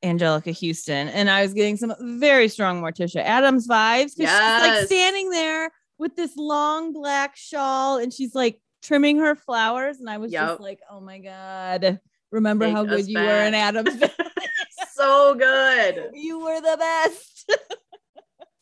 Anjelica 0.04 0.54
Huston, 0.54 1.08
and 1.08 1.30
I 1.30 1.44
was 1.44 1.54
getting 1.54 1.78
some 1.78 1.94
very 2.20 2.50
strong 2.50 2.82
Morticia 2.82 3.24
Addams 3.24 3.70
vibes 3.70 4.18
because 4.18 4.32
she's 4.32 4.70
like 4.70 4.86
standing 4.88 5.30
there 5.30 5.72
with 6.02 6.16
this 6.16 6.36
long 6.36 6.92
black 6.94 7.36
shawl 7.38 8.00
and 8.00 8.12
she's 8.12 8.34
like 8.34 8.60
trimming 8.82 9.20
her 9.20 9.36
flowers. 9.36 10.00
And 10.00 10.10
I 10.10 10.18
was 10.18 10.32
Yep. 10.34 10.42
just 10.50 10.60
like, 10.60 10.80
oh 10.90 11.00
my 11.00 11.20
God, 11.20 12.00
remember 12.32 12.66
Take 12.66 12.74
how 12.76 12.84
good 12.86 13.08
you 13.08 13.20
were 13.20 13.44
in 13.44 13.54
Addams? 13.54 14.02
so 14.94 15.36
good. 15.36 16.10
you 16.14 16.40
were 16.40 16.60
the 16.60 16.76
best. 16.78 17.54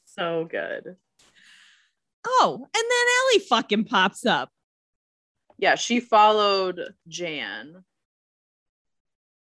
So 0.06 0.44
good. 0.52 0.98
oh, 2.28 2.56
and 2.56 2.68
then 2.74 3.06
Ellie 3.38 3.46
fucking 3.48 3.86
pops 3.86 4.26
up 4.26 4.50
Yeah, 5.58 5.76
she 5.76 6.02
followed 6.02 6.94
Jan. 7.08 7.86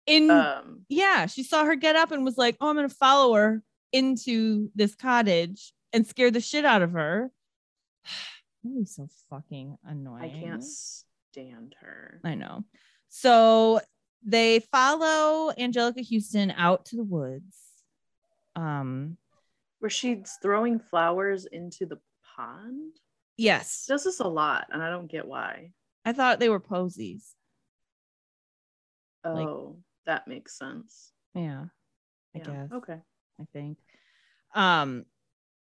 in 0.06 0.30
Um, 0.30 0.84
yeah, 0.90 1.24
she 1.26 1.44
saw 1.44 1.64
her 1.64 1.76
get 1.76 1.96
up 1.96 2.10
and 2.12 2.26
was 2.26 2.36
like, 2.36 2.56
"Oh, 2.60 2.68
I'm 2.68 2.74
gonna 2.76 2.90
follow 2.90 3.32
her 3.34 3.62
into 3.92 4.70
this 4.74 4.94
cottage 4.94 5.72
and 5.94 6.06
scare 6.06 6.30
the 6.30 6.42
shit 6.42 6.66
out 6.66 6.82
of 6.82 6.92
her." 6.92 7.30
Lily's 8.64 8.94
so 8.96 9.08
fucking 9.30 9.76
annoying. 9.84 10.22
I 10.24 10.28
can't 10.40 10.64
stand 10.64 11.74
her. 11.80 12.20
I 12.24 12.34
know. 12.34 12.64
So 13.08 13.80
they 14.24 14.60
follow 14.72 15.52
Anjelica 15.58 16.04
Huston 16.08 16.50
out 16.50 16.86
to 16.86 16.96
the 16.96 17.04
woods. 17.04 17.56
Um, 18.56 19.16
Where 19.78 19.90
she's 19.90 20.36
throwing 20.42 20.78
flowers 20.80 21.46
into 21.46 21.86
the 21.86 21.98
pond. 22.36 22.92
yes, 23.36 23.84
She 23.86 23.92
does 23.92 24.04
this 24.04 24.20
a 24.20 24.26
lot, 24.28 24.66
and 24.72 24.82
I 24.82 24.88
don't 24.90 25.10
get 25.10 25.26
why. 25.26 25.72
I 26.04 26.12
thought 26.12 26.40
they 26.40 26.48
were 26.48 26.60
posies. 26.60 27.34
Oh, 29.24 29.32
Like- 29.34 29.76
that 30.06 30.28
makes 30.28 30.56
sense. 30.56 31.12
Yeah, 31.34 31.66
I 32.34 32.38
Yeah. 32.38 32.44
guess. 32.44 32.72
Okay. 32.72 33.00
I 33.40 33.44
think. 33.52 33.78
Um, 34.54 35.04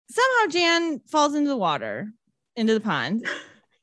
somehow 0.09 0.47
Jan 0.51 0.99
falls 1.07 1.35
into 1.35 1.49
the 1.49 1.57
water, 1.57 2.11
into 2.55 2.73
the 2.73 2.81
pond. 2.81 3.27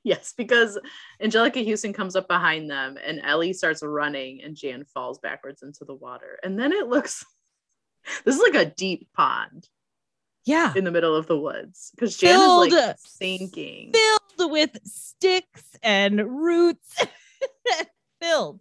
Yes, 0.05 0.35
because 0.37 0.79
Anjelica 1.21 1.69
Huston 1.69 1.93
comes 1.93 2.15
up 2.15 2.29
behind 2.29 2.71
them 2.71 2.97
and 3.05 3.21
Ellie 3.25 3.53
starts 3.53 3.83
running 3.83 4.41
and 4.41 4.55
Jan 4.55 4.85
falls 4.85 5.19
backwards 5.19 5.65
into 5.65 5.85
the 5.85 5.97
water. 5.97 6.39
And 6.45 6.57
then 6.57 6.71
it 6.73 6.87
looks 6.87 7.25
this 8.25 8.37
is 8.37 8.41
like 8.41 8.55
a 8.55 8.71
deep 8.71 9.09
pond 9.17 9.69
Yeah, 10.45 10.73
in 10.77 10.85
the 10.85 10.93
middle 10.93 11.17
of 11.17 11.27
the 11.27 11.37
woods 11.37 11.91
because 11.93 12.17
Jan 12.17 12.39
is 12.41 12.47
like 12.47 12.71
Filled- 12.71 12.95
sinking. 13.01 13.93
filled 13.93 14.53
with 14.53 14.79
sticks 14.85 15.65
and 15.83 16.25
roots. 16.25 17.05
filled. 18.21 18.61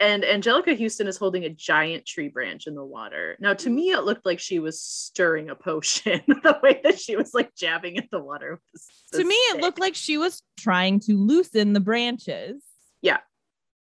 And 0.00 0.22
Anjelica 0.22 0.78
Huston 0.80 1.08
is 1.08 1.16
holding 1.16 1.44
a 1.44 1.50
giant 1.50 2.06
tree 2.06 2.28
branch 2.28 2.68
in 2.68 2.76
the 2.76 2.84
water. 2.84 3.36
Now, 3.40 3.54
to 3.54 3.68
me, 3.68 3.90
it 3.90 4.04
looked 4.04 4.24
like 4.24 4.38
she 4.38 4.60
was 4.60 4.80
stirring 4.80 5.50
a 5.50 5.56
potion 5.56 6.22
the 6.28 6.58
way 6.62 6.80
that 6.84 7.00
she 7.00 7.16
was 7.16 7.34
like 7.34 7.52
jabbing 7.56 7.98
at 7.98 8.08
the 8.12 8.20
water. 8.22 8.60
This, 8.72 8.86
to 9.14 9.24
me, 9.24 9.34
it 9.34 9.60
looked 9.60 9.80
like 9.80 9.96
she 9.96 10.16
was 10.16 10.40
trying 10.56 11.00
to 11.00 11.14
loosen 11.16 11.72
the 11.72 11.80
branches. 11.80 12.62
Yeah. 13.02 13.18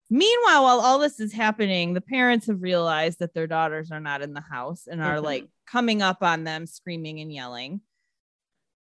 Meanwhile, 0.09 0.63
while 0.63 0.79
all 0.79 0.97
this 0.97 1.19
is 1.19 1.31
happening, 1.31 1.93
the 1.93 2.01
parents 2.01 2.47
have 2.47 2.63
realized 2.63 3.19
that 3.19 3.35
their 3.35 3.45
daughters 3.45 3.91
are 3.91 3.99
not 3.99 4.23
in 4.23 4.33
the 4.33 4.41
house 4.41 4.87
and 4.87 5.03
are 5.03 5.17
Mhm. 5.17 5.23
like 5.23 5.47
coming 5.67 6.01
up 6.01 6.23
on 6.23 6.43
them, 6.43 6.65
screaming 6.65 7.19
and 7.19 7.31
yelling. 7.31 7.81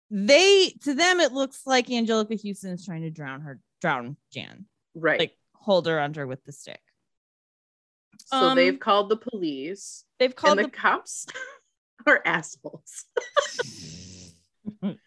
They, 0.10 0.70
to 0.84 0.94
them, 0.94 1.20
it 1.20 1.34
looks 1.34 1.66
like 1.66 1.88
Anjelica 1.88 2.42
Huston 2.42 2.72
is 2.72 2.86
trying 2.86 3.02
to 3.02 3.10
drown 3.10 3.42
her, 3.42 3.60
drown 3.82 4.16
Jan, 4.32 4.66
right. 4.96 5.20
like 5.20 5.38
hold 5.54 5.88
her 5.88 6.00
under 6.00 6.26
with 6.26 6.44
the 6.46 6.54
stick. 6.54 6.80
So 8.28 8.38
um, 8.38 8.56
they've 8.56 8.80
called 8.80 9.10
the 9.10 9.18
police. 9.18 10.04
They've 10.20 10.36
called 10.36 10.60
and 10.60 10.68
the, 10.68 10.72
the 10.72 10.78
cops 10.78 11.28
are 12.08 12.22
assholes. 12.26 13.06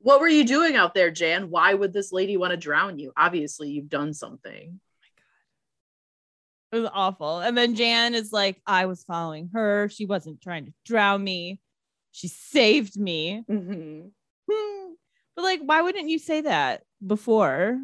what 0.00 0.20
were 0.20 0.28
you 0.28 0.44
doing 0.44 0.76
out 0.76 0.94
there, 0.94 1.10
Jan? 1.10 1.50
Why 1.50 1.74
would 1.74 1.92
this 1.92 2.12
lady 2.12 2.36
want 2.36 2.52
to 2.52 2.56
drown 2.56 2.98
you? 2.98 3.12
Obviously, 3.16 3.70
you've 3.70 3.88
done 3.88 4.14
something. 4.14 4.80
Oh 4.80 4.96
my 5.00 5.08
god. 6.72 6.78
it 6.78 6.80
was 6.82 6.90
awful. 6.92 7.40
And 7.40 7.56
then 7.56 7.74
Jan 7.74 8.14
is 8.14 8.32
like, 8.32 8.60
I 8.66 8.86
was 8.86 9.04
following 9.04 9.50
her. 9.52 9.88
She 9.88 10.06
wasn't 10.06 10.40
trying 10.40 10.66
to 10.66 10.72
drown 10.84 11.22
me. 11.22 11.60
She 12.12 12.28
saved 12.28 12.98
me. 12.98 13.44
Mm-hmm. 13.48 14.08
Hmm. 14.50 14.92
But 15.36 15.42
like, 15.42 15.60
why 15.64 15.82
wouldn't 15.82 16.08
you 16.08 16.18
say 16.18 16.40
that 16.42 16.82
before? 17.06 17.78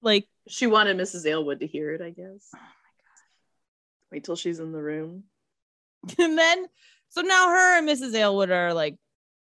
Like, 0.00 0.26
She 0.48 0.66
wanted 0.66 0.96
Mrs. 0.96 1.26
Aylwood 1.26 1.60
to 1.60 1.66
hear 1.66 1.92
it, 1.92 2.00
I 2.02 2.10
guess. 2.10 2.50
Wait 4.12 4.24
till 4.24 4.36
she's 4.36 4.60
in 4.60 4.72
the 4.72 4.82
room. 4.82 5.24
and 6.18 6.36
then 6.38 6.66
so 7.08 7.22
now 7.22 7.48
her 7.48 7.78
and 7.78 7.88
Mrs. 7.88 8.14
Aylwood 8.14 8.50
are 8.50 8.74
like 8.74 8.96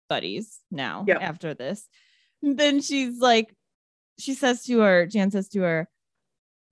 buddies 0.09 0.59
now 0.71 1.05
Yep. 1.07 1.19
after 1.21 1.55
this. 1.55 1.87
And 2.43 2.59
then 2.59 2.81
she's 2.81 3.19
like, 3.21 3.55
she 4.19 4.35
says 4.35 4.65
to 4.65 4.81
her, 4.81 5.07
Jan 5.07 5.31
says 5.31 5.49
to 5.51 5.61
her 5.61 5.89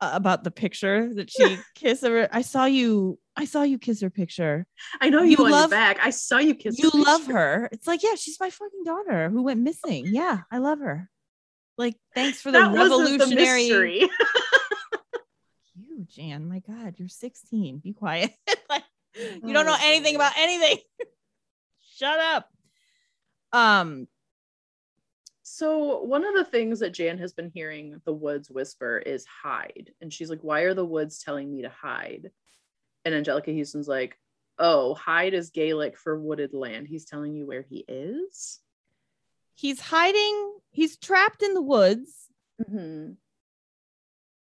uh, 0.00 0.10
about 0.14 0.42
the 0.44 0.50
picture 0.50 1.12
that 1.14 1.30
she 1.30 1.58
kissed 1.74 2.02
her. 2.04 2.28
I 2.32 2.42
saw 2.42 2.64
you, 2.64 3.18
I 3.36 3.44
saw 3.44 3.62
you 3.62 3.78
kiss 3.78 4.00
her 4.00 4.10
picture. 4.10 4.66
I 5.00 5.10
know 5.10 5.22
you, 5.22 5.36
You 5.38 5.44
on 5.44 5.50
love- 5.52 5.70
back. 5.70 5.98
I 6.02 6.10
saw 6.10 6.38
you 6.38 6.54
kiss. 6.54 6.78
you 6.78 6.90
her 6.90 6.98
love 6.98 7.20
picture. 7.22 7.32
her. 7.34 7.68
It's 7.72 7.86
like, 7.86 8.02
yeah, 8.02 8.14
she's 8.16 8.38
my 8.40 8.50
fucking 8.50 8.84
daughter 8.84 9.28
who 9.30 9.42
went 9.42 9.60
missing. 9.60 10.06
Yeah, 10.08 10.40
I 10.50 10.58
love 10.58 10.78
her. 10.80 11.08
Like, 11.78 11.94
thanks 12.14 12.40
for 12.40 12.50
the 12.50 12.58
That 12.60 12.72
the 12.72 12.78
revolutionary. 12.78 14.08
Jan. 16.16 16.48
My 16.48 16.60
God, 16.60 16.94
you're 16.98 17.08
16. 17.08 17.78
Be 17.78 17.92
quiet. 17.92 18.32
like, 18.70 18.84
you 19.14 19.52
don't 19.52 19.56
Oh, 19.66 19.70
know 19.70 19.76
anything 19.82 20.16
about 20.16 20.32
anything. 20.36 20.78
Shut 21.96 22.18
up. 22.18 22.48
Um, 23.52 24.08
So 25.42 26.02
one 26.02 26.24
of 26.26 26.34
the 26.34 26.44
things 26.44 26.80
that 26.80 26.90
Jan 26.92 27.18
has 27.18 27.32
been 27.32 27.50
hearing 27.54 28.00
the 28.04 28.12
woods 28.12 28.50
whisper 28.50 28.98
is 28.98 29.24
hide. 29.26 29.92
And 30.00 30.12
she's 30.12 30.28
like, 30.30 30.40
Why 30.42 30.62
are 30.62 30.74
the 30.74 30.84
woods 30.84 31.22
telling 31.22 31.50
me 31.50 31.62
to 31.62 31.68
hide? 31.70 32.30
And 33.04 33.14
Anjelica 33.14 33.56
Huston's 33.56 33.88
like, 33.88 34.18
Oh, 34.58 34.94
hide 34.94 35.34
is 35.34 35.50
Gaelic 35.50 35.96
for 35.98 36.18
wooded 36.18 36.52
land. 36.54 36.88
He's 36.88 37.04
telling 37.04 37.34
you 37.34 37.46
where 37.46 37.62
he 37.62 37.84
is. 37.88 38.58
he's 39.54 39.80
hiding. 39.80 40.58
He's 40.70 40.96
trapped 40.98 41.42
in 41.42 41.54
the 41.54 41.62
woods. 41.62 42.10
Mm-hmm. 42.60 43.12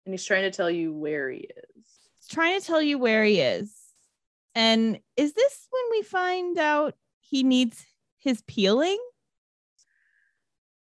And 0.04 0.12
he's 0.12 0.24
trying 0.24 0.42
to 0.42 0.50
tell 0.50 0.70
you 0.70 0.92
where 0.92 1.30
he 1.30 1.40
is. 1.40 1.86
He's 2.20 2.28
trying 2.28 2.60
to 2.60 2.66
tell 2.66 2.82
you 2.82 2.98
where 2.98 3.24
he 3.24 3.40
is. 3.40 3.74
And 4.54 4.98
is 5.16 5.32
this 5.32 5.68
when 5.70 5.98
we 5.98 6.02
find 6.02 6.58
out 6.58 6.94
he 7.20 7.42
needs 7.42 7.84
his 8.18 8.42
peeling? 8.46 8.98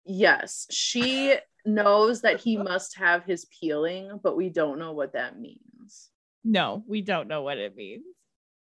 Yes, 0.05 0.67
she 0.71 1.37
knows 1.65 2.23
that 2.23 2.41
he 2.41 2.57
must 2.57 2.97
have 2.99 3.25
his 3.25 3.47
peeling, 3.47 4.19
but 4.23 4.37
we 4.37 4.49
don't 4.49 4.79
know 4.79 4.93
what 4.93 5.13
that 5.13 5.39
means. 5.39 6.11
No, 6.45 6.83
we 6.87 7.03
don't 7.03 7.29
know 7.29 7.43
what 7.43 7.59
it 7.59 7.77
means. 7.77 8.05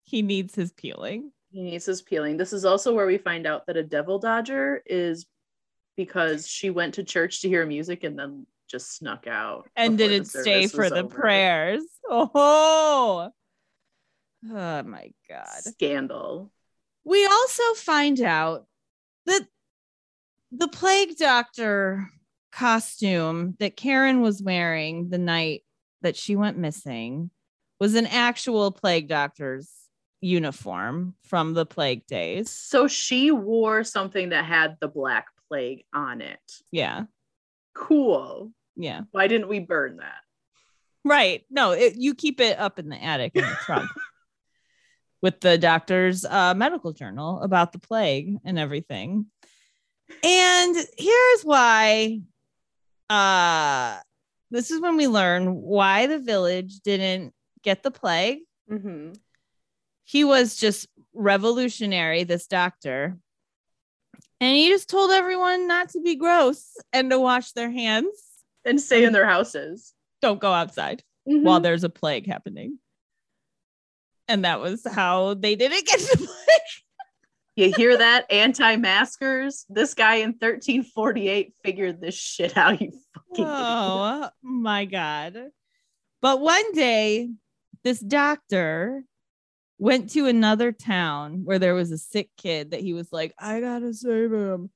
He 0.04 0.22
needs 0.22 0.54
his 0.54 0.74
peeling. 0.74 1.32
He 1.52 1.62
needs 1.64 1.86
his 1.86 2.02
peeling. 2.02 2.38
This 2.38 2.52
is 2.52 2.66
also 2.66 2.94
where 2.94 3.06
we 3.06 3.18
find 3.18 3.48
out 3.48 3.68
that 3.68 3.78
a 3.78 3.84
devil 3.84 4.20
dodger 4.20 4.84
is 4.86 5.26
because 5.96 6.48
she 6.48 6.70
went 6.70 6.96
to 6.96 7.04
church 7.04 7.42
to 7.42 7.48
hear 7.48 7.66
music 7.66 8.04
and 8.04 8.20
then 8.20 8.46
just 8.70 8.96
snuck 8.96 9.28
out 9.28 9.70
and 9.76 9.98
didn't 9.98 10.26
stay 10.26 10.68
for 10.68 10.90
the 10.90 11.04
over. 11.04 11.08
prayers. 11.08 11.84
Oh, 12.12 13.30
oh 14.52 14.84
my 14.84 15.12
God. 15.30 15.46
Scandal. 15.60 16.50
We 17.04 17.24
also 17.24 17.74
find 17.76 18.20
out 18.20 18.66
that 19.28 19.46
the 20.52 20.68
plague 20.68 21.18
doctor 21.18 22.10
costume 22.52 23.56
that 23.60 23.78
Karen 23.78 24.22
was 24.22 24.42
wearing 24.42 25.10
the 25.10 25.20
night 25.20 25.64
that 26.02 26.16
she 26.16 26.36
went 26.36 26.58
missing 26.58 27.30
was 27.80 27.94
an 27.94 28.08
actual 28.08 28.72
plague 28.72 29.08
doctor's 29.08 29.70
uniform 30.22 31.16
from 31.24 31.54
the 31.54 31.66
plague 31.66 32.06
days. 32.08 32.50
So 32.50 32.88
she 32.88 33.32
wore 33.32 33.84
something 33.84 34.30
that 34.30 34.46
had 34.46 34.78
the 34.82 34.88
black 34.88 35.28
plague 35.48 35.86
on 35.94 36.22
it. 36.22 36.40
Yeah. 36.72 37.04
Cool. 37.74 38.52
Yeah. 38.80 39.02
Why 39.12 39.28
didn't 39.28 39.50
we 39.50 39.60
burn 39.60 39.98
that? 39.98 40.22
Right. 41.04 41.46
No, 41.50 41.72
it, 41.72 41.96
you 41.98 42.16
keep 42.16 42.40
it 42.40 42.58
up 42.58 42.80
in 42.80 42.88
the 42.88 43.02
attic 43.02 43.34
in 43.36 43.42
the 43.42 43.58
trunk 43.62 43.90
with 45.22 45.42
the 45.42 45.58
doctor's 45.58 46.24
uh, 46.24 46.54
medical 46.56 46.94
journal 46.94 47.42
about 47.42 47.74
the 47.74 47.80
plague 47.80 48.38
and 48.46 48.58
everything. 48.58 49.26
And 50.24 50.76
here's 50.98 51.42
why 51.44 52.22
uh 53.10 53.98
this 54.52 54.72
is 54.72 54.82
when 54.82 54.98
we 54.98 55.08
learn 55.08 55.56
why 55.56 56.08
the 56.08 56.20
village 56.20 56.80
didn't 56.80 57.34
get 57.64 57.84
the 57.84 57.92
plague. 57.92 58.40
Mm-hmm. 58.72 59.14
He 60.06 60.24
was 60.24 60.56
just 60.56 60.88
revolutionary, 61.14 62.24
this 62.24 62.48
doctor. 62.48 63.18
And 64.42 64.56
he 64.56 64.70
just 64.70 64.90
told 64.90 65.12
everyone 65.12 65.68
not 65.68 65.90
to 65.90 66.02
be 66.02 66.16
gross 66.16 66.66
and 66.94 67.12
to 67.12 67.20
wash 67.20 67.52
their 67.52 67.70
hands. 67.70 68.29
And 68.66 68.80
stay 68.82 69.04
in 69.04 69.14
their 69.14 69.26
houses. 69.26 69.94
Don't 70.22 70.40
go 70.40 70.52
outside. 70.52 71.04
Mhm. 71.28 71.44
while 71.44 71.60
there's 71.60 71.84
a 71.84 71.90
plague 71.90 72.26
happening. 72.26 72.80
And 74.28 74.46
that 74.46 74.60
was 74.62 74.86
how 74.90 75.34
they 75.36 75.56
didn't 75.56 75.86
get 75.86 76.00
the 76.00 76.18
plague. 76.18 76.62
You 77.56 77.74
hear 77.76 77.98
that, 77.98 78.26
anti-maskers? 78.32 79.66
This 79.70 79.94
guy 79.94 80.16
in 80.16 80.30
1348 80.32 81.54
figured 81.64 82.00
this 82.02 82.16
shit 82.16 82.56
out. 82.58 82.80
You 82.82 82.92
fucking 83.14 83.44
idiot. 83.46 83.48
Oh 83.50 84.30
my 84.42 84.86
God. 84.86 85.38
But 86.22 86.40
one 86.42 86.72
day, 86.74 87.30
this 87.84 88.00
doctor 88.00 89.04
went 89.78 90.10
to 90.12 90.26
another 90.26 90.72
town 90.72 91.42
where 91.44 91.60
there 91.60 91.76
was 91.76 91.92
a 91.92 91.98
sick 91.98 92.30
kid 92.38 92.72
that 92.72 92.82
he 92.82 92.94
was 92.94 93.12
like, 93.12 93.34
I 93.38 93.60
gotta 93.62 93.94
save 93.94 94.32
him. 94.32 94.70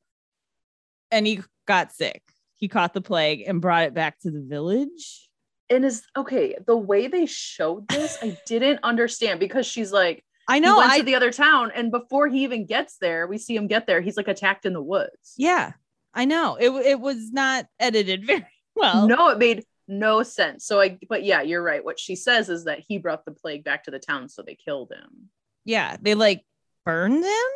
And 1.09 1.25
he 1.25 1.41
got 1.67 1.93
sick. 1.93 2.21
He 2.63 2.69
caught 2.69 2.93
the 2.93 3.01
plague 3.01 3.43
and 3.45 3.59
brought 3.59 3.83
it 3.83 3.93
back 3.93 4.21
to 4.21 4.31
the 4.31 4.39
village. 4.39 5.27
And 5.69 5.83
is 5.83 6.01
okay. 6.15 6.55
The 6.65 6.77
way 6.77 7.07
they 7.07 7.25
showed 7.25 7.89
this, 7.89 8.17
I 8.21 8.37
didn't 8.45 8.79
understand 8.83 9.41
because 9.41 9.65
she's 9.65 9.91
like, 9.91 10.23
I 10.47 10.59
know. 10.59 10.75
he 10.75 10.77
went 10.77 10.91
I, 10.93 10.97
to 10.99 11.03
the 11.03 11.15
other 11.15 11.33
town, 11.33 11.73
and 11.75 11.91
before 11.91 12.29
he 12.29 12.45
even 12.45 12.65
gets 12.65 12.95
there, 12.99 13.27
we 13.27 13.37
see 13.37 13.53
him 13.53 13.67
get 13.67 13.85
there. 13.85 13.99
He's 13.99 14.15
like 14.15 14.29
attacked 14.29 14.65
in 14.65 14.71
the 14.71 14.81
woods. 14.81 15.33
yeah. 15.35 15.73
I 16.13 16.23
know 16.23 16.55
it 16.55 16.69
it 16.69 17.01
was 17.01 17.33
not 17.33 17.65
edited 17.81 18.25
very 18.27 18.47
well. 18.77 19.09
no, 19.09 19.27
it 19.27 19.39
made 19.39 19.65
no 19.89 20.23
sense. 20.23 20.65
So 20.65 20.79
I, 20.79 20.97
but 21.09 21.25
yeah, 21.25 21.41
you're 21.41 21.61
right. 21.61 21.83
What 21.83 21.99
she 21.99 22.15
says 22.15 22.47
is 22.47 22.63
that 22.63 22.79
he 22.87 22.97
brought 22.97 23.25
the 23.25 23.33
plague 23.33 23.65
back 23.65 23.83
to 23.83 23.91
the 23.91 23.99
town, 23.99 24.29
so 24.29 24.41
they 24.41 24.55
killed 24.55 24.93
him. 24.93 25.31
Yeah, 25.65 25.97
they 26.01 26.15
like 26.15 26.45
burned 26.85 27.25
him. 27.25 27.51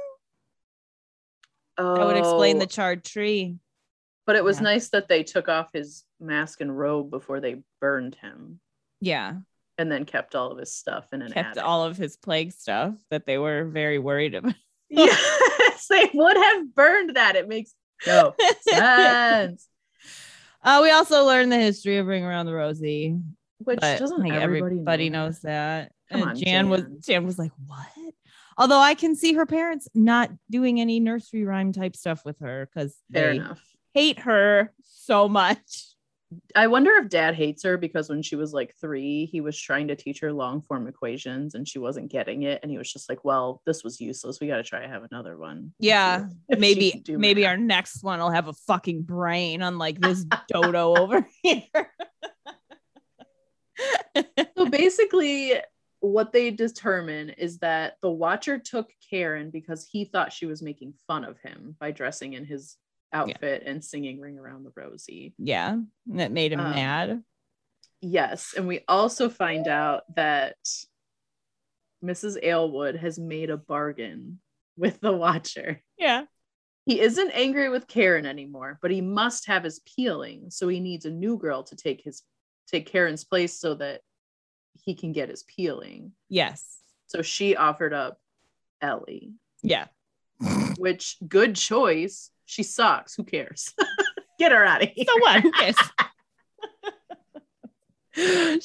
Oh, 1.78 1.96
That 1.96 2.08
would 2.08 2.18
explain 2.18 2.60
the 2.60 2.66
oh. 2.66 2.68
charred 2.68 3.06
tree. 3.06 3.56
But 4.28 4.36
it 4.36 4.44
was 4.44 4.58
yeah. 4.58 4.64
nice 4.64 4.90
that 4.90 5.08
they 5.08 5.24
took 5.24 5.48
off 5.50 5.72
his 5.74 6.04
mask 6.20 6.62
and 6.62 6.78
robe 6.78 7.10
before 7.10 7.40
they 7.40 7.64
burned 7.82 8.14
him, 8.16 8.60
Yeah, 9.02 9.38
and 9.80 9.92
then 9.92 10.06
kept 10.06 10.36
all 10.36 10.52
of 10.52 10.58
his 10.60 10.76
stuff 10.76 11.08
in 11.14 11.22
an 11.24 11.32
kept 11.32 11.52
attic. 11.58 11.64
all 11.64 11.84
of 11.86 11.98
his 11.98 12.18
plague 12.18 12.52
stuff 12.52 12.94
that 13.10 13.26
they 13.26 13.38
were 13.40 13.66
very 13.66 13.98
worried 13.98 14.36
about. 14.36 14.54
yes, 14.90 15.88
they 15.90 16.10
would 16.14 16.38
have 16.38 16.76
burned 16.76 17.16
that. 17.16 17.36
It 17.36 17.48
makes 17.48 17.74
no 18.06 18.36
sense. 18.70 19.68
Uh, 20.64 20.80
we 20.84 20.92
also 20.92 21.26
learned 21.26 21.52
the 21.52 21.58
history 21.58 21.98
of 21.98 22.06
Ring 22.08 22.24
Around 22.24 22.48
the 22.48 22.54
Rosie, 22.54 23.18
Which 23.60 23.80
doesn't 23.80 24.12
everybody, 24.30 24.42
everybody 24.42 25.10
know? 25.10 25.26
knows 25.26 25.40
that. 25.42 25.92
Come 26.12 26.22
and 26.22 26.30
on, 26.32 26.36
Jan, 26.38 26.70
was 26.70 26.82
Jan. 26.82 27.00
Jan 27.02 27.26
was 27.26 27.40
like, 27.40 27.52
"What?" 27.66 27.88
Although 28.58 28.80
I 28.80 28.94
can 28.96 29.16
see 29.16 29.34
her 29.34 29.46
parents 29.46 29.88
not 29.94 30.32
doing 30.50 30.82
any 30.82 31.00
nursery 31.00 31.44
rhyme 31.46 31.72
type 31.72 31.96
stuff 31.96 32.24
with 32.26 32.40
her 32.40 32.68
because 32.74 32.96
Fair 33.14 33.30
they 33.32 33.36
enough. 33.38 33.62
Hate 33.94 34.20
her 34.20 34.74
so 34.84 35.28
much. 35.28 35.88
I 36.54 36.68
wonder 36.68 36.92
if 36.96 37.08
dad 37.10 37.36
hates 37.36 37.64
her 37.64 37.78
because 37.78 38.10
when 38.10 38.22
she 38.22 38.36
was 38.36 38.52
like 38.54 38.76
three, 38.82 39.26
he 39.26 39.40
was 39.40 39.58
trying 39.58 39.88
to 39.88 39.96
teach 39.96 40.20
her 40.20 40.34
long 40.34 40.62
form 40.62 40.86
equations 40.88 41.56
and 41.56 41.66
she 41.66 41.80
wasn't 41.80 42.12
getting 42.12 42.44
it. 42.44 42.60
And 42.62 42.70
he 42.70 42.78
was 42.78 42.92
just 42.92 43.08
like, 43.08 43.24
well, 43.24 43.62
this 43.66 43.82
was 43.82 44.02
useless. 44.02 44.42
We 44.42 44.48
got 44.48 44.58
to 44.58 44.64
try 44.64 44.82
to 44.82 44.90
have 44.90 45.04
another 45.10 45.38
one. 45.38 45.74
Yeah, 45.80 46.28
maybe 46.50 47.02
maybe 47.08 47.42
math. 47.44 47.52
our 47.52 47.58
next 47.58 48.04
one 48.04 48.20
will 48.20 48.32
have 48.32 48.50
a 48.50 48.54
fucking 48.54 49.04
brain 49.04 49.62
unlike 49.62 50.02
this 50.02 50.26
dodo 50.50 50.96
over 50.98 51.26
here. 51.44 51.64
So 54.58 54.66
basically, 54.70 55.54
what 56.00 56.32
they 56.34 56.52
determine 56.52 57.30
is 57.30 57.60
that 57.60 57.98
the 58.02 58.10
watcher 58.12 58.58
took 58.60 58.90
Karen 59.10 59.50
because 59.50 59.88
he 59.90 60.06
thought 60.06 60.34
she 60.34 60.46
was 60.46 60.62
making 60.62 60.94
fun 61.08 61.24
of 61.24 61.40
him 61.40 61.76
by 61.80 61.92
dressing 61.92 62.34
in 62.34 62.44
his 62.46 62.76
outfit 63.14 63.64
and 63.66 63.84
singing 63.84 64.20
Ring 64.20 64.38
Around 64.38 64.64
the 64.64 64.72
Rosie. 64.76 65.34
yeah, 65.38 65.72
and 65.74 66.20
that 66.20 66.32
made 66.32 66.52
him 66.52 66.60
Um, 66.60 66.72
mad. 66.72 67.24
Yes. 68.02 68.54
And 68.56 68.68
we 68.68 68.82
also 68.88 69.28
find 69.30 69.68
out 69.68 70.04
that 70.16 70.56
Mrs. 72.04 72.38
Aylwood 72.44 72.96
has 72.96 73.18
made 73.18 73.50
a 73.50 73.58
bargain 73.58 74.40
with 74.78 75.00
the 75.00 75.12
watcher. 75.12 75.82
Yeah. 75.98 76.26
He 76.86 77.02
isn't 77.02 77.32
angry 77.32 77.70
with 77.70 77.88
Karen 77.88 78.26
anymore, 78.26 78.78
but 78.82 78.92
he 78.92 79.02
must 79.02 79.48
have 79.48 79.64
his 79.64 79.80
peeling. 79.80 80.52
So 80.52 80.68
he 80.68 80.80
needs 80.80 81.06
a 81.06 81.12
new 81.12 81.38
girl 81.38 81.64
to 81.64 81.76
take 81.76 82.02
his 82.04 82.22
take 82.68 82.86
Karen's 82.86 83.24
place 83.24 83.58
so 83.60 83.74
that 83.76 84.02
he 84.86 84.94
can 84.94 85.12
get 85.12 85.30
his 85.30 85.44
peeling. 85.44 86.12
Yes. 86.30 86.78
So 87.08 87.22
she 87.22 87.56
offered 87.56 87.94
up 87.94 88.20
Ellie, 88.82 89.34
Yeah. 89.64 89.88
which 90.78 91.18
good 91.28 91.56
choice. 91.56 92.30
She 92.50 92.64
sucks. 92.64 93.14
Who 93.16 93.24
cares? 93.26 93.74
get 94.40 94.54
her 94.54 94.64
out 94.66 94.82
of 94.82 94.88
here. 94.90 95.04
So 95.06 95.20
what? 95.20 95.42
Who 95.44 95.52
cares? 95.52 95.76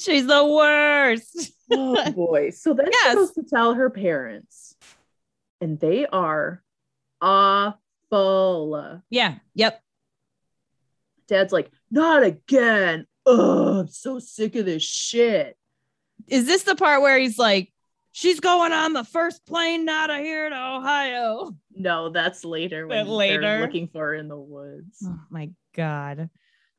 She's 0.00 0.26
the 0.26 0.46
worst. 0.46 1.52
oh 1.70 2.10
boy. 2.12 2.50
So 2.50 2.72
then 2.74 2.86
Yes. 2.90 3.10
she 3.10 3.14
goes 3.16 3.32
to 3.32 3.42
tell 3.42 3.74
her 3.74 3.90
parents, 3.90 4.74
and 5.60 5.78
they 5.80 6.06
are 6.06 6.62
awful. 7.20 9.02
Yeah. 9.10 9.34
Yep. 9.54 9.82
Dad's 11.28 11.52
like, 11.52 11.70
not 11.90 12.22
again. 12.22 13.06
Oh, 13.26 13.80
I'm 13.80 13.88
so 13.88 14.18
sick 14.20 14.54
of 14.56 14.64
this 14.64 14.82
shit. 14.82 15.56
Is 16.28 16.46
this 16.46 16.62
the 16.62 16.76
part 16.76 17.02
where 17.02 17.18
he's 17.18 17.38
like, 17.38 17.71
she's 18.12 18.40
going 18.40 18.72
on 18.72 18.92
the 18.92 19.04
first 19.04 19.44
plane 19.46 19.88
out 19.88 20.10
of 20.10 20.18
here 20.18 20.48
to 20.48 20.54
Ohio? 20.54 21.56
No, 21.74 22.10
that's 22.10 22.44
later 22.44 22.86
when 22.86 23.06
later? 23.08 23.60
looking 23.60 23.88
for 23.88 23.98
her 24.00 24.14
in 24.14 24.28
the 24.28 24.38
woods. 24.38 24.98
Oh 25.04 25.18
my 25.30 25.50
God. 25.74 26.30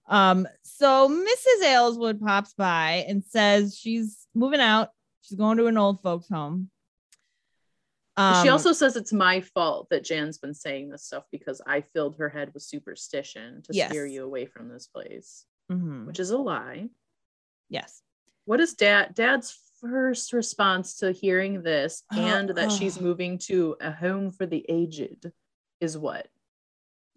Um, 0.07 0.47
so 0.63 1.09
Mrs. 1.09 1.63
Ayleswood 1.65 2.19
pops 2.21 2.53
by 2.53 3.05
and 3.07 3.23
says 3.23 3.77
she's 3.77 4.27
moving 4.35 4.59
out. 4.59 4.89
She's 5.21 5.37
going 5.37 5.57
to 5.57 5.67
an 5.67 5.77
old 5.77 6.01
folks' 6.01 6.27
home. 6.29 6.69
Um, 8.15 8.43
she 8.43 8.49
also 8.49 8.73
says 8.73 8.95
it's 8.95 9.11
my 9.13 9.41
fault 9.41 9.87
that 9.89 10.03
Jan's 10.03 10.37
been 10.37 10.53
saying 10.53 10.89
this 10.89 11.05
stuff 11.05 11.23
because 11.31 11.61
I 11.65 11.81
filled 11.81 12.17
her 12.17 12.29
head 12.29 12.53
with 12.53 12.61
superstition 12.61 13.63
to 13.63 13.73
Yes. 13.73 13.89
steer 13.89 14.05
you 14.05 14.23
away 14.23 14.45
from 14.45 14.69
this 14.69 14.85
place, 14.87 15.45
mhm, 15.71 16.05
which 16.05 16.19
is 16.19 16.29
a 16.29 16.37
lie. 16.37 16.89
yes. 17.69 18.01
What 18.45 18.59
is 18.59 18.73
dad 18.73 19.15
dad's 19.15 19.57
first 19.83 20.33
response 20.33 20.95
to 20.99 21.11
hearing 21.11 21.61
this 21.61 22.03
and 22.11 22.49
that 22.49 22.71
she's 22.71 22.99
moving 23.01 23.37
to 23.37 23.75
a 23.81 23.91
home 23.91 24.31
for 24.31 24.45
the 24.45 24.65
aged 24.69 25.31
is 25.81 25.97
what? 25.97 26.27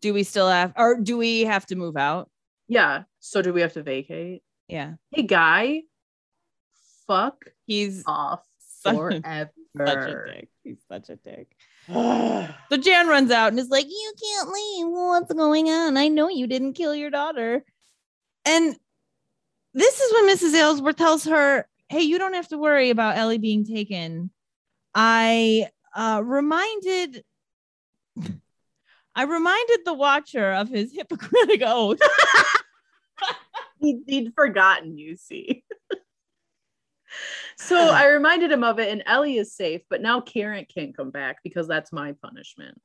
Do 0.00 0.12
we 0.12 0.24
still 0.24 0.48
have, 0.48 0.72
or 0.76 1.00
do 1.00 1.16
we 1.16 1.42
have 1.42 1.66
to 1.66 1.76
move 1.76 1.96
out? 1.96 2.28
Yeah. 2.68 3.04
So 3.20 3.40
do 3.42 3.52
we 3.52 3.60
have 3.60 3.72
to 3.74 3.82
vacate? 3.82 4.42
Yeah. 4.68 4.94
Hey 5.10 5.22
guy, 5.22 5.82
fuck 7.06 7.44
He's 7.66 8.02
off 8.06 8.44
forever. 8.82 9.50
such 9.76 10.08
a 10.08 10.24
dick. 10.26 10.48
He's 10.64 10.78
such 10.90 11.08
a 11.08 11.16
dick. 11.16 11.48
So 11.88 12.76
Jan 12.80 13.06
runs 13.06 13.30
out 13.30 13.48
and 13.52 13.60
is 13.60 13.68
like, 13.68 13.86
You 13.86 14.12
can't 14.20 14.48
leave. 14.48 14.86
What's 14.88 15.32
going 15.32 15.68
on? 15.68 15.96
I 15.96 16.08
know 16.08 16.28
you 16.28 16.46
didn't 16.46 16.74
kill 16.74 16.94
your 16.94 17.10
daughter. 17.10 17.64
And 18.44 18.76
this 19.72 20.00
is 20.00 20.12
when 20.12 20.28
Mrs. 20.28 20.54
Aylesworth 20.54 20.96
tells 20.96 21.24
her, 21.24 21.68
Hey, 21.88 22.02
you 22.02 22.18
don't 22.18 22.34
have 22.34 22.48
to 22.48 22.58
worry 22.58 22.90
about 22.90 23.16
Ellie 23.16 23.38
being 23.38 23.64
taken. 23.64 24.30
I 24.94 25.68
uh, 25.94 26.22
reminded. 26.24 27.24
I 29.14 29.22
reminded 29.22 29.78
the 29.84 29.94
watcher 29.94 30.52
of 30.52 30.68
his 30.68 30.92
Hippocratic 30.92 31.62
oath. 31.64 31.98
he, 33.80 34.00
he'd 34.06 34.34
forgotten, 34.34 34.98
you 34.98 35.16
see. 35.16 35.64
so 37.56 37.76
I 37.90 38.08
reminded 38.08 38.52
him 38.52 38.62
of 38.62 38.78
it, 38.78 38.90
and 38.90 39.02
Ellie 39.06 39.38
is 39.38 39.54
safe, 39.54 39.80
but 39.88 40.02
now 40.02 40.20
Karen 40.20 40.66
can't 40.72 40.94
come 40.94 41.10
back 41.10 41.38
because 41.42 41.66
that's 41.66 41.92
my 41.92 42.12
punishment. 42.20 42.78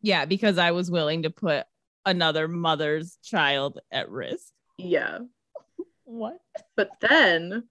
yeah, 0.00 0.24
because 0.24 0.56
I 0.56 0.70
was 0.70 0.90
willing 0.90 1.24
to 1.24 1.30
put 1.30 1.66
another 2.06 2.48
mother's 2.48 3.18
child 3.22 3.78
at 3.90 4.10
risk. 4.10 4.52
Yeah. 4.78 5.18
What? 6.10 6.38
But 6.74 6.88
then 7.02 7.68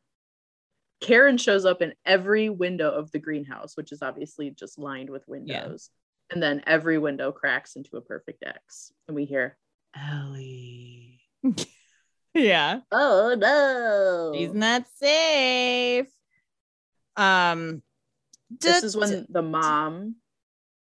Karen 1.00 1.38
shows 1.38 1.66
up 1.66 1.82
in 1.82 1.94
every 2.06 2.50
window 2.50 2.90
of 2.92 3.12
the 3.12 3.20
greenhouse, 3.20 3.78
which 3.78 3.92
is 3.92 4.02
obviously 4.02 4.50
just 4.52 4.80
lined 4.80 5.10
with 5.10 5.28
windows. 5.28 5.90
And 6.32 6.42
then 6.44 6.64
every 6.68 6.98
window 6.98 7.32
cracks 7.32 7.76
into 7.76 7.98
a 7.98 8.02
perfect 8.02 8.44
X. 8.44 8.92
And 9.08 9.16
we 9.16 9.26
hear, 9.26 9.58
Ellie. 9.96 11.22
Yeah. 12.34 12.82
Oh 12.92 13.36
no. 13.36 14.32
She's 14.38 14.54
not 14.54 14.86
safe. 14.98 16.06
Um, 17.16 17.82
this 18.60 18.82
d- 18.82 18.86
is 18.88 18.96
when 18.96 19.26
the 19.30 19.42
mom 19.42 20.18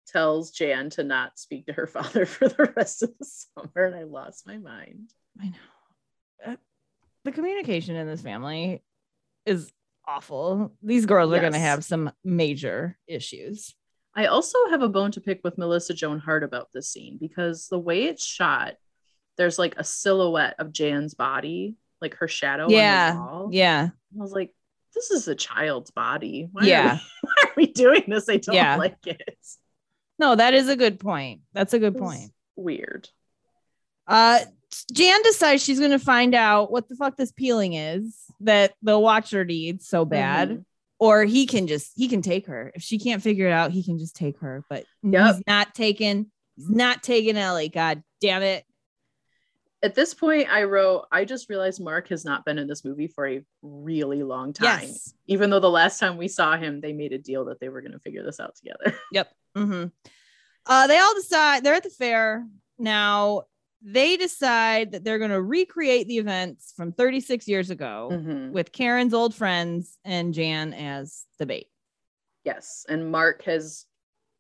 tells 0.08 0.52
Jan 0.52 0.90
to 0.92 1.04
not 1.06 1.40
speak 1.40 1.68
to 1.68 1.74
her 1.74 1.88
father 1.96 2.26
for 2.26 2.50
the 2.50 2.74
rest 2.76 3.04
of 3.04 3.12
the 3.18 3.26
summer. 3.26 3.86
And 3.86 3.96
I 3.96 4.04
lost 4.04 4.46
my 4.46 4.58
mind. 4.58 5.12
I 5.40 5.46
know 5.46 6.54
Uh, 6.54 6.56
the 7.24 7.32
communication 7.32 7.96
in 7.96 8.06
this 8.06 8.22
family 8.22 8.84
is 9.46 9.72
awful. 10.08 10.74
These 10.82 11.06
girls 11.06 11.32
are 11.34 11.40
going 11.40 11.54
to 11.54 11.60
have 11.60 11.84
some 11.84 12.12
major 12.24 12.98
issues. 13.08 13.74
I 14.16 14.28
also 14.28 14.58
have 14.70 14.82
a 14.82 14.90
bone 14.90 15.12
to 15.12 15.22
pick 15.22 15.42
with 15.44 15.58
Melissa 15.58 15.94
Joan 15.94 16.20
Hart 16.20 16.44
about 16.44 16.70
this 16.74 16.90
scene 16.90 17.18
because 17.20 17.68
the 17.68 17.80
way 17.80 18.06
it's 18.06 18.26
shot, 18.26 18.76
there's 19.38 19.60
like 19.60 19.76
a 19.78 19.84
silhouette 19.84 20.56
of 20.60 20.72
Jan's 20.72 21.14
body, 21.14 21.76
like 22.02 22.16
her 22.16 22.28
shadow 22.28 22.68
yeah. 22.70 23.10
on 23.12 23.16
the 23.16 23.22
wall. 23.22 23.50
Yeah. 23.52 23.90
I 23.92 24.22
was 24.22 24.32
like, 24.32 24.54
this 24.94 25.12
is 25.12 25.28
a 25.28 25.36
child's 25.36 25.92
body. 25.92 26.48
Why 26.52 26.64
Yeah. 26.64 26.94
Are 26.94 26.94
we, 26.96 27.00
why 27.22 27.34
are 27.44 27.54
we 27.58 27.66
doing 27.68 28.04
this? 28.08 28.30
I 28.30 28.38
don't 28.38 28.56
Yeah. 28.56 28.78
like 28.78 29.06
it. 29.06 29.38
No, 30.18 30.34
that 30.36 30.54
is 30.54 30.70
a 30.70 30.78
good 30.78 31.00
point. 31.00 31.42
That's 31.54 31.74
a 31.74 31.80
good 31.80 31.94
It's 31.96 32.02
point. 32.02 32.32
Weird. 32.56 33.10
Uh, 34.08 34.40
Jan 34.94 35.22
decides 35.24 35.64
she's 35.64 35.80
going 35.80 35.92
to 35.92 36.00
find 36.00 36.34
out 36.36 36.72
what 36.72 36.88
the 36.90 36.96
fuck 36.96 37.18
this 37.18 37.32
peeling 37.32 37.74
is 37.74 38.16
that 38.42 38.74
the 38.82 38.98
watcher 39.00 39.46
needs 39.46 39.88
so 39.88 40.06
bad. 40.06 40.50
Mhm. 40.50 40.66
or 41.00 41.24
he 41.26 41.46
can 41.46 41.68
just 41.68 41.92
he 41.96 42.08
can 42.08 42.22
take 42.22 42.48
her 42.48 42.72
if 42.74 42.82
she 42.82 42.98
can't 42.98 43.22
figure 43.22 43.48
it 43.48 43.52
out 43.52 43.72
he 43.72 43.84
can 43.84 44.00
just 44.00 44.16
take 44.16 44.40
her 44.40 44.64
but 44.70 44.86
Yep. 45.04 45.36
he's 45.36 45.44
not 45.46 45.76
taking 45.76 46.32
he's 46.56 46.70
not 46.70 47.04
taking 47.04 47.36
ellie 47.38 47.68
god 47.70 48.02
damn 48.22 48.42
it 48.44 48.64
At 49.84 49.94
this 49.94 50.14
point, 50.16 50.48
I 50.50 50.64
wrote, 50.64 51.06
I 51.12 51.26
just 51.26 51.48
realized 51.50 51.80
Mark 51.84 52.08
has 52.08 52.24
not 52.26 52.44
been 52.46 52.58
in 52.58 52.68
this 52.68 52.84
movie 52.86 53.08
for 53.08 53.28
a 53.28 53.44
really 53.62 54.24
long 54.24 54.54
time. 54.54 54.82
yes 54.88 55.14
Even 55.28 55.50
though 55.50 55.60
the 55.60 55.70
last 55.70 56.00
time 56.00 56.18
we 56.18 56.28
saw 56.30 56.58
him, 56.58 56.80
they 56.82 56.94
made 56.94 57.12
a 57.14 57.20
deal 57.20 57.46
that 57.46 57.60
they 57.60 57.70
were 57.70 57.82
going 57.82 57.92
to 57.92 58.00
figure 58.00 58.24
this 58.24 58.40
out 58.40 58.56
together. 58.56 58.98
yep 59.12 59.28
Mm-hmm. 59.56 59.88
uh 60.66 60.88
they 60.88 60.98
all 60.98 61.14
decide 61.16 61.64
they're 61.64 61.76
at 61.76 61.84
the 61.84 61.90
fair 61.90 62.48
now 62.80 63.44
they 63.88 64.18
decide 64.18 64.92
that 64.94 65.04
they're 65.04 65.20
going 65.20 65.30
to 65.30 65.42
recreate 65.42 66.08
the 66.08 66.18
events 66.18 66.74
from 66.76 66.92
36 66.92 67.48
years 67.48 67.70
ago 67.70 68.10
Mhm. 68.12 68.52
with 68.52 68.72
Karen's 68.72 69.14
old 69.14 69.36
friends 69.36 70.00
and 70.04 70.34
Jan 70.34 70.74
as 70.74 71.26
the 71.38 71.46
bait. 71.46 71.68
Yes, 72.44 72.84
and 72.90 73.12
Mark 73.12 73.44
has 73.44 73.86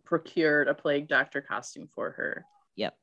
procured 0.04 0.68
a 0.68 0.74
plague 0.74 1.08
doctor 1.08 1.42
costume 1.42 1.88
for 1.88 2.12
her. 2.12 2.46
Yep. 2.76 2.98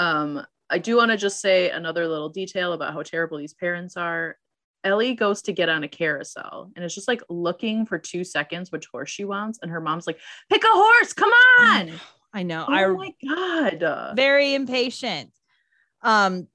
Um, 0.00 0.44
I 0.68 0.78
do 0.78 0.96
want 0.96 1.12
to 1.12 1.16
just 1.16 1.40
say 1.40 1.70
another 1.70 2.08
little 2.08 2.28
detail 2.28 2.72
about 2.72 2.92
how 2.92 3.02
terrible 3.02 3.38
these 3.38 3.54
parents 3.54 3.96
are. 3.96 4.36
Ellie 4.82 5.14
goes 5.14 5.42
to 5.42 5.52
get 5.52 5.68
on 5.68 5.82
a 5.84 5.88
carousel 5.88 6.70
and 6.76 6.84
it's 6.84 6.94
just 6.94 7.08
like 7.08 7.22
looking 7.30 7.86
for 7.86 7.98
two 7.98 8.22
seconds 8.24 8.70
which 8.72 8.86
horse 8.86 9.10
she 9.10 9.24
wants, 9.24 9.58
and 9.62 9.70
her 9.70 9.80
mom's 9.80 10.06
like, 10.08 10.18
"Pick 10.50 10.62
a 10.64 10.66
horse, 10.70 11.12
come 11.12 11.30
on!" 11.60 11.92
I 12.32 12.42
know. 12.42 12.64
Oh 12.68 12.72
I 12.72 12.86
my 12.88 13.14
god! 13.24 14.16
very 14.16 14.54
impatient. 14.54 15.30
Um, 16.04 16.46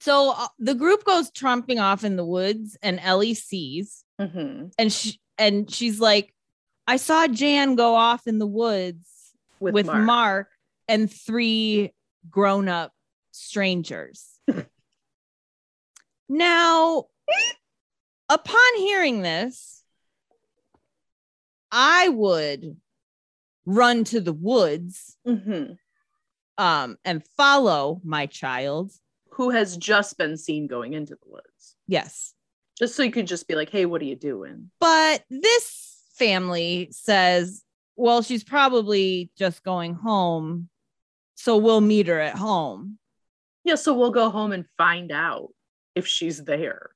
so 0.00 0.32
uh, 0.36 0.48
the 0.58 0.74
group 0.74 1.04
goes 1.04 1.30
tromping 1.30 1.80
off 1.80 2.02
in 2.02 2.16
the 2.16 2.24
woods, 2.24 2.76
and 2.82 2.98
Ellie 3.00 3.34
sees, 3.34 4.04
Mhm. 4.20 4.72
and 4.78 4.92
she 4.92 5.20
and 5.38 5.70
she's 5.70 6.00
like, 6.00 6.34
"I 6.86 6.96
saw 6.96 7.28
Jan 7.28 7.74
go 7.76 7.94
off 7.94 8.26
in 8.26 8.38
the 8.38 8.46
woods 8.46 9.06
With, 9.60 9.74
with, 9.74 9.86
Mark. 9.86 10.04
Mark. 10.04 10.48
and 10.88 11.12
three 11.12 11.92
grown-up 12.30 12.92
strangers." 13.32 14.40
now, 16.28 17.04
upon 18.28 18.76
hearing 18.78 19.22
this, 19.22 19.84
I 21.70 22.08
would 22.08 22.76
run 23.66 24.04
to 24.04 24.20
the 24.20 24.32
woods 24.32 25.16
Mhm. 25.26 25.78
Um 26.62 26.96
and 27.04 27.26
follow 27.36 28.00
my 28.04 28.26
child 28.26 28.92
Who 29.32 29.50
has 29.50 29.76
just 29.76 30.16
been 30.16 30.36
seen 30.36 30.66
going 30.68 30.92
into 30.94 31.14
the 31.14 31.28
woods? 31.28 31.76
yes 31.88 32.34
Just 32.78 32.94
so 32.94 33.02
you 33.02 33.10
could 33.10 33.26
just 33.26 33.46
be 33.48 33.54
like, 33.54 33.68
"Hey, 33.70 33.84
what 33.86 34.00
are 34.00 34.06
you 34.06 34.16
doing?" 34.16 34.70
but 34.80 35.24
this 35.28 35.98
family 36.14 36.88
says 36.92 37.64
well 37.96 38.22
she's 38.22 38.44
probably 38.44 39.30
just 39.36 39.62
going 39.64 39.94
home 39.94 40.68
so 41.34 41.56
we'll 41.56 41.80
meet 41.80 42.06
her 42.06 42.20
at 42.20 42.36
home 42.36 42.98
Yeah, 43.64 43.74
so 43.76 43.94
we'll 43.94 44.10
go 44.22 44.30
home 44.30 44.52
and 44.52 44.64
find 44.78 45.10
out 45.10 45.48
if 45.94 46.06
she's 46.06 46.42
there. 46.44 46.90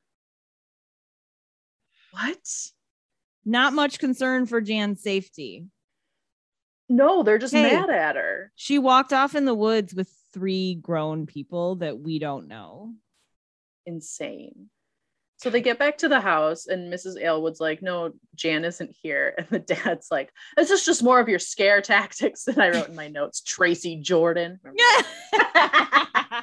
What? 2.13 2.39
not 3.45 3.73
much 3.73 3.99
concern 3.99 4.47
for 4.47 4.61
jan's 4.61 5.03
safety 5.03 5.67
No, 6.89 7.23
they're 7.23 7.39
just 7.39 7.53
Hey. 7.55 7.73
mad 7.75 7.91
at 7.91 8.17
her. 8.17 8.53
she 8.55 8.79
walked 8.79 9.13
off 9.13 9.35
in 9.35 9.45
the 9.45 9.55
woods 9.55 9.95
with 9.95 10.09
three 10.33 10.75
grown 10.75 11.27
people 11.27 11.77
that 11.77 11.99
we 11.99 12.19
don't 12.19 12.47
know 12.49 12.95
Insane. 13.87 14.69
So 15.39 15.51
they 15.51 15.61
get 15.61 15.79
back 15.79 15.99
to 15.99 16.09
the 16.09 16.19
house, 16.21 16.67
and 16.67 16.91
Mrs. 16.93 17.23
Aylwood's 17.23 17.61
like, 17.61 17.83
No, 17.83 18.13
Jan 18.35 18.65
isn't 18.65 18.97
here. 19.03 19.35
And 19.39 19.47
the 19.51 19.59
dad's 19.59 20.09
like, 20.11 20.33
This 20.57 20.71
is 20.71 20.85
just 20.85 21.03
more 21.03 21.21
of 21.21 21.29
your 21.29 21.39
scare 21.39 21.81
tactics. 21.83 22.49
And 22.49 22.61
I 22.61 22.71
wrote 22.71 22.89
in 22.89 22.95
my 22.97 23.09
notes, 23.09 23.43
Tracy 23.43 24.01
Jordan. 24.01 24.59
yeah 24.75 25.03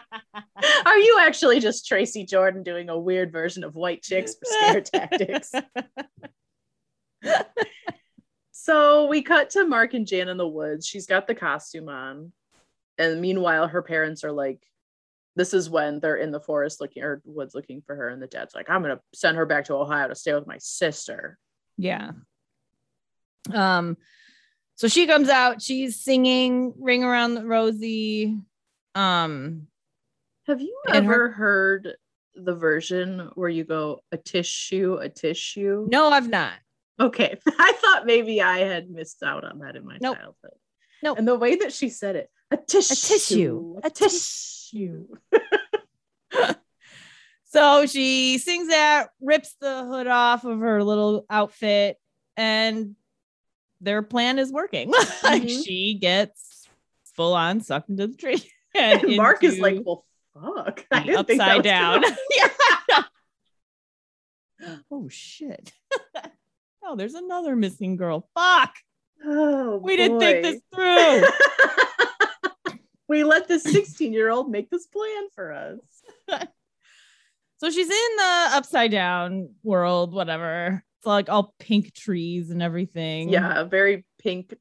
Are 0.86 0.98
you 0.98 1.18
actually 1.22 1.60
just 1.60 1.88
Tracy 1.88 2.24
Jordan 2.26 2.64
doing 2.64 2.88
a 2.89 2.98
weird 2.98 3.32
version 3.32 3.64
of 3.64 3.76
white 3.76 4.02
chicks 4.04 4.36
for 4.36 4.46
scare 4.46 4.82
tactics? 4.82 5.52
So 8.64 9.07
we 9.07 9.22
cut 9.22 9.49
to 9.51 9.66
Mark 9.68 9.93
and 9.93 10.07
Jan 10.07 10.30
in 10.30 10.38
the 10.38 10.47
woods. 10.47 10.88
She's 10.88 11.05
got 11.05 11.28
the 11.28 11.36
costume 11.36 11.89
on. 11.89 12.32
And 12.97 13.20
meanwhile, 13.20 13.68
her 13.68 13.82
parents 13.82 14.24
are 14.24 14.32
like, 14.32 14.64
this 15.36 15.53
is 15.53 15.70
when 15.70 15.99
they're 15.99 16.16
in 16.16 16.32
the 16.32 16.39
forest 16.39 16.80
looking 16.80 17.03
or 17.03 17.22
woods 17.26 17.53
looking 17.53 17.82
for 17.86 17.93
her. 17.93 18.07
And 18.07 18.22
the 18.22 18.28
dad's 18.28 18.55
like, 18.55 18.70
I'm 18.70 18.82
gonna 18.82 19.01
send 19.14 19.36
her 19.36 19.45
back 19.45 19.66
to 19.66 19.74
Ohio 19.74 20.07
to 20.07 20.16
stay 20.16 20.34
with 20.34 20.47
my 20.47 20.59
sister. 20.59 21.38
Yeah. 21.78 22.11
Um, 23.53 23.97
so 24.76 24.88
she 24.88 25.07
comes 25.07 25.28
out, 25.28 25.61
she's 25.61 25.99
singing 25.99 26.74
Ring 26.80 27.03
Around 27.03 27.34
the 27.34 27.45
Rosie. 27.45 28.38
Um, 28.95 29.68
Have 30.47 30.61
you 30.61 30.80
And 30.88 31.05
her- 31.05 31.14
ever 31.14 31.30
heard 31.32 31.97
the 32.34 32.55
version 32.55 33.30
where 33.36 33.49
you 33.49 33.66
go 33.66 33.99
a 34.14 34.18
tissue, 34.18 34.99
a 35.01 35.09
tissue? 35.09 35.86
no, 35.91 36.07
I've 36.11 36.30
not. 36.30 36.53
Okay. 37.00 37.38
I 37.60 37.72
thought 37.74 38.06
maybe 38.06 38.41
I 38.41 38.60
had 38.60 38.89
missed 38.89 39.24
out 39.24 39.44
on 39.44 39.60
that 39.60 39.76
in 39.76 39.86
my 39.86 39.98
Nope. 40.02 40.18
childhood. 40.18 40.58
Nope. 41.02 41.18
And 41.18 41.28
the 41.28 41.36
way 41.36 41.56
that 41.56 41.74
she 41.74 41.89
said 41.89 42.16
it, 42.16 42.30
a 42.52 42.58
tissue. 42.58 43.78
A 43.84 43.89
tissue, 43.89 45.08
A 45.34 45.39
tissue. 46.39 46.54
So 47.46 47.86
she 47.86 48.39
sings 48.39 48.70
that, 48.70 49.10
rips 49.22 49.54
the 49.62 49.86
hood 49.86 50.08
off 50.08 50.44
of 50.44 50.58
her 50.58 50.84
little 50.84 51.24
outfit, 51.30 51.98
and 52.36 52.96
their 53.80 54.02
plan 54.02 54.39
is 54.39 54.52
working. 54.52 54.89
like 55.24 55.44
Mhm. 55.44 55.64
she 55.64 55.94
gets 55.94 56.68
full 57.16 57.36
on 57.36 57.62
sucked 57.62 57.89
into 57.89 58.08
the 58.08 58.18
tree. 58.18 58.41
And 58.74 59.18
Mark 59.18 59.44
is 59.44 59.60
like, 59.60 59.78
well, 59.86 60.04
fuck. 60.34 60.84
I 60.91 61.04
didn't 61.04 61.18
upside 61.30 61.62
down. 61.64 62.04
yeah. 62.36 63.04
oh 64.89 65.08
shit. 65.10 65.72
Oh, 66.86 66.96
there's 66.96 67.14
another 67.16 67.56
missing 67.56 67.96
girl. 67.96 68.28
Fuck. 68.36 68.74
Oh, 69.26 69.78
We 69.78 69.96
didn't 69.96 70.20
think 70.20 70.44
this 70.44 70.62
through. 70.74 71.24
we 73.08 73.24
let 73.24 73.48
this 73.48 73.64
16 73.64 74.12
year 74.14 74.30
old 74.30 74.50
make 74.52 74.70
this 74.70 74.88
plan 74.88 75.28
for 75.36 75.52
us. 75.54 75.80
So 77.58 77.70
she's 77.70 77.90
in 77.90 78.16
the 78.18 78.48
upside 78.58 78.92
down 78.92 79.52
world, 79.64 80.14
whatever. 80.14 80.84
It's 81.00 81.06
like 81.06 81.30
all 81.30 81.54
pink 81.60 81.94
trees 81.94 82.50
and 82.50 82.62
everything. 82.62 83.30
Yeah, 83.30 83.62
a 83.62 83.64
very 83.64 84.04
pink 84.20 84.54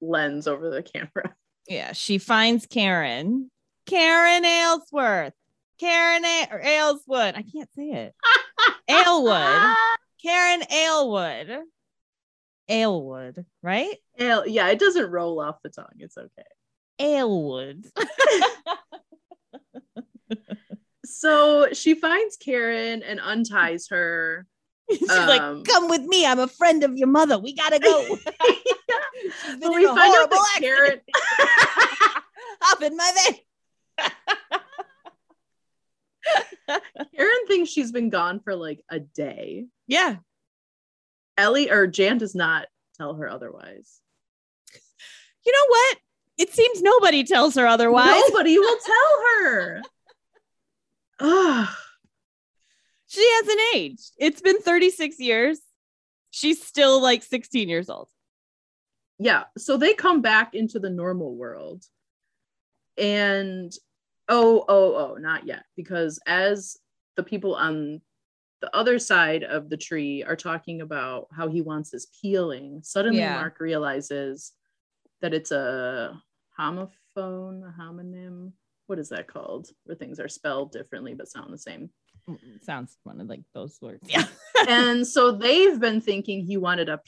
lens 0.00 0.48
over 0.48 0.68
the 0.68 0.82
camera. 0.82 1.36
Yeah. 1.68 1.92
She 1.92 2.18
finds 2.18 2.66
Karen. 2.66 3.48
Karen 3.86 4.44
Aylesworth. 4.44 5.34
Karen 5.78 6.24
A- 6.24 6.48
or 6.50 6.60
Ayleswood. 6.60 7.36
I 7.36 7.42
can't 7.42 7.72
say 7.76 7.90
it. 7.92 8.14
Aylwood. 8.90 9.76
Karen 10.26 10.62
Aylwood. 10.72 11.62
Aylwood, 12.68 13.44
right? 13.62 13.94
Ale- 14.18 14.46
yeah, 14.48 14.68
it 14.68 14.78
doesn't 14.80 15.10
roll 15.10 15.40
off 15.40 15.62
the 15.62 15.68
tongue. 15.70 15.94
It's 15.98 16.18
okay. 16.18 16.42
Aylwood. 17.00 17.84
So 21.08 21.68
she 21.72 21.94
finds 21.94 22.36
Karen 22.36 23.02
and 23.02 23.20
unties 23.20 23.88
her. 23.88 24.46
She's 24.90 25.08
Um, 25.08 25.26
like, 25.28 25.64
come 25.64 25.88
with 25.88 26.02
me. 26.02 26.26
I'm 26.26 26.38
a 26.40 26.48
friend 26.48 26.82
of 26.84 26.96
your 26.96 27.06
mother. 27.08 27.38
We 27.38 27.54
gotta 27.54 27.78
go. 27.78 28.16
Been 28.26 29.60
But 29.60 29.72
we 29.74 29.86
find 29.86 30.14
out 30.16 30.30
that 30.30 30.46
accident. 30.56 30.60
Karen 30.60 31.00
Hop 32.60 32.82
in 32.82 32.96
my 32.96 33.12
van. 33.96 34.10
Karen 37.14 37.46
thinks 37.46 37.70
she's 37.70 37.92
been 37.92 38.10
gone 38.10 38.40
for 38.40 38.54
like 38.56 38.82
a 38.90 38.98
day. 39.00 39.66
Yeah. 39.86 40.16
Ellie 41.38 41.70
or 41.70 41.86
Jan 41.86 42.18
does 42.18 42.34
not 42.34 42.66
tell 42.96 43.14
her 43.14 43.28
otherwise. 43.28 44.00
You 45.44 45.52
know 45.52 45.66
what? 45.68 45.96
It 46.38 46.52
seems 46.52 46.82
nobody 46.82 47.24
tells 47.24 47.54
her 47.54 47.66
otherwise. 47.66 48.20
Nobody 48.28 48.58
will 48.58 48.78
tell 48.84 49.22
her. 49.40 49.82
Ugh. 51.20 51.68
She 53.06 53.30
hasn't 53.36 53.60
aged. 53.74 54.10
It's 54.18 54.40
been 54.40 54.60
36 54.60 55.18
years. 55.20 55.60
She's 56.30 56.62
still 56.62 57.00
like 57.00 57.22
16 57.22 57.68
years 57.68 57.88
old. 57.88 58.08
yeah 59.18 59.44
so 59.56 59.78
they 59.78 59.94
come 59.94 60.20
back 60.20 60.54
into 60.54 60.78
the 60.78 60.90
normal 60.90 61.34
world 61.34 61.82
and 62.98 63.72
oh 64.28 64.62
oh 64.68 64.94
oh 64.96 65.14
not 65.18 65.46
yet 65.46 65.64
because 65.76 66.18
as 66.26 66.76
the 67.16 67.22
people 67.22 67.54
on 67.54 68.02
the 68.62 68.74
other 68.74 68.98
side 68.98 69.42
of 69.44 69.68
the 69.68 69.76
tree 69.76 70.22
are 70.24 70.36
talking 70.36 70.80
about 70.80 71.26
how 71.36 71.48
he 71.48 71.60
wants 71.62 71.90
his 71.92 72.06
peeling 72.20 72.80
suddenly 72.82 73.18
Yeah. 73.20 73.34
mark 73.34 73.60
realizes 73.60 74.52
that 75.20 75.34
it's 75.34 75.50
a 75.52 76.20
homophone 76.58 77.62
a 77.68 77.74
homonym 77.80 78.52
what 78.86 78.98
is 78.98 79.08
that 79.10 79.26
called 79.26 79.68
where 79.84 79.96
things 79.96 80.18
are 80.20 80.28
spelled 80.28 80.72
differently 80.72 81.14
but 81.14 81.28
sound 81.28 81.52
the 81.52 81.58
same 81.58 81.90
Mm, 82.28 82.60
Sounds 82.64 82.98
one 83.04 83.20
of 83.20 83.28
like 83.28 83.42
those 83.54 83.78
words. 83.80 84.02
Yeah. 84.10 84.24
and 84.68 85.06
so 85.06 85.30
they've 85.30 85.78
been 85.78 86.00
thinking 86.00 86.44
he 86.44 86.56
wanted 86.56 86.88
a 86.88 86.98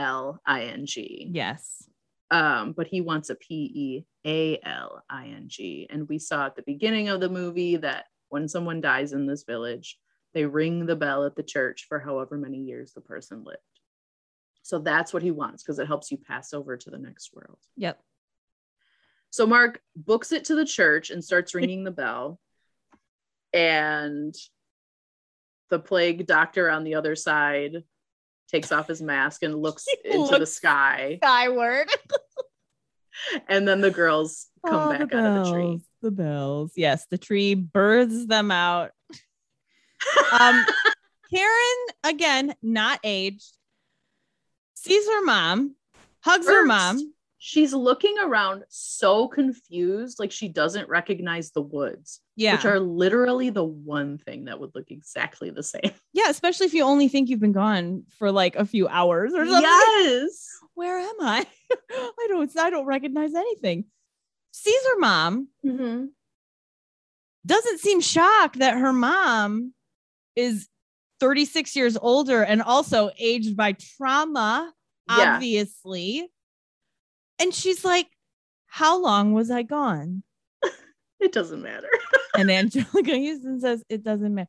p-e-e-l-i-n-g 0.00 1.30
yes. 1.32 1.88
um, 2.30 2.72
but 2.72 2.86
he 2.86 3.00
wants 3.02 3.28
a 3.30 3.34
P 3.34 3.54
E 3.74 4.04
A 4.26 4.58
L 4.66 5.02
I 5.10 5.26
N 5.26 5.44
G. 5.48 5.86
And 5.90 6.08
we 6.08 6.18
saw 6.18 6.46
at 6.46 6.56
the 6.56 6.62
beginning 6.62 7.08
of 7.08 7.20
the 7.20 7.28
movie 7.28 7.76
that 7.76 8.06
when 8.28 8.48
someone 8.48 8.80
dies 8.80 9.12
in 9.12 9.26
this 9.26 9.44
village, 9.44 9.98
they 10.34 10.44
ring 10.46 10.86
the 10.86 10.96
bell 10.96 11.24
at 11.24 11.36
the 11.36 11.42
church 11.42 11.86
for 11.88 11.98
however 11.98 12.36
many 12.36 12.58
years 12.58 12.92
the 12.92 13.00
person 13.00 13.44
lived. 13.44 13.58
So 14.62 14.78
that's 14.78 15.12
what 15.12 15.22
he 15.22 15.30
wants 15.30 15.62
because 15.62 15.78
it 15.78 15.86
helps 15.86 16.10
you 16.10 16.18
pass 16.18 16.52
over 16.52 16.76
to 16.76 16.90
the 16.90 16.98
next 16.98 17.30
world. 17.34 17.58
Yep. 17.76 17.98
So 19.30 19.46
Mark 19.46 19.80
books 19.96 20.32
it 20.32 20.44
to 20.46 20.54
the 20.54 20.64
church 20.64 21.10
and 21.10 21.24
starts 21.24 21.54
ringing 21.54 21.84
the 21.84 21.90
bell. 21.90 22.38
And 23.52 24.34
the 25.70 25.78
plague 25.78 26.26
doctor 26.26 26.70
on 26.70 26.84
the 26.84 26.94
other 26.96 27.16
side 27.16 27.82
takes 28.48 28.72
off 28.72 28.88
his 28.88 29.00
mask 29.00 29.42
and 29.42 29.54
looks 29.54 29.86
into 30.04 30.38
the 30.38 30.46
sky. 30.46 31.18
Skyward. 31.22 31.88
And 33.48 33.68
then 33.68 33.80
the 33.82 33.90
girls 33.90 34.46
come 34.66 34.74
Oh, 34.74 34.98
back 34.98 35.10
the 35.10 35.18
out 35.18 35.38
of 35.38 35.44
the 35.44 35.52
tree. 35.52 35.80
The 36.00 36.10
bells. 36.10 36.72
Yes, 36.76 37.06
the 37.10 37.18
tree 37.18 37.54
births 37.54 38.26
them 38.26 38.50
out. 38.50 38.92
Um, 40.38 40.64
Karen, 41.32 41.86
again, 42.04 42.54
not 42.62 43.00
aged, 43.04 43.56
sees 44.74 45.06
her 45.06 45.22
mom, 45.24 45.74
hugs 46.20 46.46
her 46.46 46.64
mom. 46.64 47.12
She's 47.42 47.72
looking 47.72 48.16
around 48.18 48.64
so 48.68 49.26
confused, 49.26 50.18
like 50.18 50.30
she 50.30 50.48
doesn't 50.48 50.90
recognize 50.90 51.52
the 51.52 51.62
woods, 51.62 52.20
Yeah. 52.36 52.56
which 52.56 52.66
are 52.66 52.78
literally 52.78 53.48
the 53.48 53.64
one 53.64 54.18
thing 54.18 54.44
that 54.44 54.60
would 54.60 54.72
look 54.74 54.90
exactly 54.90 55.48
the 55.50 55.62
same. 55.62 55.90
yeah, 56.12 56.28
especially 56.28 56.66
if 56.66 56.74
you 56.74 56.82
only 56.84 57.08
think 57.08 57.28
you've 57.30 57.40
been 57.40 57.52
gone 57.52 58.04
for 58.18 58.30
like 58.30 58.56
a 58.56 58.66
few 58.66 58.88
hours 58.88 59.32
or 59.32 59.46
something. 59.46 59.62
Yes. 59.62 60.46
Where 60.74 60.98
am 60.98 61.14
I? 61.20 61.46
I 61.90 62.26
don't 62.28 62.50
I 62.58 62.68
don't 62.70 62.84
recognize 62.86 63.34
anything. 63.34 63.84
Sees 64.52 64.82
her 64.92 64.98
mom, 64.98 65.48
Mhm. 65.64 66.08
doesn't 67.46 67.80
seem 67.80 68.00
shocked 68.00 68.58
that 68.58 68.76
her 68.76 68.92
mom 68.92 69.72
is 70.36 70.68
36 71.20 71.76
years 71.76 71.96
older 72.00 72.42
and 72.42 72.62
also 72.62 73.10
aged 73.18 73.56
by 73.56 73.72
trauma, 73.72 74.72
Yeah. 75.08 75.34
obviously. 75.34 76.30
And 77.38 77.52
she's 77.54 77.84
like, 77.84 78.06
How 78.66 78.98
long 79.00 79.32
was 79.32 79.50
I 79.50 79.62
gone? 79.62 80.22
It 81.20 81.32
doesn't 81.32 81.60
matter. 81.62 81.88
And 82.38 82.48
Anjelica 82.48 83.26
Huston 83.28 83.60
says, 83.60 83.84
It 83.88 84.02
doesn't 84.02 84.34
matter. 84.34 84.48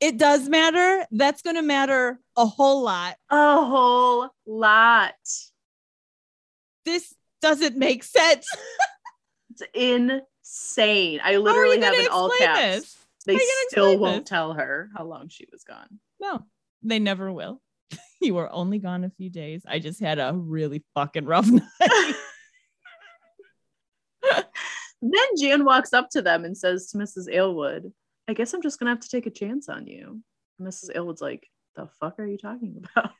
It 0.00 0.16
does 0.16 0.48
matter. 0.48 1.06
That's 1.10 1.42
going 1.42 1.56
to 1.56 1.62
matter 1.62 2.18
a 2.36 2.46
whole 2.46 2.82
lot. 2.82 3.16
A 3.30 3.64
whole 3.64 4.28
lot. 4.46 5.14
This 6.84 7.12
doesn't 7.42 7.76
make 7.76 8.02
sense. 8.04 8.46
It's 9.50 9.62
insane. 10.44 11.20
I 11.22 11.22
How 11.22 11.28
are 11.28 11.32
you 11.32 11.38
literally 11.40 11.80
have 11.80 11.94
gonna 11.96 12.08
all 12.10 12.30
caps. 12.38 12.60
this? 12.60 12.96
They 13.28 13.34
How 13.34 13.40
are 13.40 13.42
gonna 13.42 13.68
still 13.68 13.98
won't 13.98 14.24
this? 14.24 14.30
tell 14.30 14.54
her 14.54 14.88
how 14.96 15.04
long 15.04 15.28
she 15.28 15.46
was 15.52 15.62
gone. 15.62 16.00
No, 16.18 16.46
they 16.82 16.98
never 16.98 17.30
will. 17.30 17.60
you 18.22 18.32
were 18.34 18.50
only 18.50 18.78
gone 18.78 19.04
a 19.04 19.10
few 19.10 19.28
days. 19.28 19.62
I 19.68 19.80
just 19.80 20.00
had 20.00 20.18
a 20.18 20.32
really 20.34 20.82
fucking 20.94 21.26
rough 21.26 21.46
night. 21.50 22.14
Then 25.00 25.36
Jan 25.40 25.64
walks 25.64 25.92
up 25.92 26.10
to 26.10 26.22
them 26.22 26.44
and 26.44 26.58
says 26.58 26.88
to 26.88 26.98
Mrs. 26.98 27.32
Aylwood, 27.32 27.92
I 28.26 28.32
guess 28.32 28.52
I'm 28.52 28.62
just 28.62 28.80
gonna 28.80 28.90
have 28.90 28.98
to 29.00 29.08
take 29.08 29.26
a 29.26 29.30
chance 29.30 29.68
on 29.68 29.86
you. 29.86 30.20
And 30.58 30.66
Mrs. 30.68 30.90
Aylwood's 30.92 31.20
like, 31.22 31.46
the 31.76 31.86
fuck 32.00 32.18
are 32.18 32.26
you 32.26 32.36
talking 32.36 32.82
about? 32.96 33.12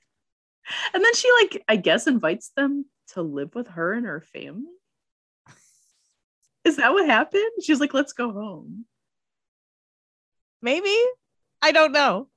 And 0.92 1.04
then 1.04 1.14
she 1.14 1.28
like, 1.40 1.62
I 1.68 1.76
guess 1.76 2.08
invites 2.08 2.50
them 2.56 2.84
to 3.12 3.22
live 3.22 3.54
with 3.54 3.68
her 3.68 3.92
and 3.92 4.06
her 4.06 4.20
family. 4.20 4.72
Is 6.64 6.76
that 6.78 6.92
what 6.92 7.06
happened? 7.06 7.44
She's 7.62 7.78
like, 7.78 7.94
let's 7.94 8.12
go 8.12 8.32
home. 8.32 8.84
Maybe. 10.62 10.96
I 11.62 11.72
don't 11.72 11.92
know. 11.92 12.28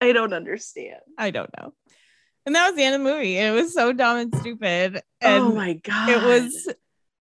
I 0.00 0.12
don't 0.12 0.32
understand. 0.32 1.00
I 1.16 1.30
don't 1.30 1.50
know. 1.58 1.74
And 2.44 2.54
that 2.54 2.66
was 2.68 2.76
the 2.76 2.82
end 2.82 2.96
of 2.96 3.02
the 3.02 3.10
movie. 3.10 3.36
It 3.36 3.52
was 3.52 3.72
so 3.72 3.92
dumb 3.92 4.18
and 4.18 4.34
stupid. 4.36 5.00
And 5.20 5.44
oh 5.44 5.52
my 5.54 5.74
god. 5.74 6.08
it 6.08 6.22
was 6.22 6.68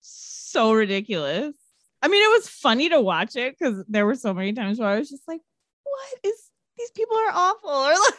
so 0.01 0.74
ridiculous. 0.74 1.56
I 2.01 2.08
mean, 2.08 2.24
it 2.24 2.34
was 2.34 2.49
funny 2.49 2.89
to 2.89 2.99
watch 2.99 3.36
it 3.36 3.56
because 3.58 3.84
there 3.88 4.06
were 4.06 4.16
so 4.16 4.34
many 4.34 4.54
times 4.54 4.80
where 4.80 4.89
I 4.89 4.99
was 4.99 5.10
just 5.10 5.28
like, 5.28 5.41
what 5.84 6.20
is 6.24 6.49
these 6.78 6.91
people 6.91 7.16
are 7.16 7.32
awful? 7.32 7.70
Or 7.70 7.91
like, 7.91 8.14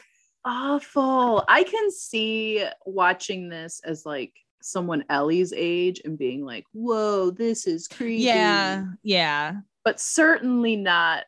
awful. 0.45 1.45
I 1.49 1.64
can 1.64 1.91
see 1.91 2.64
watching 2.87 3.49
this 3.49 3.80
as 3.85 4.07
like 4.07 4.32
someone 4.62 5.05
Ellie's 5.11 5.53
age 5.55 6.01
and 6.05 6.16
being 6.16 6.45
like, 6.45 6.64
whoa, 6.72 7.30
this 7.30 7.66
is 7.66 7.89
creepy. 7.89 8.22
yeah, 8.22 8.87
yeah. 9.03 9.57
But 9.85 10.01
certainly 10.01 10.76
not 10.76 11.24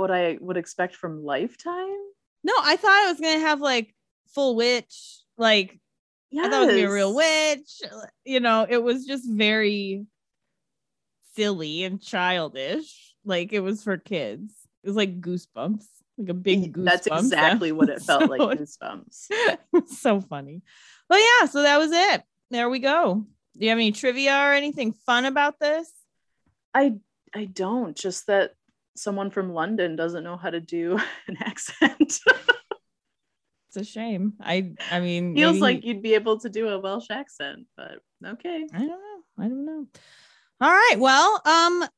what 0.00 0.10
I 0.10 0.38
would 0.40 0.56
expect 0.56 0.96
from 0.96 1.24
Lifetime. 1.24 1.96
No, 2.42 2.54
I 2.58 2.76
thought 2.76 3.04
it 3.06 3.10
was 3.12 3.20
gonna 3.20 3.40
have 3.46 3.60
like 3.60 3.94
full 4.34 4.56
witch, 4.56 5.20
like 5.38 5.78
Yeah. 6.30 6.42
I 6.46 6.50
thought 6.50 6.62
it 6.62 6.66
was 6.66 6.66
gonna 6.68 6.78
be 6.78 6.82
a 6.84 6.92
real 6.92 7.14
witch. 7.14 7.80
Uh, 7.84 8.06
you 8.24 8.40
know, 8.40 8.66
it 8.68 8.82
was 8.82 9.06
just 9.06 9.28
very 9.30 10.06
silly 11.34 11.84
and 11.84 12.00
childish. 12.00 13.14
Like 13.24 13.52
it 13.52 13.60
was 13.60 13.82
for 13.82 13.96
kids. 13.96 14.54
It 14.82 14.88
was 14.88 14.96
like 14.96 15.20
goosebumps, 15.20 15.84
like 16.18 16.28
a 16.30 16.34
big 16.34 16.72
goosebumps. 16.74 16.84
That's 16.84 17.06
exactly 17.06 17.72
what 17.72 17.88
it 17.90 18.00
felt 18.02 18.22
So- 18.22 18.26
like. 18.28 18.40
Goosebumps. 18.58 19.28
so 19.88 20.20
funny. 20.22 20.62
But 21.08 21.18
yeah, 21.18 21.46
so 21.46 21.62
that 21.62 21.78
was 21.78 21.90
it. 21.92 22.22
There 22.50 22.70
we 22.70 22.78
go. 22.78 23.26
Do 23.58 23.64
you 23.64 23.68
have 23.70 23.78
any 23.78 23.92
trivia 23.92 24.32
or 24.34 24.52
anything 24.54 24.92
fun 24.92 25.24
about 25.26 25.58
this? 25.60 25.90
I 26.72 26.94
I 27.34 27.44
don't. 27.44 27.96
Just 27.96 28.26
that 28.28 28.54
someone 28.96 29.30
from 29.30 29.52
London 29.52 29.96
doesn't 29.96 30.24
know 30.24 30.36
how 30.36 30.50
to 30.50 30.60
do 30.60 30.98
an 31.28 31.36
accent. 31.40 32.18
It's 33.68 33.76
a 33.76 33.84
shame. 33.84 34.32
I 34.40 34.72
I 34.90 34.98
mean 34.98 35.34
Feels 35.36 35.52
maybe 35.54 35.60
like 35.60 35.84
you'd 35.84 36.02
be 36.02 36.14
able 36.14 36.40
to 36.40 36.48
do 36.48 36.68
a 36.68 36.80
Welsh 36.80 37.06
accent, 37.10 37.66
but 37.76 38.00
okay. 38.26 38.66
I 38.72 38.78
don't 38.78 38.88
know. 38.88 39.22
I 39.38 39.42
don't 39.44 39.64
know. 39.64 39.86
All 40.60 40.70
right. 40.70 40.96
Well, 40.98 41.40
um, 41.44 41.88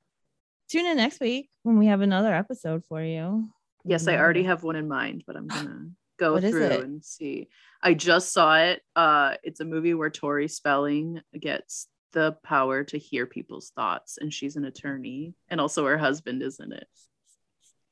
tune 0.68 0.86
in 0.86 0.98
next 0.98 1.18
week 1.18 1.48
when 1.62 1.78
we 1.78 1.86
have 1.86 2.02
another 2.02 2.34
episode 2.34 2.84
for 2.84 3.02
you. 3.02 3.48
Yes, 3.84 4.06
I 4.06 4.16
already 4.16 4.44
have 4.44 4.62
one 4.62 4.76
in 4.76 4.86
mind, 4.86 5.24
but 5.26 5.36
I'm 5.36 5.48
gonna 5.48 5.86
go 6.18 6.38
through 6.38 6.70
and 6.70 7.04
see. 7.04 7.48
I 7.82 7.94
just 7.94 8.32
saw 8.32 8.56
it. 8.58 8.82
Uh, 8.94 9.34
it's 9.42 9.60
a 9.60 9.64
movie 9.64 9.94
where 9.94 10.10
Tori 10.10 10.48
Spelling 10.48 11.20
gets 11.38 11.88
the 12.12 12.36
power 12.42 12.84
to 12.84 12.98
hear 12.98 13.26
people's 13.26 13.70
thoughts, 13.70 14.18
and 14.20 14.32
she's 14.32 14.56
an 14.56 14.64
attorney, 14.64 15.34
and 15.48 15.60
also 15.60 15.86
her 15.86 15.98
husband 15.98 16.42
is 16.42 16.60
in 16.60 16.72
it. 16.72 16.86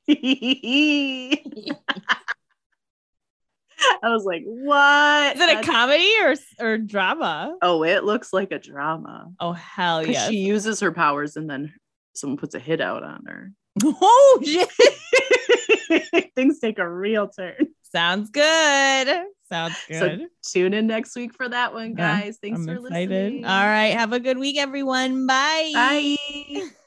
I 4.02 4.08
was 4.08 4.24
like, 4.24 4.42
what 4.44 5.36
is 5.36 5.42
it 5.42 5.58
a 5.58 5.62
comedy 5.62 6.10
or 6.22 6.34
or 6.58 6.78
drama? 6.78 7.56
oh, 7.62 7.82
it 7.82 8.04
looks 8.04 8.32
like 8.32 8.52
a 8.52 8.58
drama. 8.58 9.30
Oh 9.38 9.52
hell 9.52 10.06
yes! 10.06 10.28
She 10.28 10.36
uses 10.36 10.80
her 10.80 10.92
powers, 10.92 11.36
and 11.36 11.48
then 11.48 11.72
someone 12.14 12.36
puts 12.36 12.54
a 12.54 12.58
hit 12.58 12.80
out 12.80 13.02
on 13.02 13.24
her. 13.26 13.52
oh 13.84 14.42
shit! 14.44 14.68
Things 16.34 16.58
take 16.58 16.78
a 16.78 16.88
real 16.88 17.28
turn. 17.28 17.68
Sounds 17.92 18.30
good. 18.30 19.24
Sounds 19.48 19.76
good. 19.88 20.20
So 20.42 20.52
tune 20.52 20.74
in 20.74 20.86
next 20.86 21.16
week 21.16 21.34
for 21.34 21.48
that 21.48 21.72
one, 21.72 21.90
Yeah, 21.96 22.20
guys. 22.20 22.38
Thanks 22.40 22.60
I'm 22.60 22.66
for 22.66 22.74
excited. 22.74 23.10
listening. 23.10 23.44
All 23.44 23.66
right. 23.66 23.92
Have 23.94 24.12
a 24.12 24.20
good 24.20 24.38
week, 24.38 24.58
everyone. 24.58 25.26
Bye. 25.26 26.16
Bye. 26.54 26.62